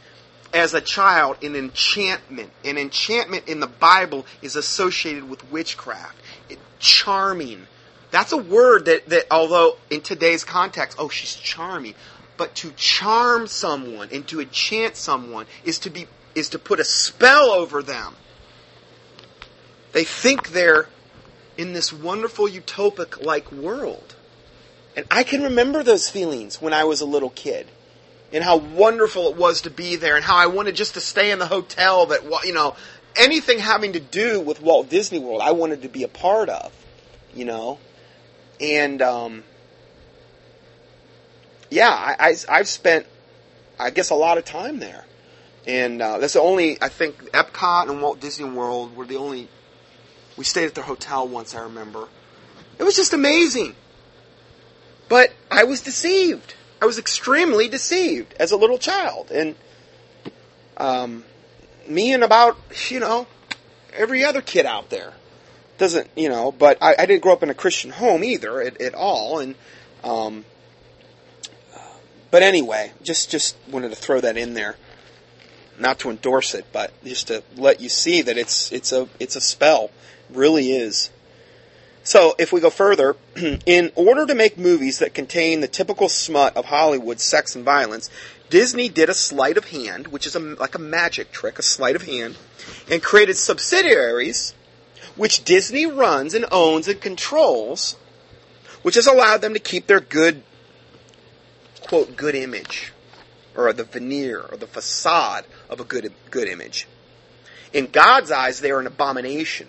as 0.52 0.72
a 0.74 0.80
child 0.80 1.42
an 1.42 1.56
enchantment. 1.56 2.50
An 2.64 2.78
enchantment 2.78 3.48
in 3.48 3.60
the 3.60 3.66
Bible 3.66 4.26
is 4.42 4.56
associated 4.56 5.28
with 5.28 5.50
witchcraft. 5.50 6.16
It, 6.48 6.58
charming, 6.78 7.66
that's 8.14 8.32
a 8.32 8.36
word 8.36 8.84
that, 8.84 9.08
that 9.08 9.26
although 9.30 9.76
in 9.90 10.00
today's 10.00 10.44
context, 10.44 10.98
oh, 11.00 11.08
she's 11.08 11.34
charming. 11.34 11.94
But 12.36 12.54
to 12.56 12.70
charm 12.72 13.48
someone 13.48 14.08
and 14.12 14.26
to 14.28 14.40
enchant 14.40 14.96
someone 14.96 15.46
is 15.64 15.80
to 15.80 15.90
be 15.90 16.06
is 16.34 16.50
to 16.50 16.58
put 16.58 16.80
a 16.80 16.84
spell 16.84 17.50
over 17.50 17.82
them. 17.82 18.14
They 19.92 20.04
think 20.04 20.50
they're 20.50 20.88
in 21.56 21.72
this 21.72 21.92
wonderful 21.92 22.48
utopic 22.48 23.24
like 23.24 23.50
world. 23.50 24.14
And 24.96 25.06
I 25.10 25.24
can 25.24 25.42
remember 25.42 25.82
those 25.82 26.08
feelings 26.08 26.60
when 26.60 26.72
I 26.72 26.84
was 26.84 27.00
a 27.00 27.06
little 27.06 27.30
kid. 27.30 27.68
And 28.32 28.42
how 28.42 28.56
wonderful 28.56 29.28
it 29.30 29.36
was 29.36 29.62
to 29.62 29.70
be 29.70 29.94
there 29.96 30.16
and 30.16 30.24
how 30.24 30.36
I 30.36 30.46
wanted 30.46 30.74
just 30.74 30.94
to 30.94 31.00
stay 31.00 31.30
in 31.30 31.38
the 31.38 31.46
hotel 31.46 32.06
that 32.06 32.22
you 32.44 32.52
know 32.52 32.76
anything 33.16 33.58
having 33.58 33.92
to 33.92 34.00
do 34.00 34.40
with 34.40 34.60
Walt 34.60 34.88
Disney 34.88 35.18
World 35.18 35.40
I 35.42 35.52
wanted 35.52 35.82
to 35.82 35.88
be 35.88 36.04
a 36.04 36.08
part 36.08 36.48
of, 36.48 36.72
you 37.34 37.44
know 37.44 37.78
and 38.64 39.02
um, 39.02 39.44
yeah, 41.70 41.90
I, 41.90 42.34
I 42.48 42.56
have 42.58 42.68
spent 42.68 43.06
I 43.78 43.90
guess 43.90 44.10
a 44.10 44.14
lot 44.14 44.38
of 44.38 44.44
time 44.44 44.78
there, 44.78 45.04
and 45.66 46.00
uh, 46.00 46.18
that's 46.18 46.32
the 46.34 46.40
only 46.40 46.78
I 46.82 46.88
think 46.88 47.16
Epcot 47.32 47.90
and 47.90 48.00
Walt 48.00 48.20
Disney 48.20 48.48
World 48.48 48.96
were 48.96 49.04
the 49.04 49.16
only 49.16 49.48
we 50.36 50.44
stayed 50.44 50.66
at 50.66 50.74
their 50.74 50.84
hotel 50.84 51.28
once. 51.28 51.54
I 51.54 51.62
remember 51.62 52.08
it 52.78 52.84
was 52.84 52.96
just 52.96 53.12
amazing, 53.12 53.74
but 55.08 55.32
I 55.50 55.64
was 55.64 55.82
deceived. 55.82 56.54
I 56.80 56.86
was 56.86 56.98
extremely 56.98 57.68
deceived 57.68 58.34
as 58.38 58.50
a 58.52 58.56
little 58.56 58.78
child, 58.78 59.30
and 59.30 59.54
um, 60.76 61.24
me 61.86 62.14
and 62.14 62.24
about 62.24 62.56
you 62.88 63.00
know 63.00 63.26
every 63.92 64.24
other 64.24 64.40
kid 64.40 64.64
out 64.64 64.90
there 64.90 65.12
doesn't 65.78 66.08
you 66.16 66.28
know 66.28 66.52
but 66.52 66.78
I, 66.80 66.94
I, 66.98 67.06
didn't 67.06 67.22
grow 67.22 67.32
up 67.32 67.42
in 67.42 67.50
a 67.50 67.54
christian 67.54 67.90
home 67.90 68.22
either 68.22 68.60
at, 68.60 68.80
at 68.80 68.94
all 68.94 69.38
and 69.38 69.54
um, 70.02 70.44
but 72.30 72.42
anyway 72.42 72.92
just 73.02 73.30
just 73.30 73.56
wanted 73.70 73.90
to 73.90 73.96
throw 73.96 74.20
that 74.20 74.36
in 74.36 74.54
there. 74.54 74.76
Not 75.78 76.00
to 76.00 76.10
endorse 76.10 76.54
it 76.54 76.66
but 76.72 76.92
just 77.04 77.28
to 77.28 77.42
let 77.56 77.80
you 77.80 77.88
see 77.88 78.22
that 78.22 78.36
it's 78.36 78.72
it's 78.72 78.92
a 78.92 79.08
it's 79.20 79.36
a 79.36 79.40
spell. 79.40 79.90
It 80.30 80.36
really 80.36 80.72
is. 80.72 81.10
So, 82.06 82.34
if 82.38 82.52
we 82.52 82.60
go 82.60 82.68
further, 82.68 83.16
in 83.66 83.90
order 83.94 84.26
to 84.26 84.34
make 84.34 84.58
movies 84.58 84.98
that 84.98 85.14
contain 85.14 85.62
the 85.62 85.68
typical 85.68 86.10
smut 86.10 86.54
of 86.54 86.66
Hollywood 86.66 87.18
sex 87.18 87.56
and 87.56 87.64
violence, 87.64 88.10
Disney 88.50 88.90
did 88.90 89.08
a 89.08 89.14
sleight 89.14 89.56
of 89.56 89.68
hand, 89.70 90.08
which 90.08 90.26
is 90.26 90.36
a, 90.36 90.38
like 90.38 90.74
a 90.74 90.78
magic 90.78 91.32
trick, 91.32 91.58
a 91.58 91.62
sleight 91.62 91.96
of 91.96 92.02
hand, 92.02 92.36
and 92.90 93.02
created 93.02 93.38
subsidiaries 93.38 94.54
which 95.16 95.44
Disney 95.44 95.86
runs 95.86 96.34
and 96.34 96.44
owns 96.50 96.88
and 96.88 97.00
controls, 97.00 97.96
which 98.82 98.96
has 98.96 99.06
allowed 99.06 99.40
them 99.40 99.54
to 99.54 99.60
keep 99.60 99.86
their 99.86 100.00
good, 100.00 100.42
quote, 101.82 102.16
good 102.16 102.34
image, 102.34 102.92
or 103.56 103.72
the 103.72 103.84
veneer, 103.84 104.40
or 104.50 104.56
the 104.56 104.66
facade 104.66 105.44
of 105.70 105.80
a 105.80 105.84
good, 105.84 106.12
good 106.30 106.48
image. 106.48 106.86
In 107.72 107.86
God's 107.86 108.30
eyes, 108.30 108.60
they 108.60 108.70
are 108.70 108.80
an 108.80 108.86
abomination. 108.86 109.68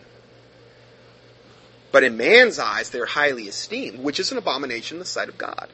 But 1.92 2.04
in 2.04 2.18
man's 2.18 2.60
eyes, 2.60 2.90
they're 2.90 3.06
highly 3.06 3.44
esteemed, 3.44 4.00
which 4.00 4.20
is 4.20 4.32
an 4.32 4.38
abomination 4.38 4.96
in 4.96 5.00
the 5.00 5.06
sight 5.06 5.30
of 5.30 5.38
God. 5.38 5.70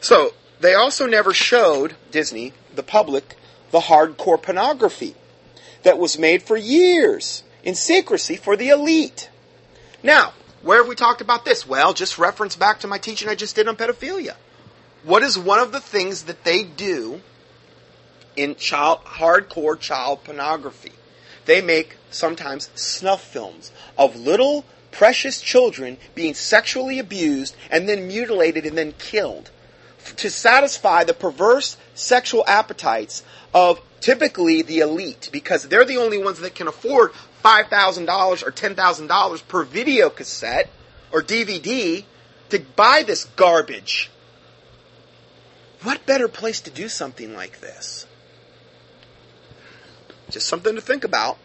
So, 0.00 0.34
they 0.60 0.74
also 0.74 1.06
never 1.06 1.32
showed, 1.32 1.94
Disney, 2.10 2.52
the 2.74 2.82
public, 2.82 3.36
the 3.70 3.80
hardcore 3.80 4.40
pornography 4.40 5.14
that 5.82 5.98
was 5.98 6.18
made 6.18 6.42
for 6.42 6.56
years 6.56 7.42
in 7.62 7.74
secrecy 7.74 8.36
for 8.36 8.56
the 8.56 8.68
elite. 8.68 9.30
Now, 10.02 10.32
where 10.62 10.78
have 10.78 10.88
we 10.88 10.94
talked 10.94 11.20
about 11.20 11.44
this? 11.44 11.66
Well, 11.66 11.92
just 11.92 12.18
reference 12.18 12.56
back 12.56 12.80
to 12.80 12.86
my 12.86 12.98
teaching 12.98 13.28
I 13.28 13.34
just 13.34 13.56
did 13.56 13.68
on 13.68 13.76
pedophilia. 13.76 14.36
What 15.02 15.22
is 15.22 15.38
one 15.38 15.58
of 15.58 15.72
the 15.72 15.80
things 15.80 16.24
that 16.24 16.44
they 16.44 16.62
do 16.62 17.22
in 18.36 18.54
child, 18.56 19.04
hardcore 19.04 19.78
child 19.78 20.24
pornography? 20.24 20.92
They 21.46 21.62
make 21.62 21.96
sometimes 22.10 22.70
snuff 22.74 23.22
films 23.22 23.72
of 23.96 24.16
little 24.16 24.64
precious 24.90 25.40
children 25.40 25.96
being 26.14 26.34
sexually 26.34 26.98
abused 26.98 27.56
and 27.70 27.88
then 27.88 28.08
mutilated 28.08 28.66
and 28.66 28.76
then 28.76 28.92
killed 28.98 29.50
to 30.16 30.30
satisfy 30.30 31.04
the 31.04 31.14
perverse 31.14 31.76
sexual 31.94 32.44
appetites 32.46 33.22
of 33.54 33.80
typically 34.00 34.62
the 34.62 34.80
elite 34.80 35.28
because 35.32 35.64
they're 35.68 35.84
the 35.84 35.96
only 35.98 36.18
ones 36.18 36.40
that 36.40 36.54
can 36.54 36.68
afford 36.68 37.12
$5,000 37.42 38.42
or 38.46 38.50
$10,000 38.50 39.48
per 39.48 39.64
video 39.64 40.10
cassette 40.10 40.70
or 41.12 41.22
DVD 41.22 42.04
to 42.50 42.58
buy 42.76 43.02
this 43.06 43.24
garbage. 43.24 44.10
What 45.82 46.04
better 46.04 46.28
place 46.28 46.60
to 46.62 46.70
do 46.70 46.88
something 46.88 47.34
like 47.34 47.60
this? 47.60 48.06
Just 50.28 50.46
something 50.46 50.74
to 50.74 50.80
think 50.80 51.04
about. 51.04 51.38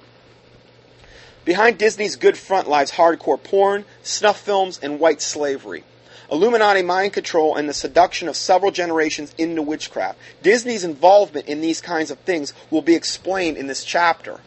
Behind 1.46 1.78
Disney's 1.78 2.16
good 2.16 2.38
front 2.38 2.68
lies 2.68 2.92
hardcore 2.92 3.42
porn, 3.42 3.86
snuff 4.04 4.40
films, 4.40 4.80
and 4.82 5.00
white 5.00 5.22
slavery. 5.22 5.84
Illuminati 6.32 6.82
mind 6.82 7.14
control 7.14 7.56
and 7.56 7.70
the 7.70 7.74
seduction 7.74 8.28
of 8.28 8.36
several 8.36 8.72
generations 8.72 9.34
into 9.38 9.62
witchcraft. 9.62 10.18
Disney's 10.42 10.84
involvement 10.84 11.48
in 11.48 11.62
these 11.62 11.82
kinds 11.82 12.10
of 12.10 12.18
things 12.20 12.54
will 12.72 12.82
be 12.82 12.96
explained 12.96 13.58
in 13.58 13.68
this 13.68 13.84
chapter. 13.84 14.40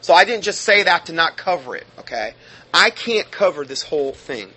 So 0.00 0.14
I 0.14 0.24
didn't 0.24 0.44
just 0.44 0.60
say 0.60 0.82
that 0.82 1.06
to 1.06 1.12
not 1.12 1.36
cover 1.36 1.76
it, 1.76 1.86
okay? 1.98 2.34
I 2.72 2.90
can't 2.90 3.30
cover 3.30 3.64
this 3.64 3.82
whole 3.82 4.12
thing. 4.12 4.50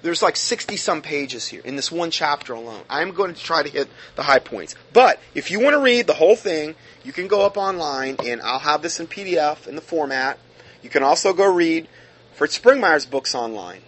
There's 0.00 0.22
like 0.22 0.36
60 0.36 0.76
some 0.76 1.02
pages 1.02 1.48
here 1.48 1.60
in 1.64 1.74
this 1.74 1.90
one 1.90 2.10
chapter 2.10 2.52
alone. 2.52 2.82
I'm 2.88 3.10
going 3.10 3.34
to 3.34 3.40
try 3.40 3.62
to 3.62 3.68
hit 3.68 3.88
the 4.14 4.22
high 4.22 4.38
points. 4.38 4.76
But 4.92 5.18
if 5.34 5.50
you 5.50 5.58
want 5.58 5.74
to 5.74 5.80
read 5.80 6.06
the 6.06 6.14
whole 6.14 6.36
thing, 6.36 6.76
you 7.02 7.12
can 7.12 7.26
go 7.26 7.44
up 7.44 7.56
online 7.56 8.16
and 8.24 8.40
I'll 8.40 8.60
have 8.60 8.82
this 8.82 9.00
in 9.00 9.08
PDF 9.08 9.66
in 9.66 9.74
the 9.74 9.80
format. 9.80 10.38
You 10.82 10.90
can 10.90 11.02
also 11.02 11.32
go 11.32 11.52
read 11.52 11.88
Fritz 12.34 12.58
Springmeier's 12.58 13.06
books 13.06 13.34
online. 13.34 13.80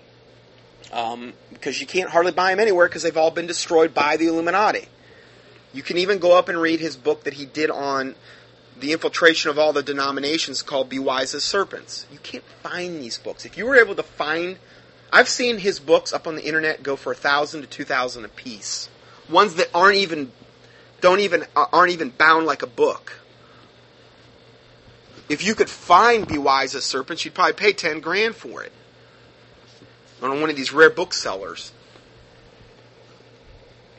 Um, 0.92 1.34
because 1.52 1.80
you 1.80 1.86
can't 1.86 2.10
hardly 2.10 2.32
buy 2.32 2.50
them 2.50 2.58
anywhere 2.58 2.88
because 2.88 3.04
they've 3.04 3.16
all 3.16 3.30
been 3.30 3.46
destroyed 3.46 3.94
by 3.94 4.16
the 4.16 4.26
Illuminati. 4.26 4.88
You 5.72 5.82
can 5.82 5.98
even 5.98 6.18
go 6.18 6.36
up 6.36 6.48
and 6.48 6.60
read 6.60 6.80
his 6.80 6.96
book 6.96 7.24
that 7.24 7.34
he 7.34 7.46
did 7.46 7.70
on 7.70 8.16
the 8.78 8.92
infiltration 8.92 9.50
of 9.50 9.58
all 9.58 9.72
the 9.72 9.82
denominations 9.82 10.62
called 10.62 10.88
Be 10.88 10.98
Wise 10.98 11.34
as 11.34 11.44
Serpents. 11.44 12.06
You 12.10 12.18
can't 12.22 12.44
find 12.62 13.02
these 13.02 13.18
books. 13.18 13.44
If 13.44 13.58
you 13.58 13.66
were 13.66 13.76
able 13.76 13.94
to 13.94 14.02
find, 14.02 14.58
I've 15.12 15.28
seen 15.28 15.58
his 15.58 15.78
books 15.80 16.12
up 16.12 16.26
on 16.26 16.36
the 16.36 16.44
internet 16.44 16.82
go 16.82 16.96
for 16.96 17.12
a 17.12 17.16
thousand 17.16 17.62
to 17.62 17.66
two 17.66 17.84
thousand 17.84 18.24
a 18.24 18.28
piece. 18.28 18.88
Ones 19.28 19.56
that 19.56 19.68
aren't 19.74 19.96
even, 19.96 20.32
don't 21.00 21.20
even, 21.20 21.44
uh, 21.54 21.66
aren't 21.72 21.92
even 21.92 22.10
bound 22.10 22.46
like 22.46 22.62
a 22.62 22.66
book. 22.66 23.12
If 25.28 25.44
you 25.44 25.54
could 25.54 25.70
find 25.70 26.26
Be 26.26 26.38
Wise 26.38 26.74
as 26.74 26.84
Serpents, 26.84 27.24
you'd 27.24 27.34
probably 27.34 27.52
pay 27.52 27.72
ten 27.72 28.00
grand 28.00 28.34
for 28.34 28.62
it 28.62 28.72
on 30.22 30.40
one 30.40 30.50
of 30.50 30.56
these 30.56 30.72
rare 30.72 30.90
booksellers. 30.90 31.72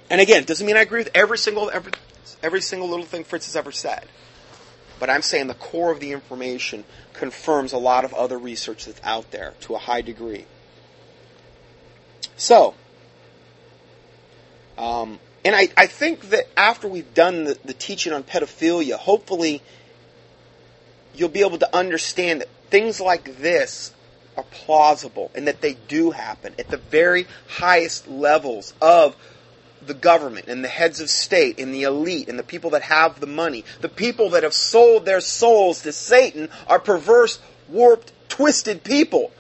And 0.10 0.20
again, 0.20 0.44
doesn't 0.44 0.68
mean 0.68 0.76
I 0.76 0.82
agree 0.82 1.00
with 1.00 1.12
every 1.16 1.38
single 1.38 1.70
every, 1.70 1.94
every 2.44 2.62
single 2.62 2.90
little 2.90 3.06
thing 3.06 3.24
Fritz 3.24 3.46
has 3.46 3.56
ever 3.56 3.72
said. 3.72 4.06
But 5.02 5.10
I'm 5.10 5.24
saying 5.24 5.48
the 5.48 5.56
core 5.56 5.90
of 5.90 6.00
the 6.00 6.12
information 6.12 6.84
confirms 7.14 7.74
a 7.74 7.80
lot 7.80 8.06
of 8.06 8.14
other 8.14 8.38
research 8.38 8.86
that's 8.86 9.02
out 9.04 9.32
there 9.32 9.56
to 9.62 9.74
a 9.74 9.80
high 9.80 10.02
degree. 10.02 10.46
So, 12.38 12.76
um, 14.78 15.20
and 15.44 15.56
I, 15.56 15.70
I 15.76 15.88
think 15.88 16.30
that 16.30 16.46
after 16.56 16.88
we've 16.88 17.16
done 17.16 17.46
the, 17.46 17.58
the 17.66 17.74
teaching 17.74 18.14
on 18.14 18.22
pedophilia, 18.22 18.94
hopefully 18.94 19.64
you'll 21.16 21.30
be 21.30 21.42
able 21.42 21.58
to 21.58 21.76
understand 21.76 22.42
that 22.42 22.50
things 22.70 23.02
like 23.02 23.40
this 23.40 23.94
are 24.38 24.46
plausible 24.52 25.32
and 25.34 25.48
that 25.48 25.62
they 25.62 25.74
do 25.88 26.12
happen 26.12 26.54
at 26.60 26.68
the 26.68 26.78
very 26.78 27.26
highest 27.48 28.08
levels 28.08 28.76
of 28.80 29.16
the 29.86 29.94
government 29.94 30.48
and 30.48 30.64
the 30.64 30.68
heads 30.68 31.00
of 31.00 31.10
state 31.10 31.60
and 31.60 31.74
the 31.74 31.84
elite 31.84 32.30
and 32.30 32.38
the 32.38 32.44
people 32.44 32.72
that 32.72 32.84
have 32.84 33.20
the 33.20 33.28
money. 33.28 33.66
The 33.82 33.90
people 33.90 34.32
that 34.32 34.44
have 34.44 34.54
sold 34.54 35.06
their 35.06 35.22
souls 35.22 35.82
to 35.84 35.92
Satan 35.92 36.50
are 36.68 36.80
perverse, 36.80 37.40
warped, 37.70 38.12
twisted 38.30 38.84
people. 38.84 39.32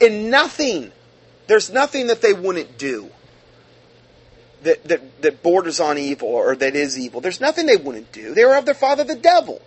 And 0.00 0.30
nothing, 0.30 0.92
there's 1.46 1.70
nothing 1.70 2.06
that 2.06 2.22
they 2.22 2.32
wouldn't 2.32 2.78
do 2.78 3.10
that, 4.62 4.84
that, 4.84 5.22
that 5.22 5.42
borders 5.42 5.80
on 5.80 5.98
evil 5.98 6.28
or 6.28 6.54
that 6.56 6.74
is 6.74 6.98
evil. 6.98 7.20
There's 7.20 7.40
nothing 7.40 7.66
they 7.66 7.76
wouldn't 7.76 8.12
do. 8.12 8.34
They 8.34 8.42
are 8.42 8.56
of 8.56 8.64
their 8.64 8.74
father 8.74 9.04
the 9.04 9.14
devil. 9.14 9.60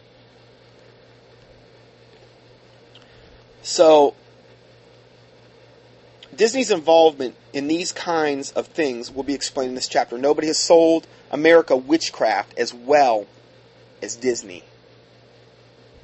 So, 3.61 4.13
Disney's 6.37 6.71
involvement 6.71 7.35
in 7.53 7.67
these 7.67 7.91
kinds 7.91 8.51
of 8.51 8.67
things 8.67 9.11
will 9.11 9.23
be 9.23 9.33
explained 9.33 9.69
in 9.69 9.75
this 9.75 9.87
chapter. 9.87 10.17
Nobody 10.17 10.47
has 10.47 10.57
sold 10.57 11.07
America 11.31 11.75
witchcraft 11.75 12.57
as 12.57 12.73
well 12.73 13.27
as 14.01 14.15
Disney. 14.15 14.63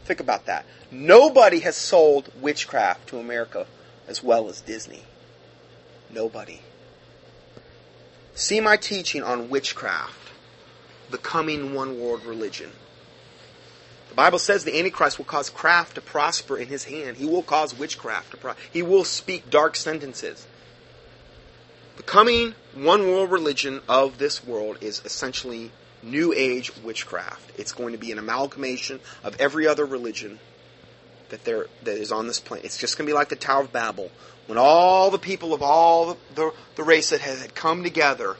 Think 0.05 0.19
about 0.19 0.45
that. 0.47 0.65
Nobody 0.91 1.59
has 1.59 1.75
sold 1.75 2.31
witchcraft 2.41 3.09
to 3.09 3.19
America 3.19 3.67
as 4.07 4.23
well 4.23 4.49
as 4.49 4.61
Disney. 4.61 5.03
Nobody. 6.09 6.61
See 8.33 8.59
my 8.59 8.77
teaching 8.77 9.21
on 9.21 9.49
witchcraft, 9.49 10.31
the 11.11 11.17
coming 11.17 11.73
one 11.73 11.99
world 11.99 12.25
religion. 12.25 12.71
The 14.09 14.15
Bible 14.15 14.39
says 14.39 14.63
the 14.63 14.77
Antichrist 14.77 15.17
will 15.17 15.25
cause 15.25 15.49
craft 15.49 15.95
to 15.95 16.01
prosper 16.01 16.57
in 16.57 16.67
his 16.67 16.83
hand. 16.83 17.17
He 17.17 17.25
will 17.25 17.43
cause 17.43 17.77
witchcraft 17.77 18.31
to 18.31 18.37
prosper. 18.37 18.61
He 18.71 18.81
will 18.81 19.05
speak 19.05 19.49
dark 19.49 19.75
sentences. 19.75 20.45
The 21.97 22.03
coming 22.03 22.55
one 22.73 23.07
world 23.07 23.31
religion 23.31 23.81
of 23.87 24.17
this 24.17 24.43
world 24.43 24.77
is 24.81 25.01
essentially 25.05 25.71
New 26.01 26.33
Age 26.33 26.75
witchcraft. 26.77 27.51
It's 27.57 27.71
going 27.71 27.91
to 27.91 27.99
be 27.99 28.11
an 28.11 28.17
amalgamation 28.17 28.99
of 29.23 29.39
every 29.39 29.67
other 29.67 29.85
religion 29.85 30.39
that 31.29 31.43
there 31.43 31.67
that 31.83 31.97
is 31.97 32.11
on 32.11 32.25
this 32.25 32.39
planet. 32.39 32.65
It's 32.65 32.77
just 32.77 32.97
going 32.97 33.05
to 33.05 33.11
be 33.11 33.15
like 33.15 33.29
the 33.29 33.35
Tower 33.35 33.63
of 33.63 33.71
Babel, 33.71 34.09
when 34.47 34.57
all 34.57 35.11
the 35.11 35.19
people 35.19 35.53
of 35.53 35.61
all 35.61 36.13
the, 36.13 36.17
the, 36.35 36.53
the 36.75 36.83
race 36.83 37.11
that 37.11 37.21
had 37.21 37.53
come 37.53 37.83
together 37.83 38.37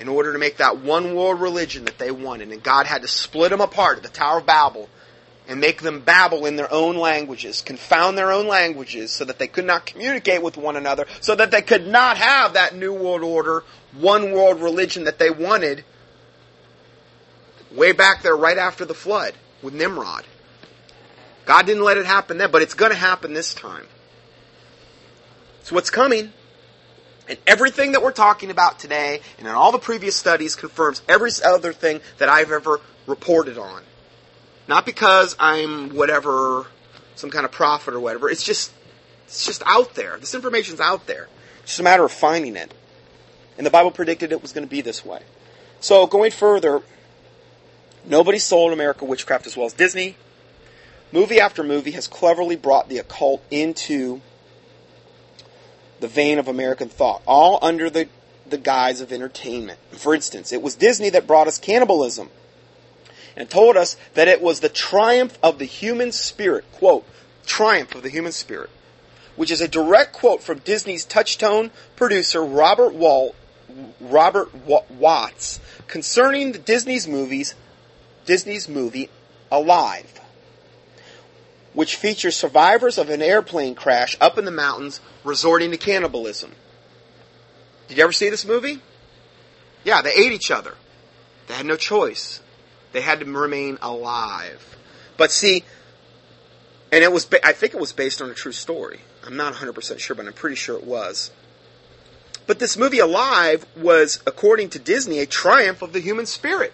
in 0.00 0.08
order 0.08 0.32
to 0.32 0.38
make 0.38 0.58
that 0.58 0.78
one 0.78 1.14
world 1.14 1.40
religion 1.40 1.84
that 1.86 1.98
they 1.98 2.10
wanted. 2.10 2.50
And 2.50 2.62
God 2.62 2.86
had 2.86 3.02
to 3.02 3.08
split 3.08 3.50
them 3.50 3.60
apart 3.60 3.98
at 3.98 4.02
the 4.02 4.08
Tower 4.08 4.38
of 4.38 4.46
Babel 4.46 4.88
and 5.48 5.60
make 5.60 5.80
them 5.80 6.00
babble 6.00 6.44
in 6.44 6.56
their 6.56 6.72
own 6.72 6.96
languages, 6.96 7.62
confound 7.62 8.18
their 8.18 8.30
own 8.30 8.46
languages 8.46 9.10
so 9.10 9.24
that 9.24 9.38
they 9.38 9.48
could 9.48 9.64
not 9.64 9.86
communicate 9.86 10.42
with 10.42 10.56
one 10.56 10.76
another, 10.76 11.06
so 11.20 11.34
that 11.34 11.50
they 11.50 11.62
could 11.62 11.86
not 11.86 12.18
have 12.18 12.52
that 12.52 12.76
new 12.76 12.92
world 12.92 13.22
order, 13.22 13.64
one 13.96 14.30
world 14.32 14.60
religion 14.60 15.04
that 15.04 15.18
they 15.18 15.30
wanted 15.30 15.84
way 17.72 17.92
back 17.92 18.22
there 18.22 18.36
right 18.36 18.58
after 18.58 18.84
the 18.84 18.94
flood 18.94 19.32
with 19.62 19.74
Nimrod. 19.74 20.24
God 21.46 21.64
didn't 21.64 21.82
let 21.82 21.96
it 21.96 22.04
happen 22.04 22.36
then, 22.36 22.50
but 22.50 22.60
it's 22.60 22.74
going 22.74 22.92
to 22.92 22.98
happen 22.98 23.32
this 23.32 23.54
time. 23.54 23.86
So 25.62 25.74
what's 25.74 25.90
coming 25.90 26.32
and 27.28 27.38
everything 27.46 27.92
that 27.92 28.02
we're 28.02 28.12
talking 28.12 28.50
about 28.50 28.78
today 28.78 29.20
and 29.38 29.46
in 29.46 29.54
all 29.54 29.72
the 29.72 29.78
previous 29.78 30.16
studies 30.16 30.56
confirms 30.56 31.02
every 31.08 31.30
other 31.44 31.72
thing 31.72 32.00
that 32.18 32.28
I've 32.28 32.50
ever 32.50 32.80
reported 33.06 33.58
on. 33.58 33.82
Not 34.66 34.86
because 34.86 35.36
I'm 35.38 35.94
whatever 35.94 36.66
some 37.14 37.30
kind 37.30 37.44
of 37.44 37.52
prophet 37.52 37.94
or 37.94 38.00
whatever. 38.00 38.30
It's 38.30 38.42
just 38.42 38.72
it's 39.26 39.44
just 39.44 39.62
out 39.66 39.94
there. 39.94 40.16
This 40.18 40.34
information's 40.34 40.80
out 40.80 41.06
there. 41.06 41.28
It's 41.62 41.72
just 41.72 41.80
a 41.80 41.82
matter 41.82 42.04
of 42.04 42.12
finding 42.12 42.56
it. 42.56 42.72
And 43.56 43.66
the 43.66 43.70
Bible 43.70 43.90
predicted 43.90 44.32
it 44.32 44.40
was 44.40 44.52
going 44.52 44.66
to 44.66 44.70
be 44.70 44.80
this 44.80 45.04
way. 45.04 45.20
So 45.80 46.06
going 46.06 46.30
further, 46.30 46.80
nobody 48.06 48.38
sold 48.38 48.72
America 48.72 49.04
witchcraft 49.04 49.46
as 49.46 49.56
well 49.56 49.66
as 49.66 49.72
Disney. 49.74 50.16
Movie 51.12 51.40
after 51.40 51.62
movie 51.62 51.90
has 51.92 52.06
cleverly 52.06 52.56
brought 52.56 52.88
the 52.88 52.98
occult 52.98 53.42
into 53.50 54.20
the 56.00 56.08
vein 56.08 56.38
of 56.38 56.48
American 56.48 56.88
thought, 56.88 57.22
all 57.26 57.58
under 57.62 57.90
the, 57.90 58.08
the 58.46 58.58
guise 58.58 59.00
of 59.00 59.12
entertainment. 59.12 59.78
For 59.92 60.14
instance, 60.14 60.52
it 60.52 60.62
was 60.62 60.74
Disney 60.74 61.10
that 61.10 61.26
brought 61.26 61.48
us 61.48 61.58
cannibalism 61.58 62.30
and 63.36 63.48
told 63.48 63.76
us 63.76 63.96
that 64.14 64.28
it 64.28 64.42
was 64.42 64.60
the 64.60 64.68
triumph 64.68 65.38
of 65.42 65.58
the 65.58 65.64
human 65.64 66.12
spirit, 66.12 66.64
quote, 66.72 67.04
triumph 67.46 67.94
of 67.94 68.02
the 68.02 68.10
human 68.10 68.32
spirit, 68.32 68.70
which 69.36 69.50
is 69.50 69.60
a 69.60 69.68
direct 69.68 70.12
quote 70.12 70.42
from 70.42 70.58
Disney's 70.58 71.04
touchstone 71.04 71.70
producer 71.96 72.44
Robert 72.44 72.94
Walt, 72.94 73.34
Robert 74.00 74.50
Watts 74.90 75.60
concerning 75.86 76.52
the 76.52 76.58
Disney's 76.58 77.08
movies, 77.08 77.54
Disney's 78.24 78.68
movie 78.68 79.08
Alive, 79.50 80.20
which 81.74 81.96
features 81.96 82.36
survivors 82.36 82.98
of 82.98 83.10
an 83.10 83.22
airplane 83.22 83.74
crash 83.74 84.16
up 84.20 84.38
in 84.38 84.44
the 84.44 84.50
mountains 84.50 85.00
resorting 85.24 85.70
to 85.70 85.76
cannibalism. 85.76 86.52
Did 87.88 87.98
you 87.98 88.04
ever 88.04 88.12
see 88.12 88.28
this 88.28 88.44
movie? 88.44 88.80
Yeah, 89.84 90.02
they 90.02 90.12
ate 90.12 90.32
each 90.32 90.50
other. 90.50 90.74
They 91.46 91.54
had 91.54 91.66
no 91.66 91.76
choice. 91.76 92.40
They 92.92 93.00
had 93.00 93.20
to 93.20 93.26
remain 93.26 93.78
alive. 93.80 94.76
But 95.16 95.30
see, 95.30 95.64
and 96.92 97.04
it 97.04 97.12
was, 97.12 97.24
ba- 97.24 97.46
I 97.46 97.52
think 97.52 97.74
it 97.74 97.80
was 97.80 97.92
based 97.92 98.20
on 98.20 98.30
a 98.30 98.34
true 98.34 98.52
story. 98.52 99.00
I'm 99.24 99.36
not 99.36 99.54
100% 99.54 99.98
sure, 99.98 100.16
but 100.16 100.26
I'm 100.26 100.32
pretty 100.32 100.56
sure 100.56 100.76
it 100.76 100.84
was. 100.84 101.30
But 102.46 102.58
this 102.58 102.78
movie 102.78 102.98
Alive 102.98 103.66
was, 103.76 104.22
according 104.26 104.70
to 104.70 104.78
Disney, 104.78 105.18
a 105.18 105.26
triumph 105.26 105.82
of 105.82 105.92
the 105.92 106.00
human 106.00 106.24
spirit. 106.24 106.72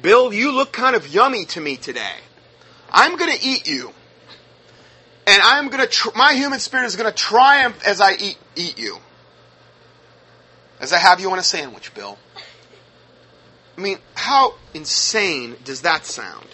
Bill, 0.00 0.32
you 0.32 0.52
look 0.52 0.72
kind 0.72 0.94
of 0.94 1.12
yummy 1.12 1.44
to 1.46 1.60
me 1.60 1.76
today. 1.76 2.14
I'm 2.90 3.16
going 3.16 3.30
to 3.36 3.46
eat 3.46 3.68
you. 3.68 3.92
And 5.26 5.42
I'm 5.42 5.68
going 5.68 5.82
to, 5.82 5.86
tr- 5.86 6.16
my 6.16 6.32
human 6.32 6.58
spirit 6.58 6.86
is 6.86 6.96
going 6.96 7.10
to 7.10 7.16
triumph 7.16 7.78
as 7.86 8.00
I 8.00 8.14
eat, 8.14 8.38
eat 8.56 8.78
you. 8.78 8.98
As 10.80 10.92
I 10.92 10.98
have 10.98 11.20
you 11.20 11.30
on 11.30 11.38
a 11.38 11.42
sandwich, 11.42 11.92
Bill. 11.94 12.18
I 13.76 13.80
mean, 13.80 13.98
how 14.14 14.54
insane 14.74 15.56
does 15.64 15.82
that 15.82 16.06
sound? 16.06 16.48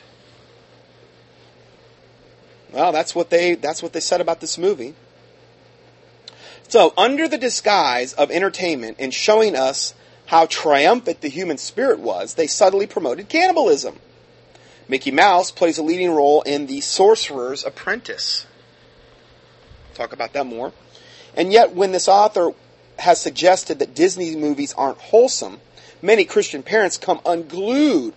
Well, 2.72 2.90
that's 2.90 3.14
what 3.14 3.30
they 3.30 3.54
that's 3.54 3.82
what 3.82 3.92
they 3.92 4.00
said 4.00 4.20
about 4.20 4.40
this 4.40 4.58
movie. 4.58 4.94
So, 6.68 6.92
under 6.96 7.28
the 7.28 7.38
disguise 7.38 8.14
of 8.14 8.30
entertainment 8.30 8.96
and 8.98 9.14
showing 9.14 9.54
us 9.54 9.94
how 10.26 10.46
triumphant 10.46 11.20
the 11.20 11.28
human 11.28 11.58
spirit 11.58 12.00
was, 12.00 12.34
they 12.34 12.46
subtly 12.46 12.86
promoted 12.86 13.28
cannibalism. 13.28 14.00
Mickey 14.88 15.10
Mouse 15.10 15.50
plays 15.50 15.78
a 15.78 15.82
leading 15.82 16.10
role 16.10 16.42
in 16.42 16.66
The 16.66 16.80
Sorcerer's 16.80 17.64
Apprentice. 17.64 18.46
Talk 19.94 20.12
about 20.12 20.32
that 20.34 20.46
more. 20.46 20.72
And 21.36 21.52
yet, 21.52 21.74
when 21.74 21.92
this 21.92 22.08
author 22.08 22.50
has 22.98 23.20
suggested 23.20 23.78
that 23.78 23.94
Disney 23.94 24.36
movies 24.36 24.74
aren't 24.74 24.98
wholesome, 24.98 25.60
many 26.02 26.24
Christian 26.24 26.62
parents 26.62 26.96
come 26.98 27.20
unglued 27.24 28.14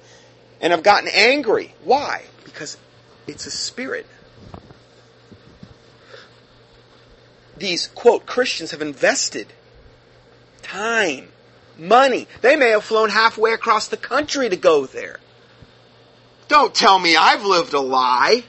and 0.62 0.71
have 0.71 0.84
gotten 0.84 1.10
angry. 1.13 1.73
Why? 1.84 2.23
Because 2.43 2.77
it's 3.27 3.45
a 3.45 3.51
spirit. 3.51 4.06
These, 7.58 7.88
quote, 7.88 8.25
Christians 8.25 8.71
have 8.71 8.82
invested 8.82 9.47
time, 10.62 11.30
money. 11.77 12.27
They 12.41 12.56
may 12.56 12.69
have 12.69 12.84
flown 12.84 13.10
halfway 13.10 13.53
across 13.53 13.88
the 13.88 13.97
country 13.97 14.49
to 14.49 14.58
go 14.58 14.86
there. 14.86 15.19
Don't 16.47 16.73
tell 16.73 16.97
me 16.97 17.15
I've 17.15 17.43
lived 17.43 17.73
a 17.73 17.79
lie. 17.79 18.43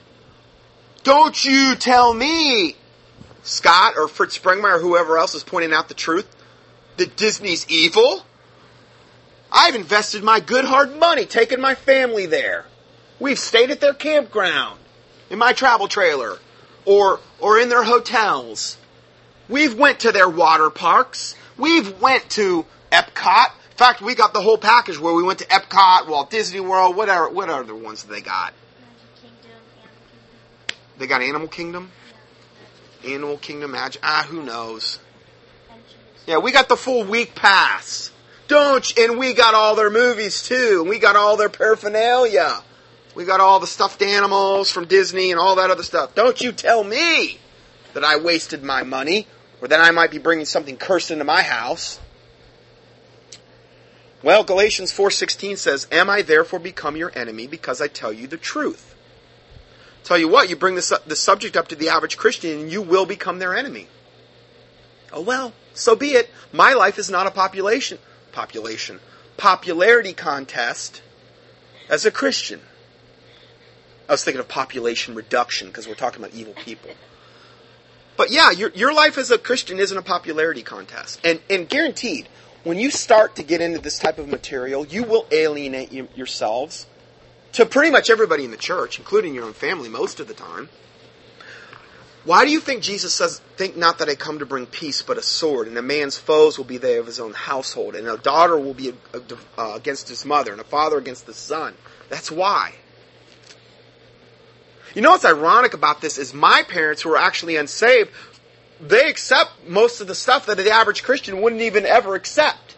Don't 1.02 1.44
you 1.44 1.74
tell 1.74 2.12
me, 2.12 2.76
Scott 3.42 3.94
or 3.96 4.08
Fritz 4.08 4.38
Springmeier 4.38 4.76
or 4.76 4.78
whoever 4.78 5.18
else 5.18 5.34
is 5.34 5.42
pointing 5.42 5.72
out 5.72 5.88
the 5.88 5.94
truth, 5.94 6.26
that 6.96 7.16
Disney's 7.16 7.66
evil. 7.68 8.24
I've 9.50 9.74
invested 9.74 10.22
my 10.22 10.40
good 10.40 10.64
hard 10.64 10.98
money 10.98 11.24
taking 11.24 11.60
my 11.60 11.74
family 11.74 12.26
there. 12.26 12.66
We've 13.18 13.38
stayed 13.38 13.70
at 13.70 13.80
their 13.80 13.94
campground, 13.94 14.78
in 15.30 15.38
my 15.38 15.52
travel 15.52 15.88
trailer, 15.88 16.38
or, 16.84 17.20
or 17.40 17.58
in 17.58 17.68
their 17.68 17.82
hotels. 17.82 18.76
We've 19.48 19.74
went 19.74 20.00
to 20.00 20.12
their 20.12 20.28
water 20.28 20.70
parks. 20.70 21.34
We've 21.56 22.00
went 22.00 22.28
to 22.30 22.66
Epcot. 22.92 23.50
Fact, 23.78 24.02
we 24.02 24.16
got 24.16 24.32
the 24.32 24.40
whole 24.40 24.58
package 24.58 24.98
where 24.98 25.14
we 25.14 25.22
went 25.22 25.38
to 25.38 25.46
Epcot, 25.46 26.08
Walt 26.08 26.30
Disney 26.30 26.58
World, 26.58 26.96
whatever, 26.96 27.28
what 27.28 27.48
are 27.48 27.62
the 27.62 27.76
ones 27.76 28.02
that 28.02 28.12
they 28.12 28.20
got? 28.20 28.52
They 30.98 31.06
got 31.06 31.22
Animal 31.22 31.46
Kingdom? 31.46 31.92
Animal 33.06 33.38
Kingdom 33.38 33.70
Magic. 33.70 34.02
Ah, 34.04 34.26
who 34.28 34.42
knows? 34.42 34.98
Yeah, 36.26 36.38
we 36.38 36.50
got 36.50 36.68
the 36.68 36.76
full 36.76 37.04
week 37.04 37.36
pass. 37.36 38.10
Don't 38.48 38.96
you? 38.96 39.04
And 39.04 39.16
we 39.16 39.32
got 39.32 39.54
all 39.54 39.76
their 39.76 39.90
movies 39.90 40.42
too. 40.42 40.82
We 40.82 40.98
got 40.98 41.14
all 41.14 41.36
their 41.36 41.48
paraphernalia. 41.48 42.64
We 43.14 43.26
got 43.26 43.38
all 43.38 43.60
the 43.60 43.68
stuffed 43.68 44.02
animals 44.02 44.72
from 44.72 44.86
Disney 44.86 45.30
and 45.30 45.38
all 45.38 45.54
that 45.54 45.70
other 45.70 45.84
stuff. 45.84 46.16
Don't 46.16 46.40
you 46.40 46.50
tell 46.50 46.82
me 46.82 47.38
that 47.94 48.02
I 48.02 48.16
wasted 48.18 48.64
my 48.64 48.82
money 48.82 49.28
or 49.62 49.68
that 49.68 49.80
I 49.80 49.92
might 49.92 50.10
be 50.10 50.18
bringing 50.18 50.46
something 50.46 50.76
cursed 50.76 51.12
into 51.12 51.22
my 51.22 51.42
house. 51.42 52.00
Well, 54.22 54.42
Galatians 54.44 54.92
4:16 54.92 55.56
says, 55.56 55.86
"Am 55.92 56.10
I 56.10 56.22
therefore 56.22 56.58
become 56.58 56.96
your 56.96 57.12
enemy 57.14 57.46
because 57.46 57.80
I 57.80 57.88
tell 57.88 58.12
you 58.12 58.26
the 58.26 58.36
truth?" 58.36 58.94
Tell 60.04 60.18
you 60.18 60.28
what, 60.28 60.48
you 60.48 60.56
bring 60.56 60.74
this, 60.74 60.92
the 61.06 61.16
subject 61.16 61.56
up 61.56 61.68
to 61.68 61.76
the 61.76 61.90
average 61.90 62.16
Christian 62.16 62.60
and 62.60 62.72
you 62.72 62.80
will 62.80 63.04
become 63.04 63.38
their 63.38 63.54
enemy. 63.54 63.88
Oh 65.12 65.20
well, 65.20 65.52
so 65.74 65.94
be 65.94 66.12
it. 66.12 66.30
My 66.52 66.72
life 66.72 66.98
is 66.98 67.10
not 67.10 67.26
a 67.26 67.30
population 67.30 67.98
population 68.32 69.00
popularity 69.36 70.12
contest 70.12 71.02
as 71.88 72.04
a 72.04 72.10
Christian. 72.10 72.60
I 74.08 74.12
was 74.12 74.24
thinking 74.24 74.40
of 74.40 74.48
population 74.48 75.14
reduction 75.14 75.68
because 75.68 75.86
we're 75.86 75.94
talking 75.94 76.22
about 76.22 76.34
evil 76.34 76.54
people. 76.54 76.90
But 78.16 78.30
yeah, 78.30 78.50
your, 78.50 78.70
your 78.70 78.92
life 78.92 79.16
as 79.16 79.30
a 79.30 79.38
Christian 79.38 79.78
isn't 79.78 79.96
a 79.96 80.02
popularity 80.02 80.62
contest. 80.62 81.20
And, 81.24 81.40
and 81.48 81.68
guaranteed, 81.68 82.28
when 82.68 82.78
you 82.78 82.90
start 82.90 83.36
to 83.36 83.42
get 83.42 83.62
into 83.62 83.78
this 83.78 83.98
type 83.98 84.18
of 84.18 84.28
material, 84.28 84.86
you 84.86 85.02
will 85.02 85.26
alienate 85.30 85.90
you, 85.90 86.06
yourselves 86.14 86.86
to 87.52 87.64
pretty 87.64 87.90
much 87.90 88.10
everybody 88.10 88.44
in 88.44 88.50
the 88.50 88.58
church, 88.58 88.98
including 88.98 89.34
your 89.34 89.46
own 89.46 89.54
family 89.54 89.88
most 89.88 90.20
of 90.20 90.28
the 90.28 90.34
time. 90.34 90.68
Why 92.26 92.44
do 92.44 92.50
you 92.50 92.60
think 92.60 92.82
Jesus 92.82 93.14
says, 93.14 93.40
Think 93.56 93.78
not 93.78 94.00
that 94.00 94.10
I 94.10 94.16
come 94.16 94.40
to 94.40 94.44
bring 94.44 94.66
peace, 94.66 95.00
but 95.00 95.16
a 95.16 95.22
sword, 95.22 95.66
and 95.66 95.78
a 95.78 95.82
man's 95.82 96.18
foes 96.18 96.58
will 96.58 96.66
be 96.66 96.76
they 96.76 96.98
of 96.98 97.06
his 97.06 97.18
own 97.18 97.32
household, 97.32 97.94
and 97.94 98.06
a 98.06 98.18
daughter 98.18 98.58
will 98.58 98.74
be 98.74 98.92
against 99.56 100.10
his 100.10 100.26
mother, 100.26 100.52
and 100.52 100.60
a 100.60 100.64
father 100.64 100.98
against 100.98 101.24
the 101.24 101.32
son? 101.32 101.72
That's 102.10 102.30
why. 102.30 102.74
You 104.94 105.00
know 105.00 105.12
what's 105.12 105.24
ironic 105.24 105.72
about 105.72 106.02
this 106.02 106.18
is 106.18 106.34
my 106.34 106.64
parents 106.68 107.00
who 107.00 107.12
are 107.12 107.16
actually 107.16 107.56
unsaved, 107.56 108.10
they 108.80 109.08
accept 109.08 109.50
most 109.66 110.00
of 110.00 110.06
the 110.06 110.14
stuff 110.14 110.46
that 110.46 110.56
the 110.56 110.70
average 110.70 111.02
Christian 111.02 111.40
wouldn't 111.40 111.62
even 111.62 111.84
ever 111.84 112.14
accept. 112.14 112.76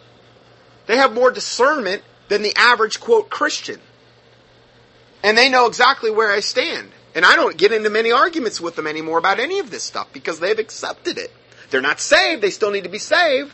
They 0.87 0.97
have 0.97 1.13
more 1.13 1.31
discernment 1.31 2.03
than 2.29 2.43
the 2.43 2.57
average 2.57 3.01
quote 3.01 3.29
Christian. 3.29 3.81
And 5.23 5.37
they 5.37 5.49
know 5.49 5.67
exactly 5.67 6.11
where 6.11 6.31
I 6.31 6.41
stand. 6.41 6.91
And 7.15 7.25
I 7.25 7.37
don't 7.37 7.57
get 7.57 7.73
into 7.73 7.91
many 7.91 8.13
arguments 8.13 8.61
with 8.61 8.77
them 8.77 8.87
anymore 8.87 9.19
about 9.19 9.41
any 9.41 9.59
of 9.59 9.71
this 9.71 9.83
stuff 9.83 10.13
because 10.13 10.41
they've 10.41 10.59
accepted 10.59 11.19
it. 11.19 11.33
They're 11.71 11.81
not 11.81 12.01
saved, 12.01 12.43
they 12.43 12.51
still 12.51 12.71
need 12.71 12.85
to 12.85 12.91
be 12.91 12.99
saved. 12.99 13.53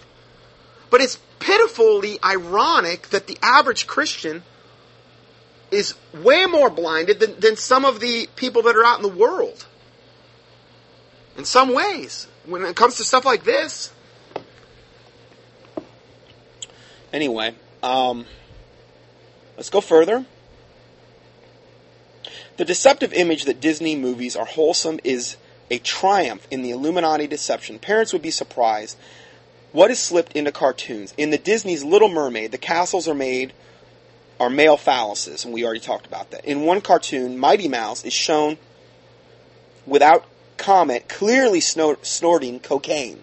But 0.90 1.00
it's 1.00 1.18
pitifully 1.40 2.18
ironic 2.22 3.08
that 3.08 3.26
the 3.26 3.38
average 3.42 3.86
Christian 3.86 4.42
is 5.70 5.94
way 6.12 6.46
more 6.46 6.70
blinded 6.70 7.18
than, 7.18 7.40
than 7.40 7.56
some 7.56 7.84
of 7.84 7.98
the 7.98 8.28
people 8.36 8.62
that 8.62 8.76
are 8.76 8.84
out 8.84 8.98
in 8.98 9.02
the 9.02 9.08
world. 9.08 9.66
In 11.36 11.44
some 11.44 11.74
ways, 11.74 12.28
when 12.46 12.62
it 12.62 12.76
comes 12.76 12.96
to 12.96 13.04
stuff 13.04 13.24
like 13.24 13.44
this. 13.44 13.92
Anyway, 17.12 17.54
um, 17.82 18.26
let's 19.56 19.70
go 19.70 19.80
further. 19.80 20.24
The 22.56 22.64
deceptive 22.64 23.12
image 23.12 23.44
that 23.44 23.60
Disney 23.60 23.96
movies 23.96 24.36
are 24.36 24.46
wholesome 24.46 25.00
is 25.04 25.36
a 25.70 25.78
triumph 25.78 26.46
in 26.50 26.62
the 26.62 26.70
Illuminati 26.70 27.26
deception. 27.26 27.78
Parents 27.78 28.12
would 28.12 28.22
be 28.22 28.30
surprised. 28.30 28.96
What 29.72 29.90
is 29.90 29.98
slipped 29.98 30.32
into 30.32 30.52
cartoons? 30.52 31.12
In 31.16 31.30
the 31.30 31.38
Disney's 31.38 31.84
Little 31.84 32.08
Mermaid, 32.08 32.52
the 32.52 32.58
castles 32.58 33.08
are 33.08 33.14
made 33.14 33.52
are 34.38 34.50
male 34.50 34.76
phalluses, 34.76 35.44
and 35.44 35.54
we 35.54 35.64
already 35.64 35.80
talked 35.80 36.06
about 36.06 36.30
that. 36.30 36.44
In 36.44 36.62
one 36.62 36.80
cartoon, 36.80 37.38
Mighty 37.38 37.68
Mouse 37.68 38.04
is 38.04 38.12
shown 38.12 38.58
without 39.86 40.26
comment 40.66 41.08
clearly 41.08 41.60
snor- 41.60 42.04
snorting 42.04 42.58
cocaine. 42.58 43.22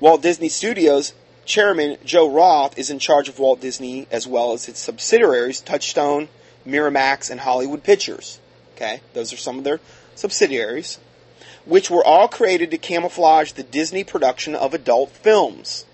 Walt 0.00 0.20
Disney 0.20 0.50
Studios 0.50 1.14
chairman 1.46 1.96
Joe 2.04 2.28
Roth 2.28 2.78
is 2.78 2.90
in 2.90 2.98
charge 2.98 3.30
of 3.30 3.38
Walt 3.38 3.62
Disney 3.62 4.06
as 4.10 4.26
well 4.26 4.52
as 4.52 4.68
its 4.68 4.78
subsidiaries 4.78 5.62
Touchstone, 5.62 6.28
Miramax, 6.66 7.30
and 7.30 7.40
Hollywood 7.40 7.82
Pictures. 7.82 8.38
Okay, 8.74 9.00
those 9.14 9.32
are 9.32 9.38
some 9.38 9.56
of 9.56 9.64
their 9.64 9.80
subsidiaries, 10.14 10.98
which 11.64 11.90
were 11.90 12.04
all 12.04 12.28
created 12.28 12.70
to 12.70 12.76
camouflage 12.76 13.52
the 13.52 13.62
Disney 13.62 14.04
production 14.04 14.54
of 14.54 14.74
adult 14.74 15.12
films. 15.12 15.86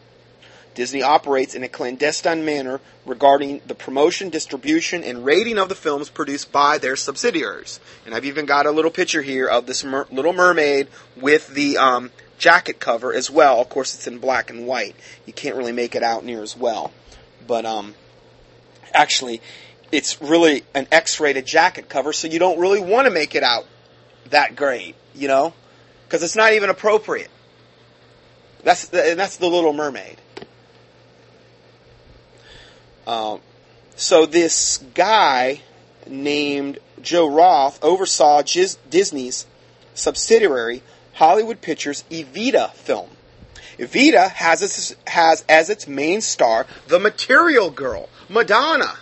Disney 0.75 1.03
operates 1.03 1.55
in 1.55 1.63
a 1.63 1.69
clandestine 1.69 2.45
manner 2.45 2.81
regarding 3.05 3.61
the 3.67 3.75
promotion, 3.75 4.31
distribution, 4.31 5.05
and 5.05 5.25
rating 5.25 5.59
of 5.59 5.69
the 5.69 5.75
films 5.75 6.09
produced 6.09 6.51
by 6.51 6.79
their 6.79 6.97
subsidiaries. 6.97 7.79
And 8.07 8.15
I've 8.15 8.25
even 8.25 8.47
got 8.47 8.67
a 8.67 8.71
little 8.71 8.91
picture 8.91 9.23
here 9.23 9.47
of 9.47 9.67
this 9.67 9.85
mer- 9.85 10.07
Little 10.11 10.33
Mermaid 10.33 10.89
with 11.17 11.49
the 11.49 11.77
um, 11.77 12.11
jacket 12.39 12.81
cover 12.81 13.13
as 13.13 13.31
well. 13.31 13.61
Of 13.61 13.69
course, 13.69 13.95
it's 13.95 14.07
in 14.07 14.19
black 14.19 14.51
and 14.51 14.67
white. 14.67 14.97
You 15.27 15.33
can't 15.33 15.57
really 15.57 15.73
make 15.73 15.95
it 15.95 16.03
out 16.03 16.25
near 16.25 16.43
as 16.43 16.57
well. 16.57 16.93
But 17.47 17.67
um, 17.67 17.95
actually, 18.95 19.43
it's 19.91 20.23
really 20.23 20.65
an 20.75 20.89
X-rated 20.91 21.45
jacket 21.45 21.89
cover, 21.89 22.13
so 22.13 22.29
you 22.29 22.39
don't 22.39 22.59
really 22.59 22.81
want 22.81 23.07
to 23.07 23.11
make 23.11 23.35
it 23.35 23.43
out 23.43 23.67
that 24.31 24.57
great, 24.57 24.95
you 25.15 25.29
know, 25.29 25.53
because 26.05 26.23
it's 26.23 26.37
not 26.37 26.55
even 26.55 26.71
appropriate. 26.71 27.31
That's 28.65 28.89
the, 28.89 29.11
and 29.11 29.21
that's 29.21 29.37
the 29.37 29.49
Little 29.49 29.73
Mermaid. 29.73 30.19
Um, 33.07 33.41
so 33.97 34.27
this 34.27 34.79
guy 34.95 35.61
named 36.07 36.79
Joe 37.01 37.29
Roth 37.29 37.83
oversaw 37.83 38.43
Gis- 38.43 38.79
Disney's 38.89 39.47
subsidiary 39.95 40.83
Hollywood 41.15 41.61
Pictures 41.61 42.05
Evita 42.11 42.73
film. 42.73 43.11
Evita 43.79 44.31
has 44.31 44.97
has 45.07 45.45
as 45.49 45.71
its 45.71 45.87
main 45.87 46.21
star 46.21 46.67
the 46.89 46.99
Material 46.99 47.71
Girl, 47.71 48.09
Madonna. 48.29 48.99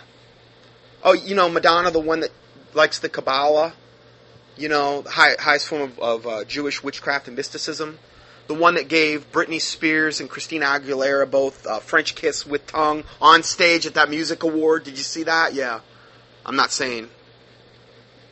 Oh, 1.03 1.13
you 1.13 1.35
know 1.35 1.49
Madonna, 1.49 1.91
the 1.91 1.99
one 1.99 2.21
that 2.21 2.31
likes 2.73 2.99
the 2.99 3.09
Kabbalah, 3.09 3.73
you 4.55 4.69
know, 4.69 5.03
high, 5.03 5.35
highest 5.39 5.67
form 5.67 5.81
of, 5.81 5.99
of 5.99 6.27
uh, 6.27 6.43
Jewish 6.45 6.83
witchcraft 6.83 7.27
and 7.27 7.35
mysticism 7.35 7.99
the 8.51 8.57
one 8.59 8.75
that 8.75 8.89
gave 8.89 9.31
Britney 9.31 9.61
Spears 9.61 10.19
and 10.19 10.29
Christina 10.29 10.65
Aguilera 10.65 11.31
both 11.31 11.65
uh, 11.65 11.79
French 11.79 12.15
Kiss 12.15 12.45
with 12.45 12.67
Tongue 12.67 13.05
on 13.21 13.43
stage 13.43 13.85
at 13.85 13.93
that 13.93 14.09
music 14.09 14.43
award. 14.43 14.83
Did 14.83 14.97
you 14.97 15.05
see 15.05 15.23
that? 15.23 15.53
Yeah. 15.53 15.79
I'm 16.45 16.57
not 16.57 16.69
saying, 16.69 17.07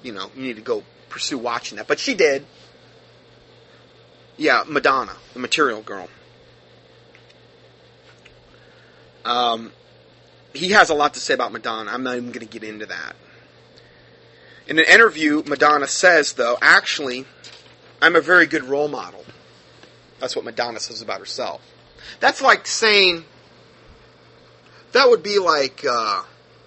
you 0.04 0.12
know, 0.12 0.30
you 0.36 0.42
need 0.42 0.58
to 0.58 0.62
go 0.62 0.84
pursue 1.08 1.38
watching 1.38 1.78
that, 1.78 1.88
but 1.88 2.00
she 2.00 2.16
did. 2.16 2.46
Yeah, 4.36 4.66
Madonna, 4.68 5.14
the 5.32 5.40
Material 5.40 5.82
Girl. 5.82 6.10
Um, 9.24 9.72
he 10.54 10.72
has 10.72 10.90
a 10.90 10.94
lot 10.94 11.14
to 11.14 11.22
say 11.22 11.34
about 11.34 11.54
Madonna. 11.54 11.92
I'm 11.92 12.04
not 12.04 12.18
even 12.18 12.34
going 12.34 12.46
to 12.46 12.60
get 12.60 12.68
into 12.68 12.88
that. 12.88 13.16
In 14.68 14.80
an 14.80 14.86
interview, 14.86 15.44
Madonna 15.46 15.88
says, 15.88 16.34
though, 16.34 16.58
actually, 16.62 17.24
I'm 18.02 18.18
a 18.18 18.22
very 18.22 18.48
good 18.48 18.66
role 18.66 18.90
model. 18.90 19.24
That's 20.20 20.36
what 20.36 20.46
Madonna 20.46 20.80
says 20.80 21.02
about 21.02 21.20
herself. 21.20 21.62
That's 22.20 22.42
like 22.42 22.68
saying, 22.68 23.26
that 24.92 25.10
would 25.10 25.24
be 25.24 25.40
like 25.40 25.86
uh, 25.90 26.24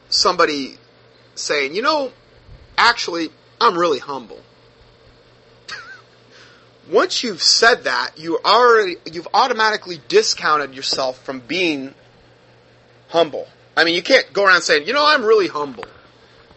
somebody 0.09 0.77
saying, 1.35 1.75
you 1.75 1.83
know, 1.83 2.13
actually, 2.77 3.31
I'm 3.61 3.77
really 3.77 3.99
humble. 3.99 4.41
Once 6.91 7.23
you've 7.23 7.43
said 7.43 7.85
that, 7.85 8.13
you 8.17 8.39
already 8.45 8.97
you've 9.11 9.29
automatically 9.35 10.01
discounted 10.09 10.75
yourself 10.75 11.23
from 11.25 11.41
being 11.41 11.95
humble. 13.09 13.49
I 13.77 13.85
mean, 13.85 13.95
you 13.95 14.03
can't 14.03 14.31
go 14.33 14.45
around 14.45 14.63
saying, 14.63 14.87
you 14.87 14.93
know, 14.93 15.05
I'm 15.07 15.25
really 15.25 15.49
humble. 15.49 15.85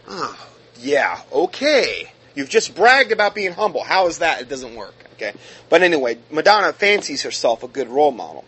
Oh, 0.07 0.47
yeah, 0.79 1.21
okay. 1.31 2.11
You've 2.35 2.49
just 2.49 2.75
bragged 2.75 3.11
about 3.11 3.33
being 3.33 3.53
humble. 3.53 3.83
How 3.83 4.07
is 4.07 4.19
that? 4.19 4.41
It 4.41 4.49
doesn't 4.49 4.75
work. 4.75 4.93
Okay. 5.13 5.33
But 5.69 5.81
anyway, 5.81 6.17
Madonna 6.29 6.73
fancies 6.73 7.23
herself 7.23 7.63
a 7.63 7.67
good 7.67 7.87
role 7.87 8.11
model. 8.11 8.43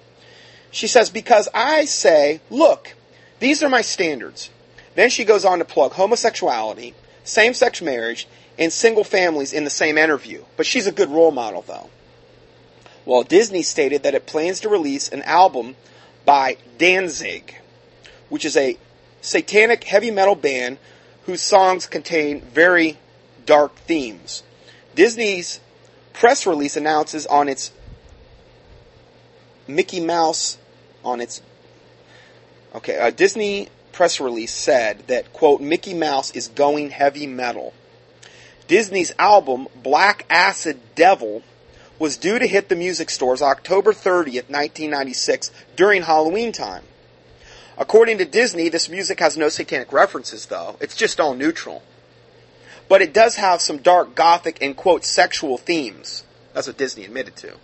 She 0.70 0.88
says, 0.88 1.10
because 1.10 1.48
I 1.54 1.86
say, 1.86 2.42
look, 2.50 2.94
these 3.40 3.64
are 3.64 3.70
my 3.70 3.82
standards. 3.82 4.50
Then 4.96 5.10
she 5.10 5.24
goes 5.24 5.46
on 5.46 5.60
to 5.60 5.66
plug 5.66 5.94
homosexuality, 5.94 6.94
same-sex 7.24 7.82
marriage, 7.82 8.28
and 8.60 8.74
single 8.74 9.04
families 9.06 9.54
in 9.54 9.64
the 9.64 9.70
same 9.70 9.98
interview. 9.98 10.44
But 10.58 10.66
she's 10.66 10.88
a 10.88 10.92
good 10.92 11.10
role 11.10 11.32
model, 11.32 11.62
though. 11.62 11.90
Well, 13.06 13.24
Disney 13.24 13.62
stated 13.62 14.04
that 14.04 14.16
it 14.16 14.26
plans 14.26 14.60
to 14.62 14.70
release 14.70 15.08
an 15.08 15.22
album 15.22 15.76
by 16.26 16.58
Danzig, 16.78 17.56
which 18.28 18.44
is 18.44 18.58
a 18.58 18.78
satanic 19.22 19.86
heavy 19.86 20.12
metal 20.12 20.36
band 20.36 20.78
whose 21.26 21.42
songs 21.42 21.88
contain 21.88 22.42
very 22.42 22.98
dark 23.48 23.76
themes. 23.76 24.44
Disney's 24.94 25.60
press 26.14 26.46
release 26.46 26.78
announces 26.78 27.26
on 27.26 27.50
its 27.50 27.72
Mickey 29.68 30.00
Mouse 30.00 30.58
on 31.04 31.22
its 31.22 31.42
okay 32.76 32.96
a 32.96 33.12
Disney 33.12 33.70
press 33.92 34.20
release 34.20 34.54
said 34.54 35.08
that 35.08 35.34
quote 35.34 35.62
Mickey 35.62 35.94
Mouse 35.94 36.32
is 36.32 36.48
going 36.50 36.92
heavy 36.92 37.26
metal. 37.26 37.74
Disney's 38.68 39.14
album 39.18 39.68
Black 39.82 40.26
Acid 40.30 40.80
Devil 40.96 41.42
was 42.00 42.18
due 42.18 42.38
to 42.38 42.46
hit 42.46 42.70
the 42.70 42.76
music 42.76 43.10
stores 43.10 43.42
October 43.42 43.92
30th, 43.92 44.50
1996 44.50 45.52
during 45.76 46.04
Halloween 46.04 46.52
time. 46.52 46.84
According 47.78 48.18
to 48.20 48.26
Disney, 48.26 48.70
this 48.70 48.90
music 48.90 49.20
has 49.20 49.38
no 49.38 49.50
satanic 49.50 49.92
references 49.92 50.48
though. 50.48 50.78
It's 50.80 50.96
just 50.96 51.20
all 51.20 51.34
neutral. 51.34 51.84
But 52.90 53.02
it 53.02 53.14
does 53.14 53.36
have 53.36 53.62
some 53.62 53.78
dark 53.78 54.16
gothic 54.16 54.60
and 54.62 54.76
quote 54.76 55.04
sexual 55.04 55.58
themes. 55.58 56.24
That's 56.54 56.68
what 56.68 56.78
Disney 56.78 57.06
admitted 57.06 57.36
to. 57.38 57.56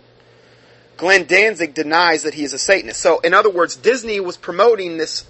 Glenn 0.96 1.26
Danzig 1.26 1.74
denies 1.74 2.22
that 2.22 2.34
he 2.34 2.44
is 2.44 2.52
a 2.52 2.58
Satanist. 2.58 3.00
So, 3.00 3.18
in 3.20 3.34
other 3.34 3.50
words, 3.50 3.74
Disney 3.74 4.20
was 4.20 4.36
promoting 4.36 4.96
this 4.96 5.24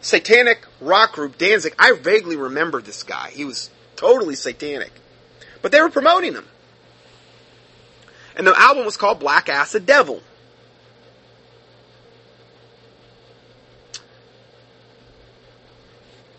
satanic 0.00 0.66
rock 0.80 1.12
group, 1.12 1.38
Danzig. 1.38 1.74
I 1.78 1.92
vaguely 1.92 2.36
remember 2.36 2.82
this 2.82 3.02
guy. 3.02 3.30
He 3.30 3.44
was 3.44 3.70
totally 3.96 4.34
satanic. 4.34 4.92
But 5.62 5.72
they 5.72 5.80
were 5.80 5.90
promoting 5.90 6.34
him. 6.34 6.46
And 8.36 8.46
the 8.46 8.58
album 8.58 8.84
was 8.84 8.96
called 8.96 9.20
Black 9.20 9.48
Acid 9.48 9.86
Devil. 9.86 10.22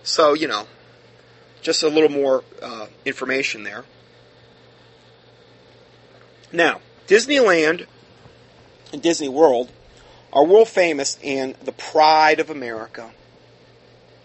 So, 0.03 0.34
you 0.34 0.47
know, 0.47 0.67
just 1.63 1.84
a 1.84 1.88
little 1.88 2.10
more 2.10 2.43
uh, 2.62 2.88
information 3.06 3.63
there. 3.63 3.84
Now, 6.52 6.82
Disneyland 7.08 7.88
and 8.91 9.02
Disney 9.02 9.30
World 9.30 9.71
are 10.32 10.45
world 10.45 10.67
famous 10.67 11.17
and 11.23 11.56
the 11.56 11.71
pride 11.71 12.39
of 12.39 12.49
America. 12.49 13.12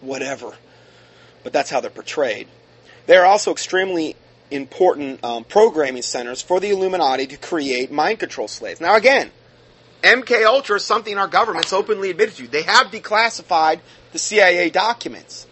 Whatever. 0.00 0.54
But 1.42 1.52
that's 1.52 1.70
how 1.70 1.80
they're 1.80 1.90
portrayed. 1.90 2.48
They 3.06 3.16
are 3.16 3.24
also 3.24 3.52
extremely 3.52 4.16
important 4.50 5.24
um, 5.24 5.44
programming 5.44 6.02
centers 6.02 6.42
for 6.42 6.60
the 6.60 6.70
Illuminati 6.70 7.26
to 7.26 7.36
create 7.36 7.90
mind 7.90 8.18
control 8.18 8.48
slaves. 8.48 8.80
Now 8.80 8.96
again, 8.96 9.30
MK 10.02 10.44
Ultra 10.44 10.76
is 10.76 10.84
something 10.84 11.18
our 11.18 11.26
government's 11.26 11.72
openly 11.72 12.10
admitted 12.10 12.36
to. 12.36 12.48
They 12.48 12.62
have 12.62 12.88
declassified 12.88 13.80
the 14.12 14.18
CIA 14.18 14.70
documents. 14.70 15.46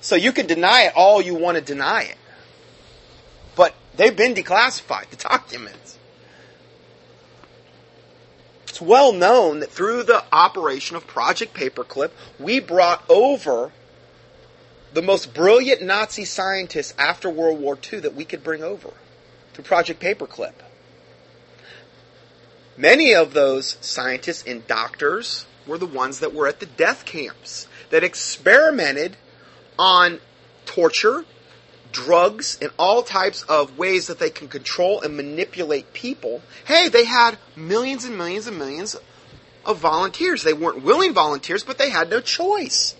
So 0.00 0.16
you 0.16 0.32
can 0.32 0.46
deny 0.46 0.82
it 0.82 0.92
all 0.94 1.20
you 1.20 1.34
want 1.34 1.56
to 1.56 1.62
deny 1.62 2.02
it. 2.02 2.16
But 3.56 3.74
they've 3.96 4.16
been 4.16 4.34
declassified, 4.34 5.10
the 5.10 5.16
documents. 5.16 5.98
It's 8.68 8.80
well 8.80 9.12
known 9.12 9.60
that 9.60 9.70
through 9.70 10.04
the 10.04 10.24
operation 10.32 10.96
of 10.96 11.06
Project 11.06 11.54
Paperclip, 11.54 12.10
we 12.38 12.60
brought 12.60 13.02
over 13.08 13.72
the 14.92 15.02
most 15.02 15.34
brilliant 15.34 15.82
Nazi 15.82 16.24
scientists 16.24 16.94
after 16.98 17.28
World 17.28 17.60
War 17.60 17.76
II 17.92 18.00
that 18.00 18.14
we 18.14 18.24
could 18.24 18.44
bring 18.44 18.62
over 18.62 18.90
through 19.52 19.64
Project 19.64 20.00
Paperclip. 20.00 20.54
Many 22.76 23.12
of 23.12 23.34
those 23.34 23.76
scientists 23.80 24.44
and 24.46 24.64
doctors 24.68 25.46
were 25.66 25.78
the 25.78 25.86
ones 25.86 26.20
that 26.20 26.32
were 26.32 26.46
at 26.46 26.60
the 26.60 26.66
death 26.66 27.04
camps 27.04 27.66
that 27.90 28.04
experimented 28.04 29.16
on 29.78 30.20
torture, 30.66 31.24
drugs, 31.92 32.58
and 32.60 32.70
all 32.78 33.02
types 33.02 33.42
of 33.44 33.78
ways 33.78 34.08
that 34.08 34.18
they 34.18 34.30
can 34.30 34.48
control 34.48 35.00
and 35.00 35.16
manipulate 35.16 35.92
people. 35.92 36.42
Hey, 36.66 36.88
they 36.88 37.04
had 37.04 37.38
millions 37.56 38.04
and 38.04 38.16
millions 38.16 38.46
and 38.46 38.58
millions 38.58 38.96
of 39.64 39.78
volunteers. 39.78 40.42
They 40.42 40.52
weren't 40.52 40.82
willing 40.82 41.14
volunteers, 41.14 41.62
but 41.62 41.78
they 41.78 41.90
had 41.90 42.10
no 42.10 42.20
choice. 42.20 42.94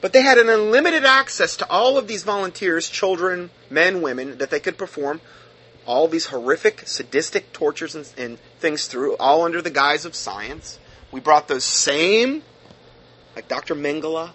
But 0.00 0.12
they 0.12 0.22
had 0.22 0.38
an 0.38 0.48
unlimited 0.50 1.04
access 1.04 1.56
to 1.56 1.70
all 1.70 1.96
of 1.96 2.06
these 2.06 2.24
volunteers, 2.24 2.90
children, 2.90 3.50
men, 3.70 4.02
women, 4.02 4.38
that 4.38 4.50
they 4.50 4.60
could 4.60 4.76
perform 4.76 5.20
all 5.86 6.08
these 6.08 6.26
horrific, 6.26 6.86
sadistic 6.86 7.52
tortures 7.52 7.94
and, 7.94 8.12
and 8.18 8.38
things 8.58 8.86
through, 8.86 9.16
all 9.16 9.42
under 9.42 9.62
the 9.62 9.70
guise 9.70 10.04
of 10.04 10.14
science. 10.14 10.78
We 11.10 11.20
brought 11.20 11.48
those 11.48 11.64
same, 11.64 12.42
like 13.36 13.48
Dr. 13.48 13.74
Mengele, 13.74 14.32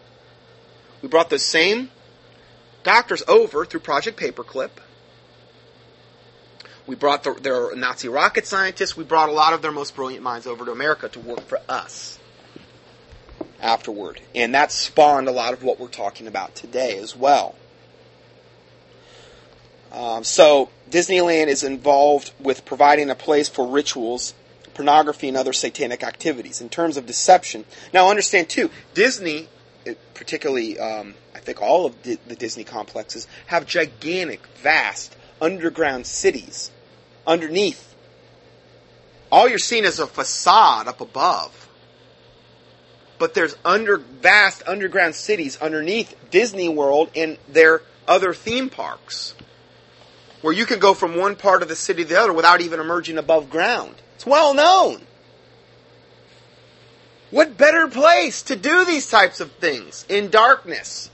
we 1.02 1.08
brought 1.10 1.30
those 1.30 1.46
same 1.46 1.90
doctors 2.84 3.24
over 3.28 3.66
through 3.66 3.82
Project 3.82 4.20
Paperclip. 4.20 4.72
We 6.88 6.96
brought 6.96 7.24
the, 7.24 7.34
their 7.34 7.76
Nazi 7.76 8.08
rocket 8.08 8.48
scientists. 8.48 8.98
We 8.98 9.04
brought 9.04 9.30
a 9.30 9.32
lot 9.32 9.54
of 9.54 9.62
their 9.62 9.72
most 9.72 9.96
brilliant 9.96 10.24
minds 10.24 10.48
over 10.48 10.66
to 10.66 10.72
America 10.72 11.08
to 11.10 11.20
work 11.20 11.42
for 11.42 11.60
us 11.70 12.18
afterward. 13.62 14.22
And 14.34 14.56
that 14.56 14.72
spawned 14.72 15.28
a 15.28 15.32
lot 15.32 15.54
of 15.54 15.64
what 15.64 15.80
we're 15.80 15.88
talking 15.88 16.28
about 16.28 16.56
today 16.56 16.98
as 16.98 17.16
well. 17.16 17.56
Um, 19.92 20.24
so, 20.24 20.70
Disneyland 20.90 21.48
is 21.48 21.64
involved 21.64 22.32
with 22.40 22.64
providing 22.66 23.10
a 23.10 23.16
place 23.16 23.50
for 23.50 23.68
rituals, 23.68 24.36
pornography, 24.76 25.28
and 25.28 25.38
other 25.38 25.54
satanic 25.54 26.04
activities 26.04 26.62
in 26.62 26.70
terms 26.70 26.96
of 26.96 27.08
deception. 27.08 27.66
Now, 27.92 28.10
understand 28.10 28.50
too, 28.50 28.70
Disney, 28.94 29.48
particularly, 30.14 30.80
um, 30.80 31.16
I 31.36 31.40
think 31.40 31.62
all 31.62 31.86
of 31.86 32.02
the 32.04 32.18
Disney 32.36 32.64
complexes, 32.64 33.28
have 33.48 33.66
gigantic, 33.66 34.46
vast 34.62 35.16
underground 35.42 36.06
cities 36.06 36.72
underneath. 37.26 37.96
All 39.32 39.48
you're 39.48 39.60
seeing 39.60 39.86
is 39.86 40.00
a 40.00 40.08
facade 40.08 40.88
up 40.88 41.02
above. 41.02 41.70
But 43.20 43.34
there's 43.34 43.56
under 43.66 43.98
vast 43.98 44.64
underground 44.66 45.14
cities 45.14 45.58
underneath 45.58 46.16
Disney 46.32 46.70
World 46.70 47.12
and 47.16 47.38
their 47.48 47.82
other 48.08 48.34
theme 48.34 48.70
parks. 48.70 49.36
Where 50.42 50.54
you 50.54 50.66
can 50.66 50.80
go 50.80 50.94
from 50.94 51.18
one 51.18 51.36
part 51.36 51.62
of 51.62 51.68
the 51.68 51.76
city 51.76 52.04
to 52.04 52.10
the 52.10 52.20
other 52.20 52.34
without 52.34 52.62
even 52.62 52.80
emerging 52.80 53.18
above 53.18 53.50
ground. 53.50 53.96
It's 54.16 54.26
well 54.26 54.54
known. 54.54 55.02
What 57.32 57.58
better 57.58 57.88
place 57.88 58.42
to 58.44 58.56
do 58.56 58.86
these 58.86 59.10
types 59.10 59.40
of 59.40 59.52
things 59.54 60.06
in 60.10 60.30
darkness? 60.30 61.10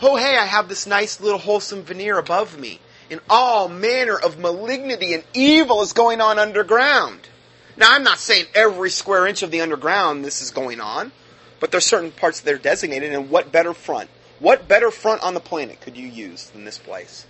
Oh, 0.00 0.16
hey, 0.16 0.36
I 0.36 0.44
have 0.44 0.68
this 0.68 0.86
nice 0.86 1.20
little 1.20 1.38
wholesome 1.38 1.82
veneer 1.82 2.18
above 2.18 2.58
me 2.58 2.80
and 3.10 3.20
all 3.28 3.68
manner 3.68 4.16
of 4.16 4.38
malignity 4.38 5.14
and 5.14 5.24
evil 5.32 5.82
is 5.82 5.92
going 5.92 6.20
on 6.20 6.38
underground. 6.38 7.28
Now, 7.76 7.92
I'm 7.92 8.04
not 8.04 8.18
saying 8.18 8.46
every 8.54 8.90
square 8.90 9.26
inch 9.26 9.42
of 9.42 9.50
the 9.50 9.60
underground 9.60 10.24
this 10.24 10.40
is 10.40 10.50
going 10.50 10.80
on, 10.80 11.12
but 11.60 11.70
there's 11.70 11.86
certain 11.86 12.12
parts 12.12 12.40
that 12.40 12.54
are 12.54 12.58
designated, 12.58 13.12
and 13.12 13.30
what 13.30 13.50
better 13.50 13.74
front? 13.74 14.10
What 14.38 14.68
better 14.68 14.90
front 14.90 15.22
on 15.22 15.34
the 15.34 15.40
planet 15.40 15.80
could 15.80 15.96
you 15.96 16.06
use 16.06 16.50
than 16.50 16.64
this 16.64 16.78
place? 16.78 17.26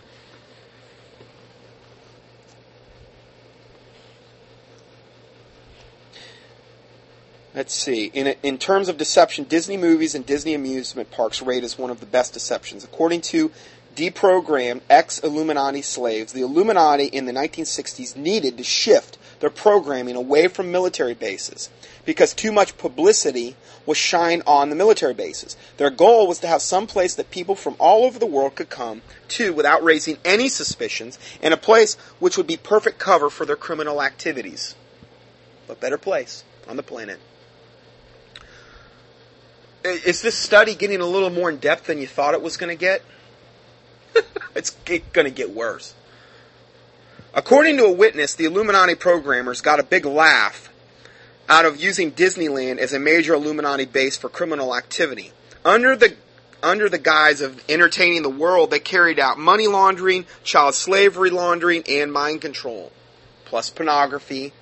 Let's 7.55 7.73
see. 7.73 8.07
In, 8.07 8.35
in 8.43 8.59
terms 8.59 8.89
of 8.89 8.97
deception, 8.97 9.45
Disney 9.45 9.77
movies 9.77 10.17
and 10.17 10.27
Disney 10.27 10.55
amusement 10.55 11.13
parks 11.13 11.41
rate 11.41 11.63
as 11.63 11.79
one 11.79 11.91
of 11.91 12.01
the 12.01 12.07
best 12.07 12.33
deceptions. 12.33 12.83
According 12.83 13.21
to 13.23 13.53
deprogrammed 13.95 14.81
ex 14.91 15.21
Illuminati 15.21 15.81
slaves, 15.81 16.33
the 16.33 16.43
Illuminati 16.43 17.05
in 17.05 17.27
the 17.27 17.33
1960s 17.33 18.17
needed 18.17 18.59
to 18.59 18.65
shift 18.65 19.19
their 19.39 19.51
programming 19.51 20.17
away 20.17 20.49
from 20.49 20.73
military 20.73 21.15
bases 21.15 21.71
because 22.05 22.35
too 22.35 22.51
much 22.51 22.77
publicity 22.77 23.55
was 23.87 23.99
shined 23.99 24.43
on 24.49 24.69
the 24.69 24.77
military 24.77 25.15
bases. 25.15 25.57
Their 25.77 25.91
goal 25.91 26.27
was 26.27 26.41
to 26.41 26.49
have 26.49 26.61
some 26.61 26.89
place 26.89 27.15
that 27.15 27.31
people 27.31 27.55
from 27.55 27.77
all 27.79 28.05
over 28.05 28.19
the 28.19 28.27
world 28.27 28.57
could 28.57 28.69
come 28.69 29.03
to 29.29 29.53
without 29.53 29.85
raising 29.85 30.19
any 30.25 30.49
suspicions 30.49 31.21
and 31.41 31.55
a 31.55 31.59
place 31.59 31.95
which 32.19 32.37
would 32.37 32.49
be 32.49 32.57
perfect 32.57 32.99
cover 32.99 33.31
for 33.31 33.47
their 33.47 33.55
criminal 33.55 34.03
activities. 34.03 34.75
A 35.69 35.77
better 35.77 35.99
place 35.99 36.43
on 36.67 36.77
the 36.77 36.83
planet. 36.83 37.21
Is 39.85 40.23
this 40.23 40.37
study 40.37 40.75
getting 40.75 41.03
a 41.03 41.07
little 41.07 41.29
more 41.29 41.51
in 41.51 41.59
depth 41.59 41.89
than 41.89 41.99
you 41.99 42.07
thought 42.07 42.33
it 42.33 42.41
was 42.41 42.57
going 42.57 42.71
to 42.71 42.81
get? 42.81 43.03
it's 44.55 44.71
going 44.87 45.27
to 45.27 45.31
get 45.31 45.51
worse. 45.51 45.95
According 47.35 47.77
to 47.77 47.85
a 47.85 47.93
witness, 47.93 48.35
the 48.35 48.47
Illuminati 48.47 48.95
programmers 48.95 49.61
got 49.61 49.81
a 49.81 49.83
big 49.83 50.07
laugh 50.07 50.71
out 51.49 51.67
of 51.67 51.83
using 51.83 52.13
Disneyland 52.13 52.79
as 52.79 52.95
a 52.95 52.99
major 52.99 53.35
Illuminati 53.35 53.85
base 53.85 54.17
for 54.17 54.31
criminal 54.31 54.75
activity. 54.75 55.33
Under 55.65 55.97
the 55.97 56.17
under 56.63 56.89
the 56.89 56.99
guise 56.99 57.43
of 57.43 57.63
entertaining 57.69 58.23
the 58.23 58.31
world, 58.31 58.71
they 58.71 58.79
carried 58.79 59.19
out 59.19 59.39
money 59.39 59.67
laundering, 59.67 60.25
child 60.45 60.75
slavery 60.75 61.29
laundering, 61.29 61.83
and 61.87 62.11
mind 62.11 62.41
control, 62.41 62.91
plus 63.45 63.69
pornography. 63.69 64.55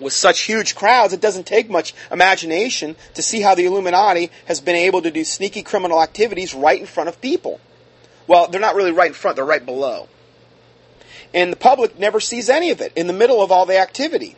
With 0.00 0.12
such 0.14 0.40
huge 0.40 0.74
crowds, 0.74 1.12
it 1.12 1.20
doesn't 1.20 1.46
take 1.46 1.68
much 1.68 1.94
imagination 2.10 2.96
to 3.14 3.22
see 3.22 3.42
how 3.42 3.54
the 3.54 3.66
Illuminati 3.66 4.30
has 4.46 4.60
been 4.60 4.76
able 4.76 5.02
to 5.02 5.10
do 5.10 5.24
sneaky 5.24 5.62
criminal 5.62 6.02
activities 6.02 6.54
right 6.54 6.80
in 6.80 6.86
front 6.86 7.08
of 7.08 7.20
people. 7.20 7.60
Well, 8.26 8.48
they're 8.48 8.60
not 8.60 8.74
really 8.74 8.92
right 8.92 9.08
in 9.08 9.14
front, 9.14 9.36
they're 9.36 9.44
right 9.44 9.64
below. 9.64 10.08
And 11.34 11.52
the 11.52 11.56
public 11.56 11.98
never 11.98 12.18
sees 12.18 12.48
any 12.48 12.70
of 12.70 12.80
it 12.80 12.92
in 12.96 13.06
the 13.06 13.12
middle 13.12 13.42
of 13.42 13.52
all 13.52 13.66
the 13.66 13.78
activity. 13.78 14.36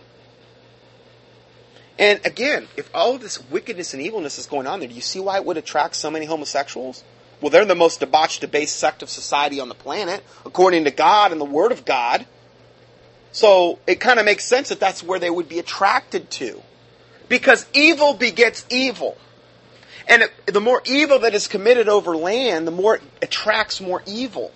And 1.99 2.21
again, 2.27 2.69
if 2.77 2.91
all 2.95 3.15
of 3.15 3.21
this 3.21 3.43
wickedness 3.51 3.95
and 3.95 4.03
evilness 4.03 4.39
is 4.39 4.47
going 4.47 4.67
on 4.67 4.81
there, 4.81 4.89
do 4.89 4.95
you 4.95 5.01
see 5.01 5.21
why 5.21 5.37
it 5.37 5.45
would 5.45 5.57
attract 5.57 5.95
so 5.95 6.11
many 6.11 6.27
homosexuals? 6.27 7.05
Well, 7.41 7.51
they're 7.51 7.65
the 7.65 7.75
most 7.75 8.01
debauched, 8.01 8.41
debased 8.41 8.77
sect 8.77 9.03
of 9.03 9.11
society 9.11 9.61
on 9.61 9.69
the 9.69 9.75
planet, 9.75 10.25
according 10.45 10.85
to 10.85 10.91
God 10.91 11.33
and 11.33 11.41
the 11.41 11.45
Word 11.45 11.73
of 11.73 11.85
God. 11.85 12.27
So 13.33 13.79
it 13.87 13.99
kind 13.99 14.19
of 14.19 14.27
makes 14.27 14.45
sense 14.45 14.69
that 14.69 14.79
that's 14.79 15.03
where 15.03 15.19
they 15.19 15.31
would 15.31 15.49
be 15.49 15.59
attracted 15.59 16.31
to. 16.33 16.63
Because 17.29 17.67
evil 17.73 18.15
begets 18.15 18.65
evil. 18.69 19.17
And 20.07 20.23
it, 20.23 20.33
the 20.47 20.61
more 20.61 20.83
evil 20.85 21.21
that 21.21 21.35
is 21.35 21.49
committed 21.49 21.89
over 21.89 22.17
land, 22.17 22.67
the 22.67 22.73
more 22.73 22.97
it 22.97 23.03
attracts 23.23 23.81
more 23.81 24.03
evil. 24.07 24.53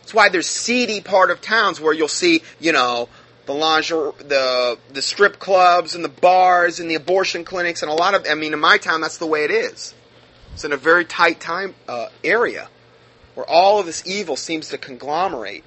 That's 0.00 0.14
why 0.14 0.30
there's 0.30 0.46
seedy 0.46 1.00
part 1.00 1.30
of 1.30 1.40
towns 1.40 1.80
where 1.80 1.92
you'll 1.92 2.08
see, 2.08 2.42
you 2.58 2.72
know, 2.72 3.08
the 3.46 3.52
lingerie, 3.52 4.12
the 4.18 4.78
the 4.92 5.02
strip 5.02 5.38
clubs 5.38 5.94
and 5.94 6.04
the 6.04 6.08
bars 6.08 6.80
and 6.80 6.90
the 6.90 6.94
abortion 6.94 7.44
clinics 7.44 7.82
and 7.82 7.90
a 7.90 7.94
lot 7.94 8.14
of. 8.14 8.26
I 8.28 8.34
mean, 8.34 8.52
in 8.52 8.60
my 8.60 8.78
town, 8.78 9.00
that's 9.00 9.18
the 9.18 9.26
way 9.26 9.44
it 9.44 9.50
is. 9.50 9.94
It's 10.54 10.64
in 10.64 10.72
a 10.72 10.76
very 10.76 11.04
tight 11.04 11.40
time 11.40 11.74
uh, 11.88 12.08
area 12.22 12.68
where 13.34 13.46
all 13.48 13.80
of 13.80 13.86
this 13.86 14.06
evil 14.06 14.36
seems 14.36 14.68
to 14.68 14.78
conglomerate. 14.78 15.64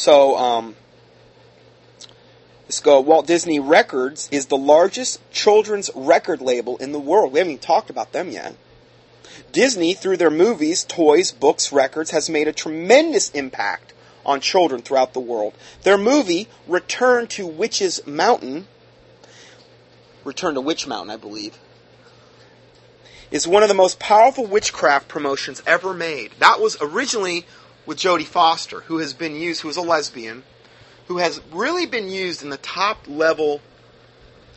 So, 0.00 0.34
um, 0.38 0.76
Let's 2.64 2.80
go. 2.80 3.00
Walt 3.00 3.26
Disney 3.26 3.60
Records 3.60 4.30
is 4.32 4.46
the 4.46 4.56
largest 4.56 5.20
children's 5.30 5.90
record 5.94 6.40
label 6.40 6.78
in 6.78 6.92
the 6.92 6.98
world. 6.98 7.32
We 7.32 7.40
haven't 7.40 7.52
even 7.52 7.60
talked 7.60 7.90
about 7.90 8.12
them 8.12 8.30
yet. 8.30 8.54
Disney, 9.52 9.92
through 9.92 10.16
their 10.16 10.30
movies, 10.30 10.84
toys, 10.84 11.32
books, 11.32 11.70
records, 11.70 12.12
has 12.12 12.30
made 12.30 12.48
a 12.48 12.52
tremendous 12.54 13.28
impact 13.32 13.92
on 14.24 14.40
children 14.40 14.80
throughout 14.80 15.12
the 15.12 15.20
world. 15.20 15.52
Their 15.82 15.98
movie, 15.98 16.48
Return 16.66 17.26
to 17.26 17.46
Witch's 17.46 18.06
Mountain, 18.06 18.68
Return 20.24 20.54
to 20.54 20.62
Witch 20.62 20.86
Mountain, 20.86 21.10
I 21.10 21.16
believe, 21.16 21.58
is 23.30 23.46
one 23.46 23.62
of 23.62 23.68
the 23.68 23.74
most 23.74 23.98
powerful 23.98 24.46
witchcraft 24.46 25.08
promotions 25.08 25.62
ever 25.66 25.92
made. 25.92 26.30
That 26.38 26.58
was 26.58 26.76
originally 26.80 27.44
with 27.86 27.98
Jodie 27.98 28.26
Foster, 28.26 28.80
who 28.80 28.98
has 28.98 29.14
been 29.14 29.34
used, 29.34 29.62
who 29.62 29.68
is 29.68 29.76
a 29.76 29.82
lesbian, 29.82 30.42
who 31.08 31.18
has 31.18 31.40
really 31.52 31.86
been 31.86 32.08
used 32.08 32.42
in 32.42 32.50
the 32.50 32.56
top 32.58 33.08
level 33.08 33.60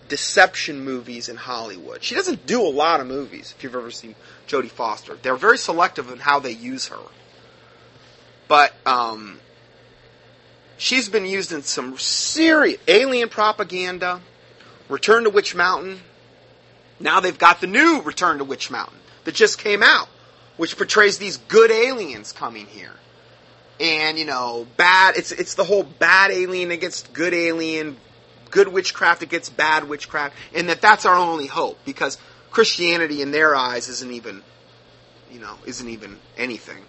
deception 0.09 0.83
movies 0.83 1.29
in 1.29 1.35
Hollywood. 1.35 2.03
She 2.03 2.15
doesn't 2.15 2.45
do 2.45 2.61
a 2.61 2.69
lot 2.69 2.99
of 2.99 3.07
movies, 3.07 3.53
if 3.57 3.63
you've 3.63 3.75
ever 3.75 3.91
seen 3.91 4.15
Jodie 4.47 4.69
Foster. 4.69 5.17
They're 5.21 5.35
very 5.35 5.57
selective 5.57 6.11
in 6.11 6.19
how 6.19 6.39
they 6.39 6.51
use 6.51 6.87
her. 6.87 6.99
But 8.47 8.73
um, 8.85 9.39
she's 10.77 11.09
been 11.09 11.25
used 11.25 11.51
in 11.51 11.63
some 11.63 11.97
serious 11.97 12.79
alien 12.87 13.29
propaganda, 13.29 14.21
Return 14.89 15.23
to 15.23 15.29
Witch 15.29 15.55
Mountain. 15.55 16.01
Now 16.99 17.19
they've 17.19 17.37
got 17.37 17.61
the 17.61 17.67
new 17.67 18.01
Return 18.01 18.37
to 18.37 18.43
Witch 18.43 18.69
Mountain 18.69 18.99
that 19.23 19.33
just 19.33 19.57
came 19.57 19.81
out, 19.81 20.09
which 20.57 20.77
portrays 20.77 21.17
these 21.17 21.37
good 21.37 21.71
aliens 21.71 22.31
coming 22.31 22.67
here 22.67 22.93
and 23.79 24.17
you 24.17 24.25
know 24.25 24.67
bad 24.77 25.15
it's 25.17 25.31
it's 25.31 25.55
the 25.55 25.63
whole 25.63 25.83
bad 25.83 26.31
alien 26.31 26.71
against 26.71 27.11
good 27.13 27.33
alien 27.33 27.97
good 28.51 28.67
witchcraft 28.67 29.23
against 29.23 29.55
bad 29.57 29.87
witchcraft 29.87 30.35
and 30.53 30.69
that 30.69 30.81
that's 30.81 31.05
our 31.05 31.15
only 31.15 31.47
hope 31.47 31.79
because 31.85 32.17
christianity 32.51 33.21
in 33.21 33.31
their 33.31 33.55
eyes 33.55 33.87
isn't 33.87 34.11
even 34.11 34.41
you 35.31 35.39
know 35.39 35.55
isn't 35.65 35.89
even 35.89 36.19
anything 36.37 36.83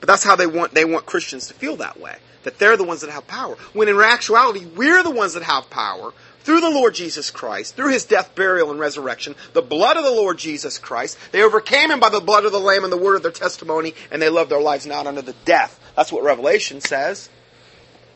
But 0.00 0.06
that's 0.08 0.24
how 0.24 0.36
they 0.36 0.46
want 0.46 0.74
they 0.74 0.84
want 0.84 1.06
Christians 1.06 1.48
to 1.48 1.54
feel 1.54 1.76
that 1.76 2.00
way. 2.00 2.16
That 2.44 2.58
they're 2.58 2.76
the 2.76 2.84
ones 2.84 3.00
that 3.00 3.10
have 3.10 3.26
power. 3.26 3.56
When 3.72 3.88
in 3.88 4.00
actuality, 4.00 4.64
we're 4.64 5.02
the 5.02 5.10
ones 5.10 5.34
that 5.34 5.42
have 5.42 5.68
power 5.70 6.12
through 6.48 6.62
the 6.62 6.70
Lord 6.70 6.94
Jesus 6.94 7.30
Christ, 7.30 7.76
through 7.76 7.92
his 7.92 8.06
death, 8.06 8.34
burial, 8.34 8.70
and 8.70 8.80
resurrection, 8.80 9.34
the 9.52 9.60
blood 9.60 9.98
of 9.98 10.02
the 10.02 10.10
Lord 10.10 10.38
Jesus 10.38 10.78
Christ. 10.78 11.18
They 11.30 11.42
overcame 11.42 11.90
him 11.90 12.00
by 12.00 12.08
the 12.08 12.22
blood 12.22 12.46
of 12.46 12.52
the 12.52 12.58
Lamb 12.58 12.84
and 12.84 12.92
the 12.92 12.96
word 12.96 13.16
of 13.16 13.22
their 13.22 13.30
testimony, 13.30 13.92
and 14.10 14.22
they 14.22 14.30
loved 14.30 14.50
their 14.50 14.58
lives 14.58 14.86
not 14.86 15.06
unto 15.06 15.20
the 15.20 15.34
death. 15.44 15.78
That's 15.94 16.10
what 16.10 16.24
Revelation 16.24 16.80
says. 16.80 17.28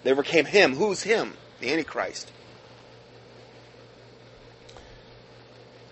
They 0.03 0.13
overcame 0.13 0.47
him. 0.47 0.77
Who's 0.77 1.03
him? 1.03 1.35
The 1.61 1.71
Antichrist. 1.75 2.33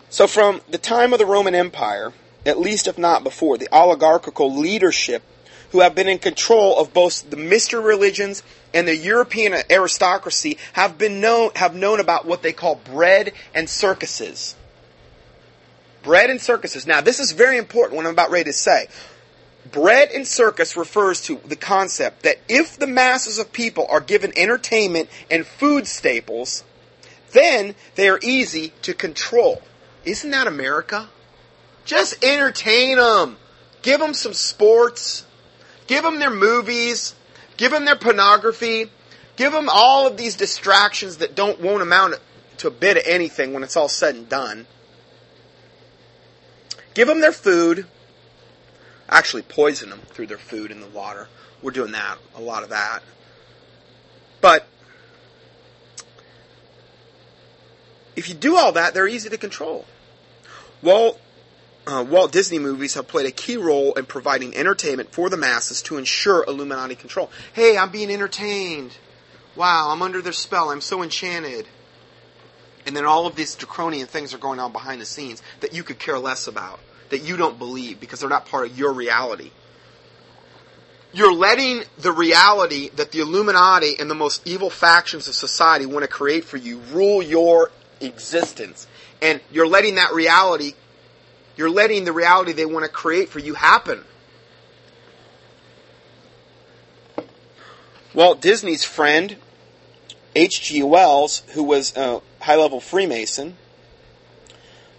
So 0.08 0.26
from 0.26 0.62
the 0.66 0.78
time 0.78 1.12
of 1.12 1.18
the 1.18 1.26
Roman 1.26 1.54
Empire, 1.54 2.14
at 2.46 2.58
least 2.58 2.88
if 2.88 2.96
not 2.96 3.22
before, 3.22 3.58
the 3.58 3.68
oligarchical 3.70 4.56
leadership 4.56 5.22
who 5.70 5.80
have 5.80 5.94
been 5.94 6.08
in 6.08 6.18
control 6.18 6.78
of 6.78 6.92
both 6.92 7.30
the 7.30 7.36
mystery 7.36 7.82
religions 7.82 8.42
and 8.74 8.86
the 8.86 8.96
European 8.96 9.54
aristocracy 9.70 10.58
have 10.72 10.98
been 10.98 11.20
known 11.20 11.50
have 11.56 11.74
known 11.74 12.00
about 12.00 12.26
what 12.26 12.42
they 12.42 12.52
call 12.52 12.76
bread 12.76 13.32
and 13.54 13.68
circuses. 13.68 14.56
Bread 16.02 16.30
and 16.30 16.40
circuses. 16.40 16.86
Now, 16.86 17.00
this 17.00 17.20
is 17.20 17.32
very 17.32 17.58
important 17.58 17.96
what 17.96 18.06
I'm 18.06 18.12
about 18.12 18.30
ready 18.30 18.44
to 18.44 18.52
say. 18.52 18.88
Bread 19.70 20.10
and 20.10 20.26
circus 20.26 20.76
refers 20.76 21.20
to 21.22 21.38
the 21.44 21.56
concept 21.56 22.22
that 22.22 22.38
if 22.48 22.78
the 22.78 22.86
masses 22.86 23.38
of 23.38 23.52
people 23.52 23.86
are 23.90 24.00
given 24.00 24.32
entertainment 24.36 25.10
and 25.30 25.46
food 25.46 25.86
staples, 25.86 26.64
then 27.32 27.74
they 27.94 28.08
are 28.08 28.18
easy 28.22 28.72
to 28.82 28.94
control. 28.94 29.62
Isn't 30.04 30.30
that 30.30 30.46
America? 30.46 31.08
Just 31.84 32.24
entertain 32.24 32.96
them. 32.96 33.36
Give 33.82 34.00
them 34.00 34.14
some 34.14 34.32
sports. 34.32 35.24
Give 35.90 36.04
them 36.04 36.20
their 36.20 36.30
movies. 36.30 37.16
Give 37.56 37.72
them 37.72 37.84
their 37.84 37.96
pornography. 37.96 38.88
Give 39.34 39.50
them 39.50 39.68
all 39.68 40.06
of 40.06 40.16
these 40.16 40.36
distractions 40.36 41.16
that 41.16 41.34
don't 41.34 41.60
won't 41.60 41.82
amount 41.82 42.14
to 42.58 42.68
a 42.68 42.70
bit 42.70 42.96
of 42.96 43.02
anything 43.06 43.52
when 43.52 43.64
it's 43.64 43.76
all 43.76 43.88
said 43.88 44.14
and 44.14 44.28
done. 44.28 44.68
Give 46.94 47.08
them 47.08 47.20
their 47.20 47.32
food. 47.32 47.86
Actually, 49.08 49.42
poison 49.42 49.90
them 49.90 50.02
through 50.06 50.28
their 50.28 50.38
food 50.38 50.70
and 50.70 50.80
the 50.80 50.86
water. 50.86 51.26
We're 51.60 51.72
doing 51.72 51.90
that, 51.90 52.18
a 52.36 52.40
lot 52.40 52.62
of 52.62 52.68
that. 52.68 53.02
But 54.40 54.68
if 58.14 58.28
you 58.28 58.36
do 58.36 58.56
all 58.56 58.70
that, 58.70 58.94
they're 58.94 59.08
easy 59.08 59.28
to 59.28 59.36
control. 59.36 59.86
Walt, 60.82 61.20
uh, 61.86 62.04
Walt 62.08 62.32
Disney 62.32 62.58
movies 62.58 62.94
have 62.94 63.08
played 63.08 63.26
a 63.26 63.30
key 63.30 63.56
role 63.56 63.94
in 63.94 64.06
providing 64.06 64.54
entertainment 64.56 65.12
for 65.12 65.28
the 65.28 65.36
masses 65.36 65.82
to 65.82 65.96
ensure 65.96 66.44
Illuminati 66.46 66.94
control. 66.94 67.30
Hey, 67.52 67.76
I'm 67.76 67.90
being 67.90 68.10
entertained. 68.10 68.96
Wow, 69.56 69.90
I'm 69.90 70.02
under 70.02 70.22
their 70.22 70.32
spell. 70.32 70.70
I'm 70.70 70.80
so 70.80 71.02
enchanted. 71.02 71.66
And 72.86 72.96
then 72.96 73.04
all 73.04 73.26
of 73.26 73.36
these 73.36 73.54
draconian 73.54 74.06
things 74.06 74.32
are 74.34 74.38
going 74.38 74.58
on 74.58 74.72
behind 74.72 75.00
the 75.00 75.06
scenes 75.06 75.42
that 75.60 75.74
you 75.74 75.82
could 75.82 75.98
care 75.98 76.18
less 76.18 76.46
about, 76.46 76.80
that 77.10 77.22
you 77.22 77.36
don't 77.36 77.58
believe 77.58 78.00
because 78.00 78.20
they're 78.20 78.28
not 78.28 78.46
part 78.46 78.70
of 78.70 78.78
your 78.78 78.92
reality. 78.92 79.50
You're 81.12 81.32
letting 81.32 81.82
the 81.98 82.12
reality 82.12 82.90
that 82.90 83.10
the 83.10 83.20
Illuminati 83.20 83.98
and 83.98 84.08
the 84.08 84.14
most 84.14 84.46
evil 84.46 84.70
factions 84.70 85.26
of 85.26 85.34
society 85.34 85.84
want 85.84 86.04
to 86.04 86.08
create 86.08 86.44
for 86.44 86.56
you 86.56 86.78
rule 86.92 87.20
your 87.20 87.70
existence. 88.00 88.86
And 89.20 89.40
you're 89.50 89.66
letting 89.66 89.96
that 89.96 90.14
reality, 90.14 90.74
you're 91.56 91.70
letting 91.70 92.04
the 92.04 92.12
reality 92.12 92.52
they 92.52 92.66
want 92.66 92.84
to 92.84 92.90
create 92.90 93.28
for 93.28 93.38
you 93.38 93.54
happen. 93.54 94.04
Walt 98.12 98.40
Disney's 98.40 98.84
friend, 98.84 99.36
H.G. 100.34 100.82
Wells, 100.82 101.42
who 101.52 101.62
was 101.62 101.96
a 101.96 102.20
high 102.40 102.56
level 102.56 102.80
Freemason, 102.80 103.56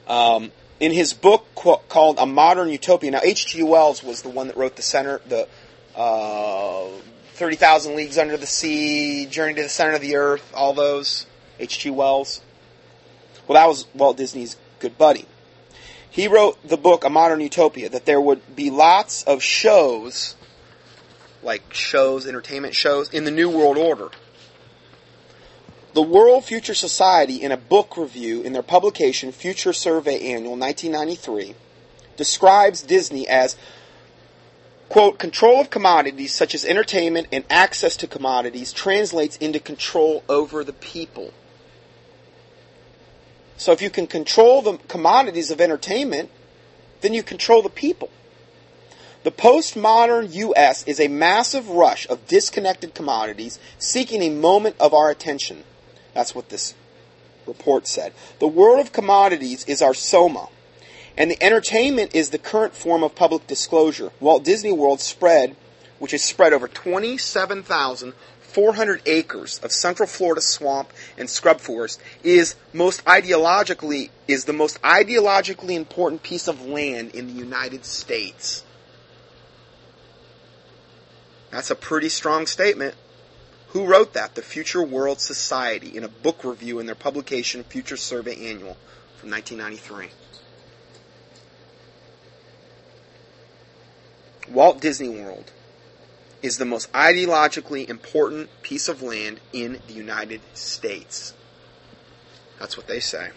um, 0.07 0.51
in 0.79 0.91
his 0.91 1.13
book 1.13 1.45
called 1.55 2.17
A 2.19 2.25
Modern 2.25 2.69
Utopia. 2.69 3.11
Now, 3.11 3.21
H.G. 3.23 3.63
Wells 3.63 4.03
was 4.03 4.21
the 4.21 4.29
one 4.29 4.47
that 4.47 4.57
wrote 4.57 4.75
the 4.75 4.81
center, 4.81 5.19
the 5.27 5.47
uh, 5.95 6.87
30,000 7.33 7.95
Leagues 7.95 8.17
Under 8.17 8.37
the 8.37 8.47
Sea, 8.47 9.25
Journey 9.25 9.55
to 9.55 9.63
the 9.63 9.69
Center 9.69 9.93
of 9.93 10.01
the 10.01 10.15
Earth, 10.15 10.51
all 10.55 10.73
those. 10.73 11.25
H.G. 11.59 11.91
Wells. 11.91 12.41
Well, 13.47 13.55
that 13.55 13.67
was 13.67 13.85
Walt 13.93 14.17
Disney's 14.17 14.57
good 14.79 14.97
buddy. 14.97 15.25
He 16.11 16.27
wrote 16.27 16.61
the 16.67 16.77
book 16.77 17.05
A 17.05 17.09
Modern 17.09 17.39
Utopia 17.39 17.87
that 17.87 18.05
there 18.05 18.19
would 18.19 18.53
be 18.53 18.69
lots 18.69 19.23
of 19.23 19.41
shows, 19.41 20.35
like 21.41 21.73
shows, 21.73 22.27
entertainment 22.27 22.75
shows, 22.75 23.09
in 23.09 23.23
the 23.23 23.31
New 23.31 23.49
World 23.49 23.77
Order. 23.77 24.09
The 25.93 26.01
World 26.01 26.43
Future 26.43 26.73
Society, 26.73 27.41
in 27.41 27.53
a 27.53 27.57
book 27.57 27.95
review 27.95 28.41
in 28.41 28.51
their 28.51 28.61
publication 28.61 29.31
Future 29.31 29.71
Survey 29.71 30.33
Annual 30.33 30.57
1993, 30.57 31.55
describes 32.17 32.81
Disney 32.81 33.25
as, 33.25 33.55
quote, 34.89 35.17
control 35.17 35.61
of 35.61 35.69
commodities 35.69 36.33
such 36.33 36.53
as 36.53 36.65
entertainment 36.65 37.27
and 37.31 37.45
access 37.49 37.95
to 37.95 38.07
commodities 38.07 38.73
translates 38.73 39.37
into 39.37 39.61
control 39.61 40.23
over 40.27 40.65
the 40.65 40.73
people. 40.73 41.33
So 43.61 43.71
if 43.71 43.79
you 43.79 43.91
can 43.91 44.07
control 44.07 44.63
the 44.63 44.79
commodities 44.87 45.51
of 45.51 45.61
entertainment, 45.61 46.31
then 47.01 47.13
you 47.13 47.21
control 47.21 47.61
the 47.61 47.69
people. 47.69 48.09
The 49.21 49.29
postmodern 49.29 50.33
U.S. 50.33 50.83
is 50.87 50.99
a 50.99 51.07
massive 51.07 51.69
rush 51.69 52.09
of 52.09 52.25
disconnected 52.25 52.95
commodities 52.95 53.59
seeking 53.77 54.23
a 54.23 54.31
moment 54.31 54.77
of 54.79 54.95
our 54.95 55.11
attention. 55.11 55.63
That's 56.15 56.33
what 56.33 56.49
this 56.49 56.73
report 57.45 57.85
said. 57.85 58.13
The 58.39 58.47
world 58.47 58.79
of 58.79 58.93
commodities 58.93 59.63
is 59.65 59.83
our 59.83 59.93
soma, 59.93 60.47
and 61.15 61.29
the 61.29 61.43
entertainment 61.43 62.15
is 62.15 62.31
the 62.31 62.39
current 62.39 62.73
form 62.73 63.03
of 63.03 63.13
public 63.13 63.45
disclosure. 63.45 64.11
Walt 64.19 64.43
Disney 64.43 64.71
World 64.71 65.01
spread, 65.01 65.55
which 65.99 66.15
is 66.15 66.23
spread 66.23 66.51
over 66.51 66.67
27,000 66.67 68.13
400 68.51 69.01
acres 69.05 69.59
of 69.63 69.71
central 69.71 70.07
Florida 70.07 70.41
swamp 70.41 70.91
and 71.17 71.29
scrub 71.29 71.59
forest 71.59 72.01
is 72.23 72.55
most 72.73 73.03
ideologically 73.05 74.09
is 74.27 74.45
the 74.45 74.53
most 74.53 74.81
ideologically 74.81 75.75
important 75.75 76.23
piece 76.23 76.47
of 76.47 76.65
land 76.65 77.15
in 77.15 77.27
the 77.27 77.33
United 77.33 77.85
States. 77.85 78.63
That's 81.49 81.71
a 81.71 81.75
pretty 81.75 82.09
strong 82.09 82.45
statement. 82.45 82.95
Who 83.69 83.85
wrote 83.85 84.13
that? 84.13 84.35
The 84.35 84.41
Future 84.41 84.83
World 84.83 85.21
Society 85.21 85.95
in 85.95 86.03
a 86.03 86.09
book 86.09 86.43
review 86.43 86.79
in 86.79 86.85
their 86.85 86.95
publication 86.95 87.63
Future 87.63 87.97
Survey 87.97 88.51
Annual 88.51 88.77
from 89.17 89.29
1993. 89.29 90.09
Walt 94.49 94.81
Disney 94.81 95.09
World 95.09 95.51
is 96.41 96.57
the 96.57 96.65
most 96.65 96.91
ideologically 96.93 97.87
important 97.89 98.49
piece 98.61 98.87
of 98.87 99.01
land 99.01 99.39
in 99.53 99.79
the 99.87 99.93
United 99.93 100.41
States. 100.53 101.33
That's 102.59 102.77
what 102.77 102.87
they 102.87 102.99
say. 102.99 103.29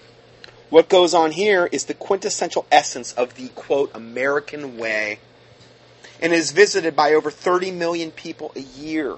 What 0.70 0.88
goes 0.88 1.14
on 1.14 1.32
here 1.32 1.68
is 1.70 1.84
the 1.84 1.94
quintessential 1.94 2.66
essence 2.70 3.12
of 3.12 3.34
the 3.34 3.48
quote 3.48 3.90
American 3.94 4.76
way 4.76 5.20
and 6.20 6.32
is 6.32 6.52
visited 6.52 6.96
by 6.96 7.14
over 7.14 7.30
30 7.30 7.70
million 7.70 8.10
people 8.10 8.52
a 8.56 8.60
year. 8.60 9.16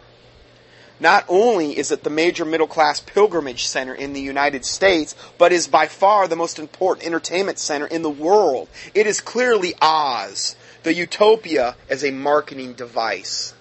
Not 0.99 1.25
only 1.29 1.77
is 1.77 1.91
it 1.91 2.05
the 2.05 2.11
major 2.11 2.45
middle 2.45 2.67
class 2.67 3.01
pilgrimage 3.01 3.67
center 3.67 3.95
in 3.95 4.13
the 4.13 4.21
United 4.21 4.65
States, 4.65 5.15
but 5.37 5.53
is 5.53 5.69
by 5.69 5.87
far 5.87 6.27
the 6.27 6.37
most 6.37 6.59
important 6.59 7.07
entertainment 7.07 7.59
center 7.59 7.87
in 7.87 8.03
the 8.03 8.11
world. 8.11 8.69
It 8.95 9.07
is 9.07 9.21
clearly 9.21 9.75
Oz, 9.83 10.57
the 10.85 10.95
utopia 10.95 11.77
as 11.91 12.03
a 12.03 12.11
marketing 12.13 12.73
device. 12.73 13.55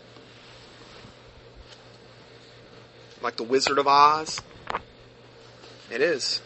Like 3.26 3.38
the 3.38 3.44
Wizard 3.44 3.80
of 3.80 3.88
Oz? 3.88 4.40
It 5.90 6.00
is. 6.00 6.44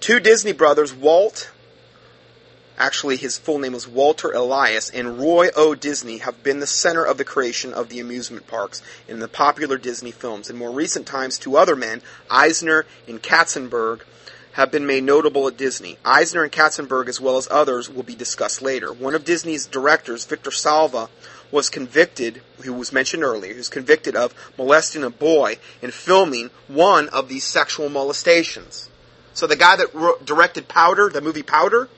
Two 0.00 0.20
Disney 0.20 0.52
brothers, 0.52 0.94
Walt, 0.94 1.52
actually 2.78 3.18
his 3.18 3.36
full 3.36 3.58
name 3.58 3.74
was 3.74 3.86
Walter 3.86 4.32
Elias, 4.32 4.88
and 4.88 5.18
Roy 5.18 5.50
O. 5.54 5.74
Disney 5.74 6.18
have 6.18 6.42
been 6.42 6.60
the 6.60 6.66
center 6.66 7.04
of 7.04 7.18
the 7.18 7.26
creation 7.26 7.74
of 7.74 7.90
the 7.90 8.00
amusement 8.00 8.46
parks 8.46 8.80
in 9.06 9.18
the 9.18 9.28
popular 9.28 9.76
Disney 9.76 10.12
films. 10.12 10.48
In 10.48 10.56
more 10.56 10.70
recent 10.70 11.06
times, 11.06 11.38
two 11.38 11.58
other 11.58 11.76
men, 11.76 12.00
Eisner 12.30 12.86
and 13.06 13.22
Katzenberg, 13.22 14.00
have 14.52 14.70
been 14.70 14.86
made 14.86 15.04
notable 15.04 15.46
at 15.46 15.58
Disney. 15.58 15.98
Eisner 16.06 16.42
and 16.42 16.52
Katzenberg, 16.52 17.08
as 17.08 17.20
well 17.20 17.36
as 17.36 17.48
others, 17.50 17.90
will 17.90 18.02
be 18.02 18.14
discussed 18.14 18.62
later. 18.62 18.90
One 18.92 19.14
of 19.14 19.24
Disney's 19.24 19.66
directors, 19.66 20.24
Victor 20.24 20.50
Salva, 20.50 21.10
was 21.52 21.70
convicted, 21.70 22.42
who 22.62 22.72
was 22.72 22.92
mentioned 22.92 23.22
earlier, 23.22 23.54
who's 23.54 23.68
convicted 23.68 24.16
of 24.16 24.34
molesting 24.58 25.04
a 25.04 25.10
boy 25.10 25.58
and 25.82 25.94
filming 25.94 26.50
one 26.66 27.08
of 27.10 27.28
these 27.28 27.44
sexual 27.44 27.88
molestations. 27.88 28.88
So 29.34 29.46
the 29.46 29.56
guy 29.56 29.76
that 29.76 30.24
directed 30.24 30.66
Powder, 30.66 31.08
the 31.08 31.20
movie 31.20 31.42
Powder, 31.42 31.88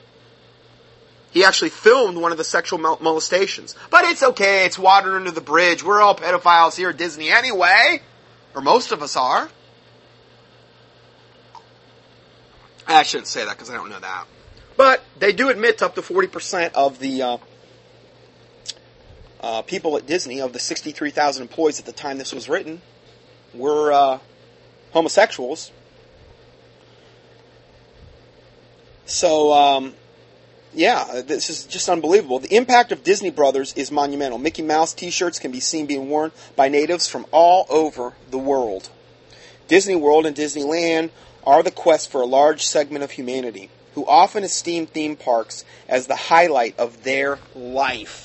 He 1.31 1.43
actually 1.43 1.71
filmed 1.71 2.17
one 2.17 2.31
of 2.31 2.37
the 2.37 2.45
sexual 2.45 2.79
molestations. 2.79 3.75
But 3.89 4.05
it's 4.05 4.23
okay, 4.23 4.65
it's 4.65 4.79
water 4.79 5.17
under 5.17 5.31
the 5.31 5.41
bridge. 5.41 5.83
We're 5.83 5.99
all 5.99 6.15
pedophiles 6.15 6.77
here 6.77 6.91
at 6.91 6.97
Disney 6.97 7.29
anyway. 7.29 8.01
Or 8.55 8.61
most 8.61 8.93
of 8.93 9.01
us 9.01 9.17
are. 9.17 9.49
I 12.87 13.03
shouldn't 13.03 13.27
say 13.27 13.43
that 13.43 13.51
because 13.51 13.69
I 13.69 13.73
don't 13.73 13.89
know 13.89 13.99
that. 13.99 14.27
But 14.77 15.03
they 15.19 15.33
do 15.33 15.49
admit 15.49 15.81
up 15.81 15.95
to 15.95 16.01
40% 16.01 16.71
of 16.73 16.99
the 16.99 17.21
uh, 17.21 17.37
uh, 19.45 19.61
people 19.61 19.95
at 19.95 20.07
Disney, 20.07 20.41
of 20.41 20.53
the 20.53 20.59
63,000 20.59 21.43
employees 21.43 21.77
at 21.77 21.85
the 21.85 21.91
time 21.91 22.17
this 22.17 22.33
was 22.33 22.49
written, 22.49 22.81
were 23.53 23.93
uh, 23.93 24.19
homosexuals. 24.91 25.71
So, 29.05 29.53
um, 29.53 29.93
yeah, 30.73 31.21
this 31.23 31.51
is 31.51 31.65
just 31.65 31.87
unbelievable. 31.89 32.39
The 32.39 32.55
impact 32.55 32.91
of 32.91 33.03
Disney 33.03 33.29
Brothers 33.29 33.71
is 33.73 33.91
monumental. 33.91 34.39
Mickey 34.39 34.63
Mouse 34.63 34.95
t-shirts 34.95 35.37
can 35.37 35.51
be 35.51 35.59
seen 35.59 35.85
being 35.85 36.09
worn 36.09 36.31
by 36.55 36.67
natives 36.67 37.05
from 37.05 37.27
all 37.29 37.67
over 37.69 38.13
the 38.31 38.39
world. 38.39 38.89
Disney 39.67 39.95
World 39.95 40.25
and 40.25 40.35
Disneyland 40.35 41.11
are 41.45 41.61
the 41.61 41.69
quest 41.69 42.11
for 42.11 42.21
a 42.21 42.25
large 42.25 42.65
segment 42.65 43.03
of 43.03 43.11
humanity 43.11 43.69
who 43.93 44.07
often 44.07 44.43
esteem 44.43 44.87
theme 44.87 45.15
parks 45.15 45.63
as 45.87 46.07
the 46.07 46.15
highlight 46.15 46.79
of 46.79 47.03
their 47.03 47.37
life. 47.53 48.24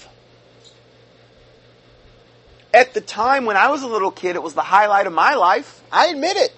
At 2.73 2.95
the 2.95 3.01
time 3.01 3.47
when 3.47 3.57
I 3.57 3.69
was 3.69 3.83
a 3.83 3.89
little 3.89 4.11
kid, 4.11 4.37
it 4.37 4.43
was 4.43 4.55
the 4.55 4.63
highlight 4.63 5.07
of 5.07 5.13
my 5.13 5.35
life. 5.35 5.83
I 5.91 6.07
admit 6.09 6.37
it. 6.37 6.55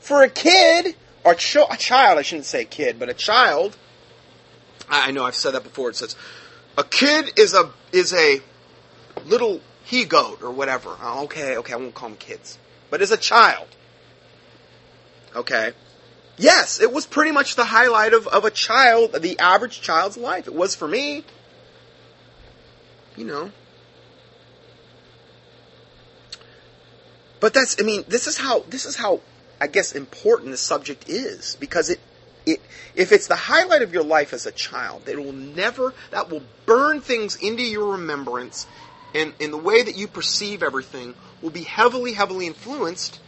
For 0.00 0.22
a 0.22 0.28
kid, 0.28 0.96
or 1.24 1.34
ch- 1.34 1.56
a 1.56 1.76
child, 1.76 2.18
I 2.18 2.22
shouldn't 2.22 2.46
say 2.46 2.64
kid, 2.64 2.98
but 2.98 3.08
a 3.08 3.14
child, 3.14 3.76
I 4.88 5.12
know 5.12 5.24
I've 5.24 5.36
said 5.36 5.52
that 5.52 5.62
before. 5.62 5.90
It 5.90 5.96
says 5.96 6.16
a 6.76 6.84
kid 6.84 7.38
is 7.38 7.54
a 7.54 7.70
is 7.92 8.12
a 8.12 8.40
little 9.26 9.60
he 9.84 10.04
goat 10.04 10.42
or 10.42 10.50
whatever. 10.50 10.96
Oh, 11.00 11.24
okay, 11.24 11.56
okay, 11.58 11.72
I 11.72 11.76
won't 11.76 11.94
call 11.94 12.08
them 12.08 12.18
kids, 12.18 12.58
but 12.90 13.00
as 13.00 13.12
a 13.12 13.16
child, 13.16 13.68
okay. 15.36 15.72
Yes, 16.36 16.80
it 16.80 16.90
was 16.90 17.06
pretty 17.06 17.32
much 17.32 17.54
the 17.54 17.66
highlight 17.66 18.14
of, 18.14 18.26
of 18.26 18.46
a 18.46 18.50
child, 18.50 19.12
the 19.12 19.38
average 19.38 19.82
child's 19.82 20.16
life. 20.16 20.46
It 20.46 20.54
was 20.54 20.74
for 20.74 20.88
me. 20.88 21.22
You 23.14 23.26
know. 23.26 23.52
But 27.40 27.54
that's, 27.54 27.76
I 27.80 27.84
mean, 27.84 28.04
this 28.06 28.26
is 28.26 28.36
how, 28.36 28.60
this 28.68 28.84
is 28.84 28.96
how, 28.96 29.20
I 29.60 29.66
guess, 29.66 29.92
important 29.92 30.50
the 30.50 30.56
subject 30.56 31.08
is. 31.08 31.56
Because 31.58 31.90
it, 31.90 32.00
it, 32.46 32.60
if 32.94 33.12
it's 33.12 33.26
the 33.26 33.36
highlight 33.36 33.82
of 33.82 33.92
your 33.92 34.04
life 34.04 34.32
as 34.32 34.46
a 34.46 34.52
child, 34.52 35.08
it 35.08 35.18
will 35.18 35.32
never, 35.32 35.94
that 36.10 36.30
will 36.30 36.42
burn 36.66 37.00
things 37.00 37.36
into 37.36 37.62
your 37.62 37.92
remembrance, 37.92 38.66
and, 39.14 39.32
and 39.40 39.52
the 39.52 39.58
way 39.58 39.82
that 39.82 39.96
you 39.96 40.06
perceive 40.06 40.62
everything 40.62 41.14
will 41.42 41.50
be 41.50 41.62
heavily, 41.62 42.12
heavily 42.12 42.46
influenced 42.46 43.18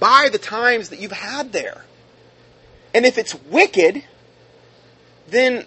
by 0.00 0.28
the 0.32 0.38
times 0.38 0.88
that 0.88 0.98
you've 0.98 1.12
had 1.12 1.52
there. 1.52 1.84
And 2.94 3.04
if 3.04 3.18
it's 3.18 3.34
wicked, 3.34 4.02
then 5.28 5.66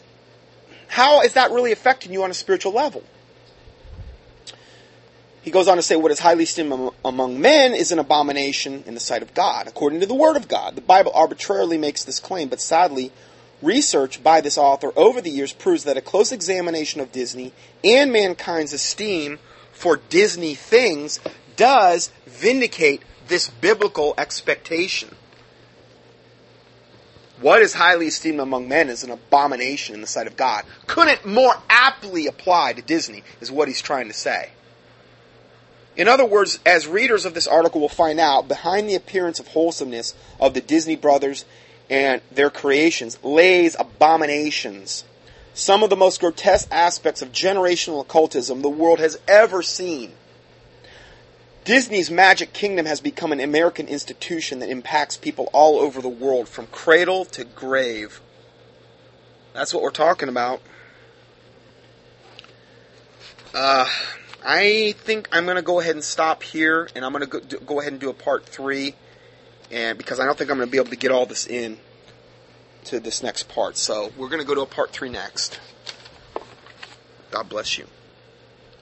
how 0.87 1.21
is 1.21 1.33
that 1.33 1.51
really 1.51 1.71
affecting 1.71 2.11
you 2.11 2.23
on 2.23 2.31
a 2.31 2.33
spiritual 2.33 2.73
level? 2.73 3.03
He 5.41 5.51
goes 5.51 5.67
on 5.67 5.77
to 5.77 5.81
say, 5.81 5.95
What 5.95 6.11
is 6.11 6.19
highly 6.19 6.43
esteemed 6.43 6.91
among 7.05 7.39
men 7.39 7.73
is 7.73 7.91
an 7.91 7.99
abomination 7.99 8.83
in 8.85 8.93
the 8.93 8.99
sight 8.99 9.21
of 9.21 9.33
God, 9.33 9.67
according 9.67 10.01
to 10.01 10.05
the 10.05 10.15
Word 10.15 10.35
of 10.35 10.47
God. 10.47 10.75
The 10.75 10.81
Bible 10.81 11.11
arbitrarily 11.15 11.77
makes 11.77 12.03
this 12.03 12.19
claim, 12.19 12.49
but 12.49 12.61
sadly, 12.61 13.11
research 13.61 14.21
by 14.23 14.41
this 14.41 14.57
author 14.57 14.91
over 14.95 15.21
the 15.21 15.29
years 15.29 15.53
proves 15.53 15.83
that 15.85 15.97
a 15.97 16.01
close 16.01 16.31
examination 16.31 17.01
of 17.01 17.11
Disney 17.11 17.53
and 17.83 18.11
mankind's 18.11 18.73
esteem 18.73 19.39
for 19.71 19.97
Disney 20.09 20.55
things 20.55 21.19
does 21.55 22.11
vindicate 22.25 23.03
this 23.27 23.49
biblical 23.49 24.13
expectation. 24.17 25.09
What 27.39 27.61
is 27.61 27.73
highly 27.73 28.07
esteemed 28.07 28.39
among 28.39 28.67
men 28.67 28.89
is 28.89 29.03
an 29.03 29.11
abomination 29.11 29.93
in 29.93 30.01
the 30.01 30.07
sight 30.07 30.25
of 30.25 30.35
God. 30.35 30.63
Couldn't 30.87 31.25
more 31.25 31.55
aptly 31.69 32.25
apply 32.25 32.73
to 32.73 32.81
Disney, 32.81 33.23
is 33.41 33.51
what 33.51 33.67
he's 33.67 33.81
trying 33.81 34.07
to 34.07 34.13
say. 34.13 34.49
In 35.97 36.07
other 36.07 36.25
words, 36.25 36.59
as 36.63 36.87
readers 36.87 37.25
of 37.25 37.33
this 37.33 37.47
article 37.47 37.81
will 37.81 37.89
find 37.89 38.19
out, 38.19 38.47
behind 38.47 38.87
the 38.87 38.95
appearance 38.95 39.39
of 39.39 39.47
wholesomeness 39.47 40.13
of 40.39 40.53
the 40.53 40.61
Disney 40.61 40.95
brothers 40.95 41.43
and 41.89 42.21
their 42.31 42.51
creations 42.51 43.17
lays 43.23 43.75
abominations. 43.79 45.03
Some 45.55 45.81
of 45.81 45.89
the 45.89 45.95
most 45.95 46.21
grotesque 46.21 46.67
aspects 46.71 47.23
of 47.23 47.31
generational 47.31 48.01
occultism 48.01 48.61
the 48.61 48.69
world 48.69 48.99
has 48.99 49.19
ever 49.27 49.63
seen. 49.63 50.11
Disney's 51.63 52.11
Magic 52.11 52.53
Kingdom 52.53 52.85
has 52.85 53.01
become 53.01 53.31
an 53.31 53.39
American 53.39 53.87
institution 53.87 54.59
that 54.59 54.69
impacts 54.69 55.17
people 55.17 55.49
all 55.51 55.79
over 55.79 55.99
the 55.99 56.07
world 56.07 56.47
from 56.47 56.67
cradle 56.67 57.25
to 57.25 57.43
grave. 57.43 58.21
That's 59.53 59.73
what 59.73 59.81
we're 59.81 59.89
talking 59.89 60.29
about. 60.29 60.61
Uh, 63.53 63.89
I 64.49 64.93
think 64.93 65.27
I'm 65.33 65.43
going 65.43 65.57
to 65.57 65.61
go 65.61 65.81
ahead 65.81 65.95
and 65.95 66.03
stop 66.03 66.41
here, 66.41 66.89
and 66.95 67.03
I'm 67.03 67.11
going 67.11 67.29
to 67.29 67.57
go, 67.57 67.81
ahead 67.81 67.91
and 67.91 67.99
do 67.99 68.09
a 68.09 68.13
part 68.13 68.45
three, 68.45 68.95
and 69.69 69.97
because 69.97 70.21
I 70.21 70.25
don't 70.25 70.37
think 70.37 70.49
I'm 70.49 70.55
going 70.55 70.69
to 70.69 70.71
be 70.71 70.77
able 70.77 70.89
to 70.91 70.95
get 70.95 71.11
all 71.11 71.25
this 71.25 71.45
in 71.45 71.77
to 72.85 73.01
this 73.01 73.21
next 73.21 73.49
part. 73.49 73.75
So 73.75 74.13
we're 74.15 74.29
going 74.29 74.39
to 74.39 74.47
go 74.47 74.55
to 74.55 74.61
a 74.61 74.65
part 74.65 74.91
three 74.91 75.09
next. 75.09 75.59
God 77.29 77.49
bless 77.49 77.77
you. 77.77 77.87